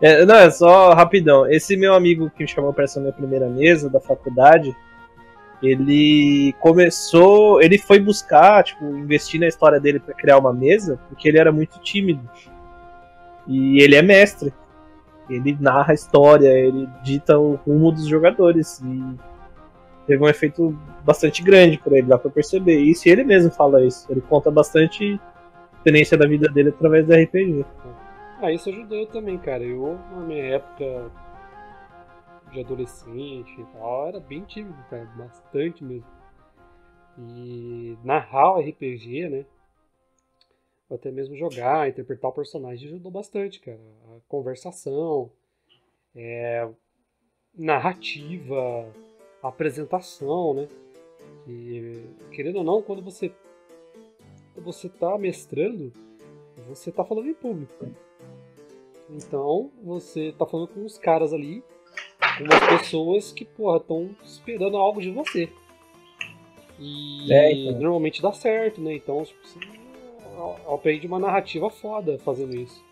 é, 0.00 0.24
não, 0.26 0.34
é 0.34 0.50
só 0.50 0.92
rapidão. 0.92 1.50
Esse 1.50 1.74
meu 1.74 1.94
amigo 1.94 2.30
que 2.30 2.42
me 2.42 2.48
chamou 2.48 2.72
para 2.72 2.84
essa 2.84 3.00
minha 3.00 3.12
primeira 3.12 3.48
mesa 3.48 3.88
da 3.88 4.00
faculdade, 4.00 4.76
ele 5.62 6.54
começou, 6.60 7.62
ele 7.62 7.78
foi 7.78 7.98
buscar, 7.98 8.62
tipo, 8.62 8.84
investir 8.84 9.40
na 9.40 9.48
história 9.48 9.80
dele 9.80 10.00
para 10.00 10.14
criar 10.14 10.38
uma 10.38 10.52
mesa, 10.52 10.98
porque 11.08 11.28
ele 11.28 11.38
era 11.38 11.50
muito 11.50 11.78
tímido. 11.80 12.28
E 13.46 13.82
ele 13.82 13.96
é 13.96 14.02
mestre. 14.02 14.52
Ele 15.28 15.56
narra 15.60 15.92
a 15.92 15.94
história, 15.94 16.48
ele 16.48 16.88
dita 17.02 17.38
o 17.38 17.54
rumo 17.56 17.90
dos 17.90 18.06
jogadores 18.06 18.80
e 18.80 19.16
teve 20.06 20.22
um 20.22 20.28
efeito 20.28 20.76
bastante 21.04 21.42
grande 21.42 21.78
por 21.78 21.92
ele, 21.92 22.06
dá 22.06 22.18
para 22.18 22.30
perceber 22.30 22.78
isso. 22.78 23.08
Ele 23.08 23.24
mesmo 23.24 23.50
fala 23.50 23.84
isso. 23.84 24.06
Ele 24.10 24.20
conta 24.20 24.50
bastante 24.50 25.20
experiência 25.74 26.16
da 26.16 26.26
vida 26.26 26.48
dele 26.48 26.70
através 26.70 27.06
do 27.06 27.14
RPG. 27.14 27.64
Ah, 28.40 28.52
isso 28.52 28.68
ajudou 28.68 28.98
eu 28.98 29.06
também, 29.06 29.38
cara. 29.38 29.62
Eu, 29.62 29.98
na 30.12 30.20
minha 30.20 30.44
época 30.56 31.10
de 32.52 32.60
adolescente 32.60 33.60
e 33.60 33.64
tal, 33.72 34.08
era 34.08 34.20
bem 34.20 34.42
tímido, 34.42 34.76
cara. 34.90 35.08
Bastante 35.16 35.82
mesmo. 35.82 36.06
E 37.18 37.96
narrar 38.04 38.56
o 38.56 38.60
RPG, 38.60 39.28
né? 39.28 39.44
Ou 40.88 40.96
até 40.96 41.10
mesmo 41.10 41.36
jogar, 41.36 41.88
interpretar 41.88 42.30
o 42.30 42.34
personagem 42.34 42.88
ajudou 42.88 43.10
bastante, 43.10 43.60
cara. 43.60 43.80
A 44.16 44.20
conversação, 44.28 45.30
é, 46.14 46.68
narrativa, 47.54 48.88
apresentação, 49.42 50.54
né? 50.54 50.68
E, 51.48 52.04
querendo 52.30 52.56
ou 52.56 52.64
não, 52.64 52.82
quando 52.82 53.02
você 53.02 53.32
você 54.56 54.88
tá 54.88 55.16
mestrando, 55.18 55.92
você 56.68 56.90
tá 56.90 57.04
falando 57.04 57.28
em 57.28 57.34
público. 57.34 57.86
Então, 59.08 59.70
você 59.82 60.34
tá 60.36 60.46
falando 60.46 60.68
com 60.68 60.84
os 60.84 60.98
caras 60.98 61.32
ali, 61.32 61.62
com 62.38 62.44
umas 62.44 62.80
pessoas 62.80 63.32
que, 63.32 63.44
porra, 63.44 63.76
estão 63.76 64.10
esperando 64.24 64.76
algo 64.76 65.00
de 65.00 65.10
você. 65.10 65.48
E 66.78 67.32
é, 67.32 67.52
então. 67.52 67.80
normalmente 67.80 68.20
dá 68.20 68.32
certo, 68.32 68.80
né? 68.80 68.94
Então, 68.94 69.22
tipo, 69.24 69.46
você 69.46 69.58
aprende 70.72 71.06
uma 71.06 71.18
narrativa 71.18 71.70
foda 71.70 72.18
fazendo 72.24 72.54
isso. 72.54 72.84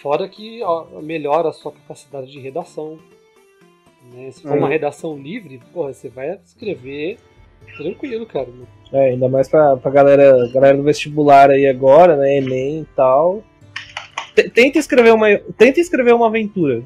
Fora 0.00 0.28
que 0.28 0.62
ó, 0.62 0.86
melhora 1.00 1.48
a 1.48 1.52
sua 1.52 1.72
capacidade 1.72 2.30
de 2.30 2.38
redação. 2.38 2.98
Né? 4.12 4.30
Se 4.30 4.42
for 4.42 4.56
uma 4.56 4.68
redação 4.68 5.18
livre, 5.18 5.60
porra, 5.72 5.92
você 5.92 6.08
vai 6.08 6.38
escrever 6.44 7.18
tranquilo, 7.76 8.26
cara. 8.26 8.46
Né? 8.46 8.66
É, 8.92 9.10
ainda 9.10 9.28
mais 9.28 9.48
pra, 9.48 9.76
pra 9.76 9.90
galera, 9.90 10.48
galera 10.52 10.76
do 10.76 10.82
vestibular 10.82 11.50
aí 11.50 11.66
agora, 11.66 12.16
né? 12.16 12.36
Enem 12.38 12.82
e 12.82 12.86
tal 12.96 13.42
tenta 14.42 14.78
escrever 14.78 15.12
uma 15.12 15.36
tenta 15.56 15.80
escrever 15.80 16.14
uma 16.14 16.26
aventura 16.26 16.82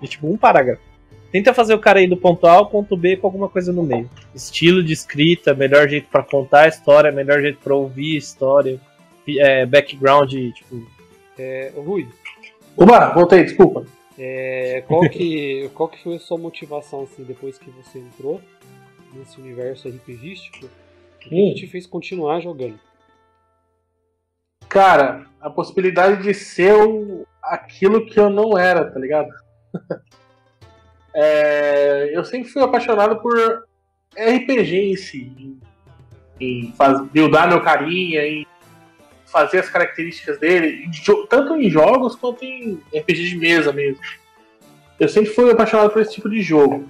de 0.00 0.08
tipo 0.08 0.28
um 0.28 0.36
parágrafo 0.36 0.82
tenta 1.30 1.54
fazer 1.54 1.74
o 1.74 1.78
cara 1.78 2.00
ir 2.00 2.08
do 2.08 2.16
ponto 2.16 2.46
A 2.46 2.52
ao 2.52 2.66
ponto 2.66 2.96
B 2.96 3.16
com 3.16 3.26
alguma 3.26 3.48
coisa 3.48 3.72
no 3.72 3.82
meio. 3.82 4.08
Estilo 4.34 4.82
de 4.82 4.92
escrita 4.92 5.54
melhor 5.54 5.88
jeito 5.88 6.08
para 6.10 6.22
contar 6.22 6.62
a 6.62 6.68
história 6.68 7.12
melhor 7.12 7.40
jeito 7.40 7.58
para 7.62 7.74
ouvir 7.74 8.14
a 8.14 8.18
história. 8.18 8.80
É, 9.28 9.66
background 9.66 10.32
tipo. 10.32 10.86
É, 11.38 11.72
Rui. 11.76 12.08
Oba, 12.76 13.10
voltei 13.10 13.44
desculpa. 13.44 13.84
É, 14.18 14.82
qual 14.88 15.08
que 15.08 15.70
qual 15.74 15.88
que 15.88 16.02
foi 16.02 16.16
a 16.16 16.20
sua 16.20 16.38
motivação 16.38 17.02
assim 17.02 17.22
depois 17.22 17.58
que 17.58 17.70
você 17.70 17.98
entrou 17.98 18.40
nesse 19.12 19.40
universo 19.40 19.88
RPGístico? 19.88 20.66
O 20.66 21.18
que, 21.18 21.34
hum. 21.34 21.52
que 21.52 21.60
te 21.60 21.66
fez 21.66 21.86
continuar 21.86 22.40
jogando? 22.40 22.78
Cara, 24.68 25.26
a 25.40 25.48
possibilidade 25.48 26.22
de 26.22 26.34
ser 26.34 26.74
o, 26.74 27.26
aquilo 27.42 28.06
que 28.06 28.20
eu 28.20 28.28
não 28.28 28.56
era, 28.56 28.90
tá 28.90 28.98
ligado? 28.98 29.28
é, 31.14 32.10
eu 32.12 32.24
sempre 32.24 32.48
fui 32.48 32.62
apaixonado 32.62 33.16
por 33.16 33.66
RPG 34.16 34.92
em 34.92 34.96
si. 34.96 35.56
Em, 36.40 36.72
faz, 36.76 37.00
buildar 37.08 37.48
meu 37.48 37.60
carinha, 37.60 38.22
em 38.26 38.46
fazer 39.26 39.58
as 39.58 39.68
características 39.68 40.38
dele, 40.38 40.88
tanto 41.28 41.56
em 41.56 41.68
jogos 41.68 42.16
quanto 42.16 42.44
em 42.44 42.80
RPG 42.94 43.30
de 43.30 43.36
mesa 43.36 43.72
mesmo. 43.72 44.00
Eu 44.98 45.08
sempre 45.08 45.30
fui 45.30 45.50
apaixonado 45.50 45.90
por 45.90 46.00
esse 46.00 46.14
tipo 46.14 46.28
de 46.28 46.40
jogo. 46.42 46.88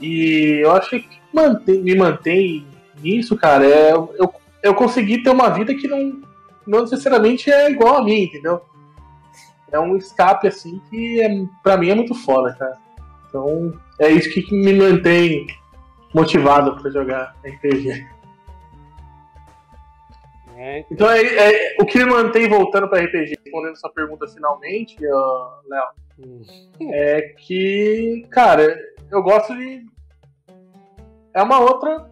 E 0.00 0.60
eu 0.62 0.72
acho 0.72 0.90
que 0.90 1.08
mantém, 1.32 1.80
me 1.80 1.94
mantém 1.94 2.66
nisso, 3.00 3.36
cara, 3.36 3.64
é 3.64 3.92
eu, 3.92 4.34
eu 4.62 4.74
consegui 4.74 5.22
ter 5.22 5.30
uma 5.30 5.48
vida 5.50 5.74
que 5.74 5.88
não, 5.88 6.20
não 6.66 6.82
necessariamente 6.82 7.50
é 7.50 7.70
igual 7.70 7.98
a 7.98 8.04
mim, 8.04 8.22
entendeu? 8.22 8.62
É 9.70 9.78
um 9.78 9.96
escape, 9.96 10.46
assim, 10.46 10.80
que 10.88 11.20
é, 11.20 11.28
pra 11.62 11.76
mim 11.76 11.90
é 11.90 11.94
muito 11.94 12.14
foda, 12.14 12.54
cara. 12.54 12.78
Então, 13.34 13.72
é 13.98 14.10
isso 14.10 14.30
que 14.30 14.54
me 14.54 14.72
mantém 14.72 15.44
motivado 16.14 16.80
para 16.80 16.88
jogar 16.88 17.34
RPG. 17.44 18.06
É. 20.56 20.84
Então 20.88 21.10
é, 21.10 21.20
é, 21.20 21.76
o 21.80 21.84
que 21.84 21.98
me 21.98 22.04
mantém 22.04 22.48
voltando 22.48 22.88
para 22.88 23.02
RPG, 23.04 23.40
respondendo 23.44 23.72
essa 23.72 23.88
pergunta 23.88 24.28
finalmente, 24.28 24.96
Léo, 25.00 25.88
hum. 26.20 26.42
é 26.92 27.22
que, 27.36 28.24
cara, 28.30 28.78
eu 29.10 29.20
gosto 29.20 29.52
de. 29.52 29.84
É 31.34 31.42
uma 31.42 31.58
outra 31.58 32.08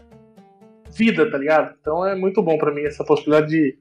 vida, 0.91 1.31
tá 1.31 1.39
ligado? 1.39 1.77
Então 1.81 2.05
é 2.05 2.17
muito 2.17 2.43
bom 2.43 2.59
para 2.59 2.75
mim 2.75 2.83
essa 2.83 3.05
possibilidade 3.05 3.47
de, 3.47 3.79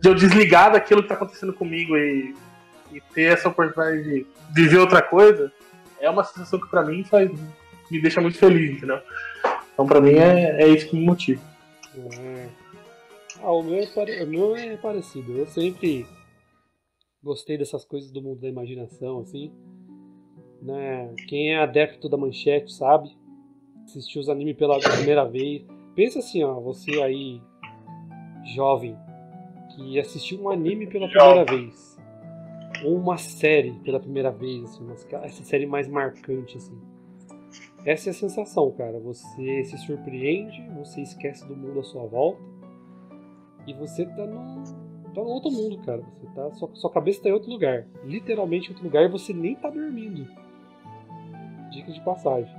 de 0.00 0.08
eu 0.08 0.14
desligar 0.14 0.72
daquilo 0.72 1.02
que 1.02 1.08
tá 1.08 1.16
acontecendo 1.16 1.52
comigo 1.52 1.94
e, 1.98 2.34
e 2.90 3.00
ter 3.12 3.34
essa 3.34 3.50
oportunidade 3.50 4.02
de 4.02 4.26
viver 4.54 4.78
outra 4.78 5.02
coisa. 5.02 5.52
É 6.02 6.10
uma 6.10 6.24
sensação 6.24 6.60
que 6.60 6.68
para 6.68 6.84
mim 6.84 7.04
faz, 7.04 7.30
me 7.88 8.02
deixa 8.02 8.20
muito 8.20 8.36
feliz, 8.36 8.76
entendeu? 8.76 9.00
Então 9.72 9.86
para 9.86 10.00
mim 10.00 10.14
é, 10.14 10.62
é 10.62 10.68
isso 10.68 10.88
que 10.88 10.96
me 10.96 11.06
motiva. 11.06 11.40
É. 11.96 12.48
Ah, 13.40 13.52
o 13.52 13.62
meu, 13.62 13.76
é 13.76 13.86
pare... 13.86 14.22
o 14.24 14.26
meu 14.26 14.56
é 14.56 14.76
parecido. 14.76 15.32
Eu 15.38 15.46
sempre 15.46 16.04
gostei 17.22 17.56
dessas 17.56 17.84
coisas 17.84 18.10
do 18.10 18.20
mundo 18.20 18.40
da 18.40 18.48
imaginação, 18.48 19.20
assim. 19.20 19.52
Né? 20.60 21.14
Quem 21.28 21.54
é 21.54 21.58
adepto 21.58 22.08
da 22.08 22.16
manchete 22.16 22.72
sabe. 22.72 23.16
Assistiu 23.84 24.20
os 24.20 24.28
animes 24.28 24.56
pela 24.56 24.80
primeira 24.80 25.24
vez. 25.24 25.64
Pensa 25.94 26.18
assim, 26.18 26.42
ó, 26.42 26.58
você 26.60 27.00
aí, 27.00 27.40
jovem, 28.54 28.96
que 29.74 30.00
assistiu 30.00 30.42
um 30.42 30.50
anime 30.50 30.86
pela 30.88 31.08
primeira 31.08 31.44
vez. 31.44 31.91
Ou 32.84 32.96
uma 32.96 33.16
série 33.16 33.72
pela 33.84 34.00
primeira 34.00 34.30
vez, 34.30 34.64
assim, 34.64 34.86
essa 35.22 35.44
série 35.44 35.66
mais 35.66 35.88
marcante, 35.88 36.56
assim. 36.56 36.76
Essa 37.84 38.10
é 38.10 38.12
a 38.12 38.14
sensação, 38.14 38.70
cara. 38.72 38.98
Você 39.00 39.64
se 39.64 39.78
surpreende, 39.78 40.62
você 40.76 41.00
esquece 41.02 41.46
do 41.46 41.56
mundo 41.56 41.80
à 41.80 41.82
sua 41.82 42.06
volta 42.06 42.40
e 43.66 43.72
você 43.72 44.06
tá 44.06 44.26
no, 44.26 44.64
tá 45.12 45.20
no 45.20 45.28
outro 45.28 45.50
mundo, 45.50 45.78
cara. 45.84 46.02
Você 46.20 46.26
tá, 46.34 46.52
sua, 46.52 46.70
sua 46.74 46.90
cabeça 46.90 47.22
tá 47.22 47.28
em 47.28 47.32
outro 47.32 47.50
lugar. 47.50 47.86
Literalmente 48.04 48.68
em 48.68 48.70
outro 48.70 48.84
lugar 48.84 49.04
e 49.04 49.08
você 49.08 49.32
nem 49.32 49.54
tá 49.54 49.68
dormindo. 49.68 50.28
Dica 51.70 51.90
de 51.90 52.00
passagem. 52.02 52.52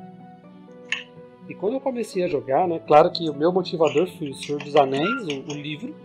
E 1.48 1.54
quando 1.54 1.74
eu 1.74 1.82
comecei 1.82 2.24
a 2.24 2.28
jogar, 2.28 2.68
né? 2.68 2.80
Claro 2.80 3.12
que 3.12 3.30
o 3.30 3.34
meu 3.34 3.52
motivador 3.52 4.08
foi 4.08 4.30
o 4.30 4.34
Senhor 4.34 4.62
dos 4.62 4.76
Anéis, 4.76 5.28
o, 5.28 5.52
o 5.52 5.56
livro. 5.56 5.96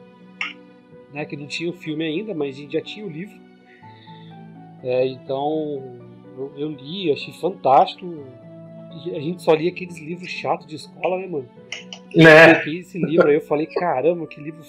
Né, 1.12 1.24
que 1.24 1.38
não 1.38 1.46
tinha 1.46 1.70
o 1.70 1.72
filme 1.72 2.04
ainda, 2.04 2.34
mas 2.34 2.54
a 2.54 2.60
gente 2.60 2.72
já 2.74 2.82
tinha 2.82 3.06
o 3.06 3.08
livro. 3.08 3.34
É, 4.82 5.06
então 5.06 5.98
eu, 6.36 6.52
eu 6.56 6.68
li, 6.70 7.12
achei 7.12 7.32
fantástico 7.34 8.24
a 9.06 9.20
gente 9.20 9.42
só 9.42 9.54
lia 9.54 9.70
aqueles 9.70 9.98
livros 10.00 10.28
chatos 10.28 10.66
de 10.66 10.76
escola, 10.76 11.18
né, 11.18 11.26
mano? 11.26 11.48
Né? 12.14 12.52
Eu 12.52 12.58
peguei 12.60 12.80
esse 12.80 12.98
livro 12.98 13.28
aí, 13.28 13.34
eu 13.34 13.40
falei, 13.40 13.66
caramba, 13.66 14.26
que 14.26 14.40
livro. 14.40 14.60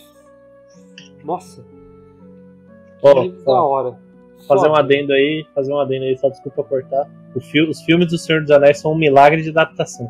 Nossa. 1.24 1.64
Que 1.64 3.08
oh, 3.08 3.22
livro 3.22 3.44
da 3.44 3.64
hora. 3.64 4.00
Fazer 4.48 4.68
Foda. 4.68 4.72
um 4.72 4.76
adendo 4.76 5.14
aí, 5.14 5.46
fazer 5.54 5.74
um 5.74 5.80
adendo 5.80 6.06
aí, 6.06 6.18
só 6.18 6.30
desculpa 6.30 6.64
cortar. 6.64 7.10
Os 7.36 7.82
filmes 7.82 8.08
do 8.08 8.18
Senhor 8.18 8.42
dos 8.42 8.52
Anéis 8.52 8.80
são 8.80 8.92
um 8.94 8.98
milagre 8.98 9.42
de 9.42 9.50
adaptação. 9.50 10.10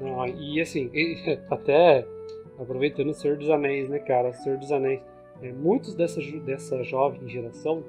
Não, 0.00 0.26
e 0.26 0.60
assim, 0.60 0.90
até 1.50 2.06
aproveitando 2.58 3.10
o 3.10 3.14
Senhor 3.14 3.36
dos 3.36 3.50
Anéis, 3.50 3.88
né, 3.88 3.98
cara? 3.98 4.30
O 4.30 4.34
Senhor 4.34 4.58
dos 4.58 4.72
Anéis. 4.72 5.00
É, 5.40 5.52
muitos 5.52 5.94
dessa, 5.94 6.20
dessa 6.44 6.82
jovem 6.82 7.28
geração 7.28 7.84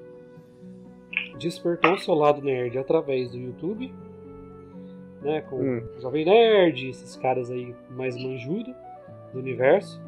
despertou 1.39 1.97
seu 1.97 2.13
lado 2.13 2.41
nerd 2.41 2.77
através 2.77 3.31
do 3.31 3.37
YouTube, 3.37 3.93
né, 5.21 5.41
com 5.41 5.57
hum. 5.57 5.83
o 5.97 6.01
Jovem 6.01 6.25
Nerd, 6.25 6.89
esses 6.89 7.15
caras 7.15 7.49
aí 7.49 7.75
mais 7.89 8.15
manjudo 8.21 8.73
do 9.33 9.39
universo. 9.39 10.01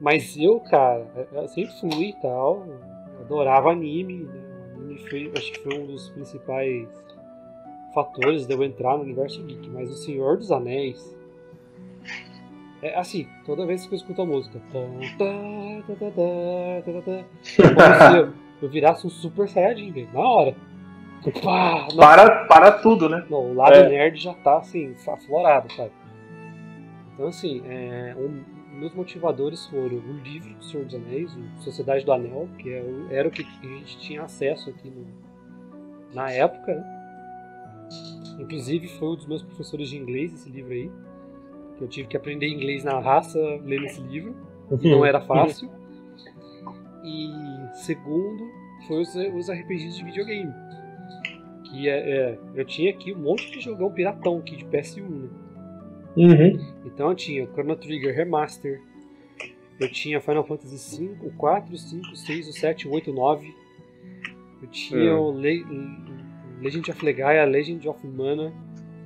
Mas 0.00 0.36
eu, 0.36 0.58
cara, 0.60 1.06
eu 1.32 1.48
sempre 1.48 1.72
fui 1.78 2.08
e 2.08 2.20
tal, 2.20 2.66
adorava 3.20 3.70
anime, 3.70 4.24
né? 4.24 4.72
O 4.74 4.80
anime 4.80 4.98
foi, 5.08 5.32
acho 5.36 5.52
que 5.52 5.60
foi 5.60 5.78
um 5.78 5.86
dos 5.86 6.10
principais 6.10 6.88
fatores 7.94 8.46
de 8.46 8.54
eu 8.54 8.64
entrar 8.64 8.96
no 8.96 9.04
universo 9.04 9.42
geek, 9.44 9.68
mas 9.70 9.90
o 9.90 9.94
Senhor 9.94 10.36
dos 10.36 10.50
Anéis 10.50 11.16
é 12.82 12.98
assim, 12.98 13.28
toda 13.46 13.64
vez 13.64 13.86
que 13.86 13.94
eu 13.94 13.96
escuto 13.96 14.22
a 14.22 14.26
música, 14.26 14.60
eu 18.60 18.68
virasse 18.68 19.06
um 19.06 19.10
super 19.10 19.48
saiyajin, 19.48 19.92
velho. 19.92 20.08
Na 20.12 20.20
hora. 20.20 20.56
Pá, 21.40 21.86
para, 21.96 22.46
para 22.46 22.72
tudo, 22.72 23.08
né? 23.08 23.24
Não, 23.30 23.52
o 23.52 23.54
lado 23.54 23.76
é. 23.76 23.88
nerd 23.88 24.20
já 24.20 24.34
tá 24.34 24.58
assim, 24.58 24.94
aflorado, 25.06 25.72
sabe? 25.72 25.92
Então 27.14 27.28
assim, 27.28 27.62
é, 27.64 28.16
um, 28.18 28.42
meus 28.76 28.92
motivadores 28.92 29.64
foram 29.66 29.98
o 29.98 30.12
livro 30.24 30.52
do 30.54 30.64
Senhor 30.64 30.84
dos 30.84 30.94
Anéis, 30.96 31.32
o 31.36 31.62
Sociedade 31.62 32.04
do 32.04 32.12
Anel, 32.12 32.48
que 32.58 32.72
é 32.72 32.84
era 33.10 33.28
o 33.28 33.30
que 33.30 33.42
a 33.42 33.66
gente 33.66 33.98
tinha 33.98 34.22
acesso 34.22 34.70
aqui 34.70 34.90
no, 34.90 35.06
na 36.12 36.32
época, 36.32 36.74
né? 36.74 37.02
Inclusive 38.40 38.88
foi 38.88 39.08
um 39.08 39.14
dos 39.14 39.26
meus 39.26 39.42
professores 39.42 39.90
de 39.90 39.96
inglês 39.96 40.34
esse 40.34 40.50
livro 40.50 40.72
aí. 40.72 40.90
Que 41.76 41.82
eu 41.84 41.88
tive 41.88 42.08
que 42.08 42.16
aprender 42.16 42.48
inglês 42.48 42.84
na 42.84 42.98
raça 42.98 43.38
lendo 43.64 43.86
esse 43.86 44.00
livro. 44.00 44.34
E 44.80 44.88
não 44.90 45.04
era 45.04 45.20
fácil. 45.20 45.70
E 47.04 47.30
segundo 47.74 48.48
foi 48.86 49.00
os, 49.00 49.14
os 49.14 49.50
RPGs 49.50 49.96
de 49.96 50.04
videogame. 50.04 50.52
Que 51.64 51.88
é, 51.88 52.10
é, 52.10 52.38
eu 52.54 52.64
tinha 52.64 52.90
aqui 52.90 53.14
um 53.14 53.18
monte 53.18 53.50
de 53.50 53.60
jogão 53.60 53.90
piratão 53.90 54.38
aqui 54.38 54.56
de 54.56 54.64
PS1, 54.66 55.02
né? 55.02 55.28
Uhum. 56.16 56.72
Então 56.84 57.08
eu 57.08 57.14
tinha 57.14 57.44
o 57.44 57.46
Chrono 57.52 57.74
Trigger 57.76 58.14
Remaster, 58.14 58.82
eu 59.80 59.90
tinha 59.90 60.20
Final 60.20 60.44
Fantasy 60.44 61.06
V, 61.06 61.26
o 61.26 61.32
4, 61.32 61.74
o 61.74 61.78
5, 61.78 62.12
o 62.12 62.16
6, 62.16 62.48
o 62.48 62.52
7, 62.52 62.88
o 62.88 62.92
8, 62.92 63.10
o 63.10 63.14
9. 63.14 63.54
Eu 64.62 64.68
tinha 64.68 65.16
uhum. 65.16 65.34
o 65.34 65.40
Le 65.40 65.64
Legend 66.60 66.90
of 66.90 67.04
Legaia, 67.04 67.44
Legend 67.44 67.88
of 67.88 68.06
Mana, 68.06 68.52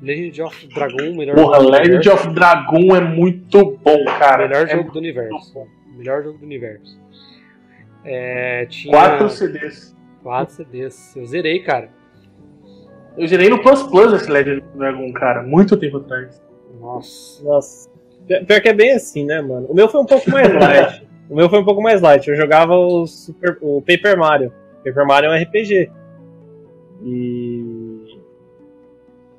Legend 0.03 0.42
of 0.42 0.68
Dragon, 0.68 1.16
melhor 1.16 1.34
Porra, 1.34 1.59
Legend 1.59 2.09
of 2.11 2.28
Dragon 2.34 2.97
é 2.97 3.01
muito 3.01 3.78
bom, 3.82 4.05
cara. 4.18 4.49
Melhor 4.49 4.66
é 4.66 4.68
jogo 4.68 4.92
do 4.92 4.99
universo. 4.99 5.66
Melhor 5.97 6.22
jogo 6.22 6.38
do 6.38 6.44
universo. 6.44 7.01
É, 8.05 8.66
tinha... 8.66 8.92
Quatro 8.92 9.28
CDs. 9.28 9.97
Quatro 10.22 10.55
CDs. 10.55 11.16
Eu 11.16 11.26
zerei, 11.26 11.61
cara. 11.61 11.90
Eu 13.16 13.26
zerei 13.26 13.49
no 13.49 13.62
Plus 13.62 13.82
Plus 13.84 14.12
esse 14.12 14.30
Legend 14.30 14.62
of 14.62 14.78
Dragon, 14.78 15.12
cara, 15.12 15.42
muito 15.42 15.76
tempo 15.76 15.97
atrás. 15.99 16.42
Nossa. 16.78 17.42
Nossa. 17.42 17.90
Pior 18.26 18.61
que 18.61 18.68
é 18.68 18.74
bem 18.74 18.92
assim, 18.92 19.24
né, 19.24 19.40
mano? 19.40 19.66
O 19.68 19.74
meu 19.74 19.88
foi 19.88 20.01
um 20.01 20.07
pouco 20.07 20.30
mais 20.30 20.53
light. 20.53 21.07
o 21.30 21.36
meu 21.36 21.49
foi 21.49 21.61
um 21.61 21.64
pouco 21.64 21.80
mais 21.80 22.01
light. 22.01 22.28
Eu 22.28 22.36
jogava 22.36 22.74
o, 22.74 23.07
Super, 23.07 23.57
o 23.61 23.80
Paper 23.80 24.18
Mario. 24.18 24.53
Paper 24.84 25.07
Mario 25.07 25.30
é 25.30 25.38
um 25.38 25.42
RPG. 25.42 25.90
E. 27.05 27.76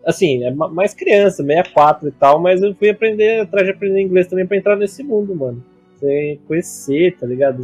Assim, 0.07 0.41
é 0.45 0.51
mais 0.51 0.93
criança, 0.93 1.43
64 1.43 2.07
e 2.07 2.11
tal, 2.13 2.39
mas 2.39 2.61
eu 2.61 2.73
fui 2.73 2.89
aprender, 2.89 3.41
atrás 3.41 3.65
de 3.65 3.73
aprender 3.73 4.01
inglês 4.01 4.25
também 4.27 4.47
pra 4.47 4.55
entrar 4.55 4.77
nesse 4.77 5.03
mundo, 5.03 5.35
mano. 5.35 5.61
Você 5.93 6.39
conhecer, 6.47 7.17
tá 7.17 7.27
ligado? 7.27 7.61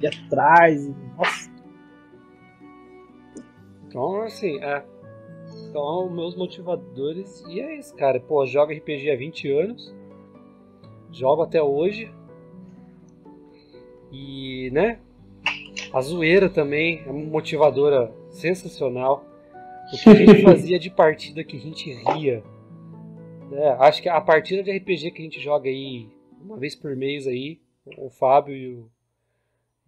ir 0.00 0.06
atrás. 0.06 0.88
Nossa. 1.16 1.50
Então, 3.86 4.22
assim, 4.22 4.62
é. 4.62 4.84
Então, 5.68 6.10
meus 6.10 6.36
motivadores. 6.36 7.44
E 7.48 7.60
é 7.60 7.78
isso, 7.78 7.94
cara. 7.94 8.18
Pô, 8.18 8.44
jogo 8.46 8.72
RPG 8.72 9.10
há 9.10 9.16
20 9.16 9.52
anos. 9.52 9.94
Jogo 11.12 11.42
até 11.42 11.62
hoje. 11.62 12.10
E, 14.10 14.70
né? 14.72 14.98
A 15.92 16.00
zoeira 16.00 16.48
também 16.48 17.02
é 17.06 17.10
uma 17.10 17.24
motivadora 17.26 18.12
sensacional. 18.30 19.24
O 19.92 19.98
que 19.98 20.08
a 20.10 20.14
gente 20.14 20.42
fazia 20.44 20.78
de 20.78 20.90
partida 20.90 21.44
que 21.44 21.56
a 21.56 21.60
gente 21.60 21.92
ria. 21.92 22.42
É, 23.52 23.68
acho 23.80 24.02
que 24.02 24.08
a 24.08 24.20
partida 24.20 24.62
de 24.62 24.76
RPG 24.76 25.12
que 25.12 25.20
a 25.20 25.24
gente 25.24 25.40
joga 25.40 25.68
aí 25.68 26.08
uma 26.40 26.56
vez 26.56 26.74
por 26.74 26.94
mês 26.96 27.26
aí, 27.26 27.60
o 27.96 28.10
Fábio 28.10 28.54
e 28.54 28.74
o, 28.74 28.90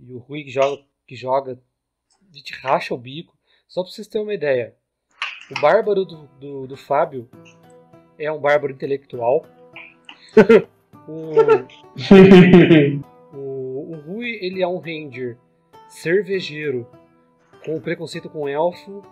e 0.01 0.13
o 0.13 0.19
Rui 0.19 0.45
que 0.45 0.51
joga, 0.51 0.83
que 1.07 1.17
joga 1.17 1.59
a 2.33 2.37
gente 2.37 2.53
racha 2.55 2.95
o 2.95 2.99
bico. 2.99 3.37
Só 3.67 3.83
pra 3.83 3.91
vocês 3.91 4.07
terem 4.07 4.27
uma 4.27 4.35
ideia. 4.35 4.75
O 5.51 5.61
bárbaro 5.61 6.05
do, 6.05 6.29
do, 6.41 6.67
do 6.67 6.77
Fábio 6.77 7.29
é 8.19 8.31
um 8.31 8.39
bárbaro 8.39 8.73
intelectual. 8.73 9.47
o, 11.09 11.33
o, 13.33 13.93
o 13.93 14.01
Rui 14.07 14.39
ele 14.43 14.63
é 14.63 14.69
um 14.69 14.79
ranger 14.79 15.39
cervejeiro 15.89 16.87
com 17.65 17.81
preconceito 17.81 18.29
com 18.29 18.49
elfo. 18.49 19.03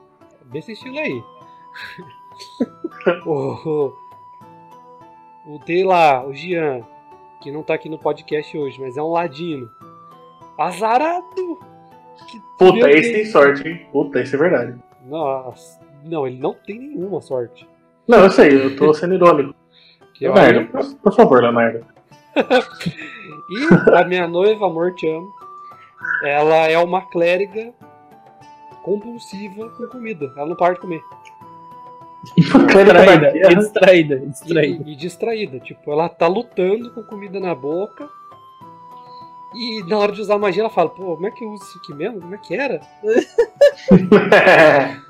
Desse 0.50 0.72
estilo 0.72 0.98
aí. 0.98 1.22
o, 3.26 3.92
O 5.46 5.58
T 5.60 5.84
lá, 5.84 6.24
o 6.26 6.32
Gian, 6.34 6.82
que 7.40 7.50
não 7.50 7.62
tá 7.62 7.74
aqui 7.74 7.88
no 7.88 7.98
podcast 7.98 8.56
hoje, 8.56 8.80
mas 8.80 8.96
é 8.96 9.02
um 9.02 9.10
ladino. 9.12 9.68
Azarado! 10.58 11.58
Que- 12.28 12.40
Puta, 12.58 12.90
esse 12.90 13.12
tem 13.12 13.26
sorte, 13.26 13.68
hein? 13.68 13.86
Puta, 13.92 14.20
isso 14.22 14.34
é 14.34 14.38
verdade. 14.38 14.78
Nossa, 15.04 15.78
não, 16.04 16.26
ele 16.26 16.38
não 16.38 16.54
tem 16.54 16.78
nenhuma 16.78 17.20
sorte. 17.20 17.68
Não, 18.08 18.20
eu 18.20 18.30
sei, 18.30 18.54
eu 18.54 18.76
tô 18.76 18.92
sendo 18.94 19.14
irônico. 19.14 19.54
Que 20.14 20.24
Leonardo, 20.26 20.66
por, 20.68 20.94
por 20.94 21.12
favor, 21.14 21.42
Leonardo. 21.42 21.84
E 23.48 23.94
a 23.94 24.04
minha 24.04 24.26
noiva, 24.26 24.66
amor, 24.66 24.92
te 24.94 25.06
amo. 25.08 25.30
Ela 26.24 26.66
é 26.68 26.76
uma 26.78 27.02
clériga 27.02 27.72
compulsiva 28.86 29.68
com 29.70 29.88
comida. 29.88 30.32
Ela 30.36 30.46
não 30.46 30.54
para 30.54 30.74
de 30.74 30.80
comer. 30.80 31.02
Distraída, 32.36 33.36
e 33.36 33.54
distraída, 33.56 34.14
e 34.14 34.26
distraída. 34.28 34.88
E, 34.88 34.92
e 34.92 34.96
distraída. 34.96 35.58
Tipo, 35.58 35.92
ela 35.92 36.08
tá 36.08 36.28
lutando 36.28 36.92
com 36.92 37.02
comida 37.02 37.40
na 37.40 37.52
boca. 37.52 38.08
E 39.54 39.82
na 39.88 39.98
hora 39.98 40.12
de 40.12 40.20
usar 40.20 40.38
magia, 40.38 40.62
ela 40.62 40.70
fala: 40.70 40.90
Pô, 40.90 41.16
como 41.16 41.26
é 41.26 41.30
que 41.32 41.42
eu 41.42 41.50
uso 41.50 41.64
isso 41.64 41.78
aqui 41.78 41.94
mesmo? 41.94 42.20
Como 42.20 42.34
é 42.34 42.38
que 42.38 42.54
era? 42.54 42.80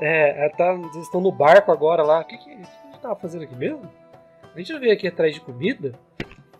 É, 0.00 0.44
ela 0.44 0.50
tá, 0.50 0.74
eles 0.74 0.94
estão 0.94 1.20
no 1.20 1.32
barco 1.32 1.72
agora 1.72 2.04
lá. 2.04 2.20
O 2.20 2.24
que, 2.24 2.38
que, 2.38 2.44
que 2.44 2.52
a 2.52 2.54
gente 2.54 3.00
tava 3.02 3.16
fazendo 3.16 3.42
aqui 3.42 3.56
mesmo? 3.56 3.82
A 4.54 4.56
gente 4.56 4.72
não 4.72 4.78
veio 4.78 4.92
aqui 4.92 5.08
atrás 5.08 5.34
de 5.34 5.40
comida? 5.40 5.92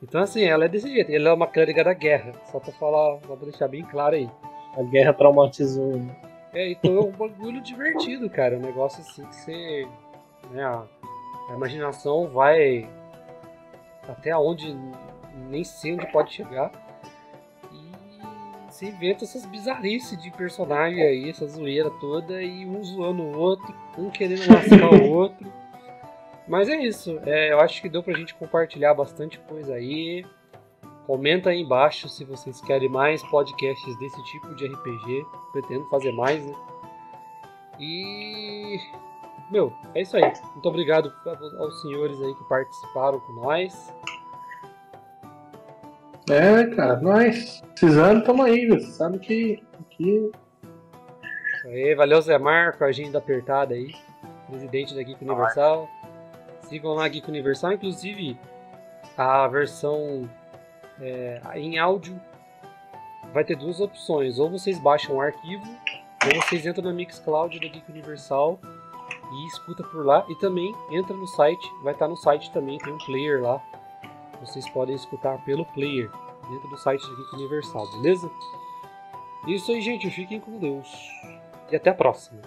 Então, 0.02 0.20
assim, 0.20 0.42
ela 0.42 0.64
é 0.64 0.68
desse 0.68 0.90
jeito. 0.90 1.12
Ela 1.12 1.28
é 1.28 1.32
uma 1.32 1.46
clériga 1.46 1.84
da 1.84 1.92
guerra. 1.92 2.32
Só 2.50 2.59
pra 2.59 2.72
falar, 2.72 3.20
só 3.28 3.36
pra 3.36 3.46
deixar 3.46 3.68
bem 3.68 3.84
claro 3.84 4.16
aí. 4.16 4.28
A 4.79 4.83
guerra 4.85 5.12
traumatizou. 5.12 5.97
né? 5.97 6.16
É, 6.55 6.70
então 6.70 6.97
é 6.97 7.01
um 7.01 7.11
bagulho 7.11 7.61
divertido, 7.61 8.31
cara. 8.31 8.57
Um 8.57 8.61
negócio 8.61 9.01
assim 9.01 9.24
que 9.24 9.37
você. 9.37 9.89
Né, 10.51 10.64
a, 10.64 10.85
a 11.51 11.55
imaginação 11.55 12.29
vai 12.29 12.89
até 14.09 14.37
onde 14.37 14.74
nem 15.51 15.64
sei 15.64 15.95
onde 15.95 16.07
pode 16.11 16.33
chegar. 16.33 16.70
E 17.72 17.91
você 18.70 18.87
inventa 18.87 19.24
essas 19.24 19.45
bizarrices 19.45 20.20
de 20.22 20.31
personagem 20.31 21.03
aí, 21.03 21.29
essa 21.29 21.47
zoeira 21.47 21.91
toda, 22.01 22.43
e 22.43 22.64
um 22.64 22.83
zoando 22.83 23.22
o 23.22 23.39
outro, 23.39 23.74
um 23.99 24.11
querendo 24.11 24.49
lascar 24.49 24.95
o 24.95 25.11
outro. 25.11 25.53
Mas 26.47 26.68
é 26.68 26.76
isso. 26.76 27.20
É, 27.26 27.53
eu 27.53 27.61
acho 27.61 27.83
que 27.83 27.89
deu 27.89 28.03
pra 28.03 28.16
gente 28.16 28.35
compartilhar 28.35 28.95
bastante 28.95 29.39
coisa 29.41 29.74
aí. 29.74 30.24
Comenta 31.09 31.48
aí 31.48 31.62
embaixo 31.62 32.06
se 32.06 32.22
vocês 32.22 32.61
querem 32.61 32.86
mais 32.86 33.22
podcasts 33.22 33.98
desse 33.98 34.22
tipo 34.24 34.54
de 34.54 34.66
RPG. 34.66 35.24
Pretendo 35.52 35.88
fazer 35.88 36.12
mais, 36.12 36.44
né? 36.44 36.54
E. 37.80 38.78
Meu, 39.50 39.72
é 39.94 40.02
isso 40.02 40.18
aí. 40.18 40.30
Muito 40.52 40.68
obrigado 40.68 41.11
aos 41.59 41.80
senhores 41.80 42.20
aí 42.20 42.34
que 42.34 42.44
participaram 42.44 43.18
com 43.20 43.32
nós. 43.32 43.90
É, 46.28 46.66
cara, 46.76 47.00
nós. 47.00 47.62
Precisando, 47.70 48.22
tamo 48.22 48.42
aí, 48.42 48.66
viu? 48.66 48.78
Você 48.78 48.92
sabe 48.92 49.18
que. 49.18 49.64
que... 49.88 50.30
Isso 51.54 51.68
aí, 51.68 51.94
valeu 51.94 52.20
Zé 52.20 52.36
Marco, 52.36 52.84
agenda 52.84 53.16
apertada 53.16 53.72
aí. 53.72 53.94
Presidente 54.46 54.94
da 54.94 55.02
Geek 55.02 55.24
Universal. 55.24 55.88
Sigam 56.64 56.92
lá 56.92 57.06
a 57.06 57.09
Geek 57.09 57.26
Universal, 57.30 57.72
inclusive 57.72 58.38
a 59.16 59.48
versão 59.48 60.28
é, 61.01 61.40
em 61.55 61.78
áudio 61.78 62.20
vai 63.32 63.44
ter 63.44 63.57
duas 63.57 63.80
opções. 63.80 64.38
Ou 64.38 64.51
vocês 64.51 64.78
baixam 64.78 65.16
o 65.16 65.20
arquivo, 65.20 65.64
ou 66.24 66.42
vocês 66.42 66.66
entram 66.66 66.84
na 66.84 66.92
Mixcloud 66.92 67.59
da 67.59 67.66
Geek 67.66 67.90
Universal 67.90 68.59
e 69.32 69.46
escuta 69.46 69.82
por 69.84 70.05
lá. 70.05 70.24
E 70.28 70.34
também 70.36 70.74
entra 70.90 71.14
no 71.14 71.26
site, 71.26 71.66
vai 71.82 71.92
estar 71.92 72.09
no 72.09 72.16
site 72.16 72.51
também, 72.53 72.78
tem 72.78 72.92
um 72.92 72.99
player 72.99 73.42
lá. 73.42 73.62
Vocês 74.40 74.68
podem 74.70 74.94
escutar 74.94 75.42
pelo 75.44 75.64
player 75.66 76.11
dentro 76.49 76.68
do 76.68 76.78
site 76.78 77.03
da 77.03 77.16
Geek 77.16 77.34
Universal, 77.36 77.86
beleza? 77.92 78.30
Isso 79.46 79.70
aí, 79.72 79.80
gente. 79.80 80.11
Fiquem 80.11 80.40
com 80.40 80.59
Deus. 80.59 80.88
E 81.70 81.76
até 81.76 81.90
a 81.90 81.94
próxima. 81.94 82.40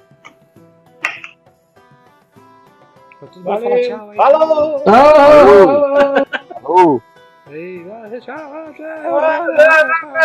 Tá 3.20 3.28
tudo 3.28 3.44
bom? 3.44 3.52
Fala 3.52 3.70
Valeu. 3.70 3.88
tchau 3.88 4.10
aí. 4.10 4.18
Falou! 4.18 4.84
Ah! 6.98 7.11
Alô! 7.52 7.60
Aí, 7.60 7.84
vai, 7.84 8.22
tchau, 8.22 8.74
tchau. 8.74 10.22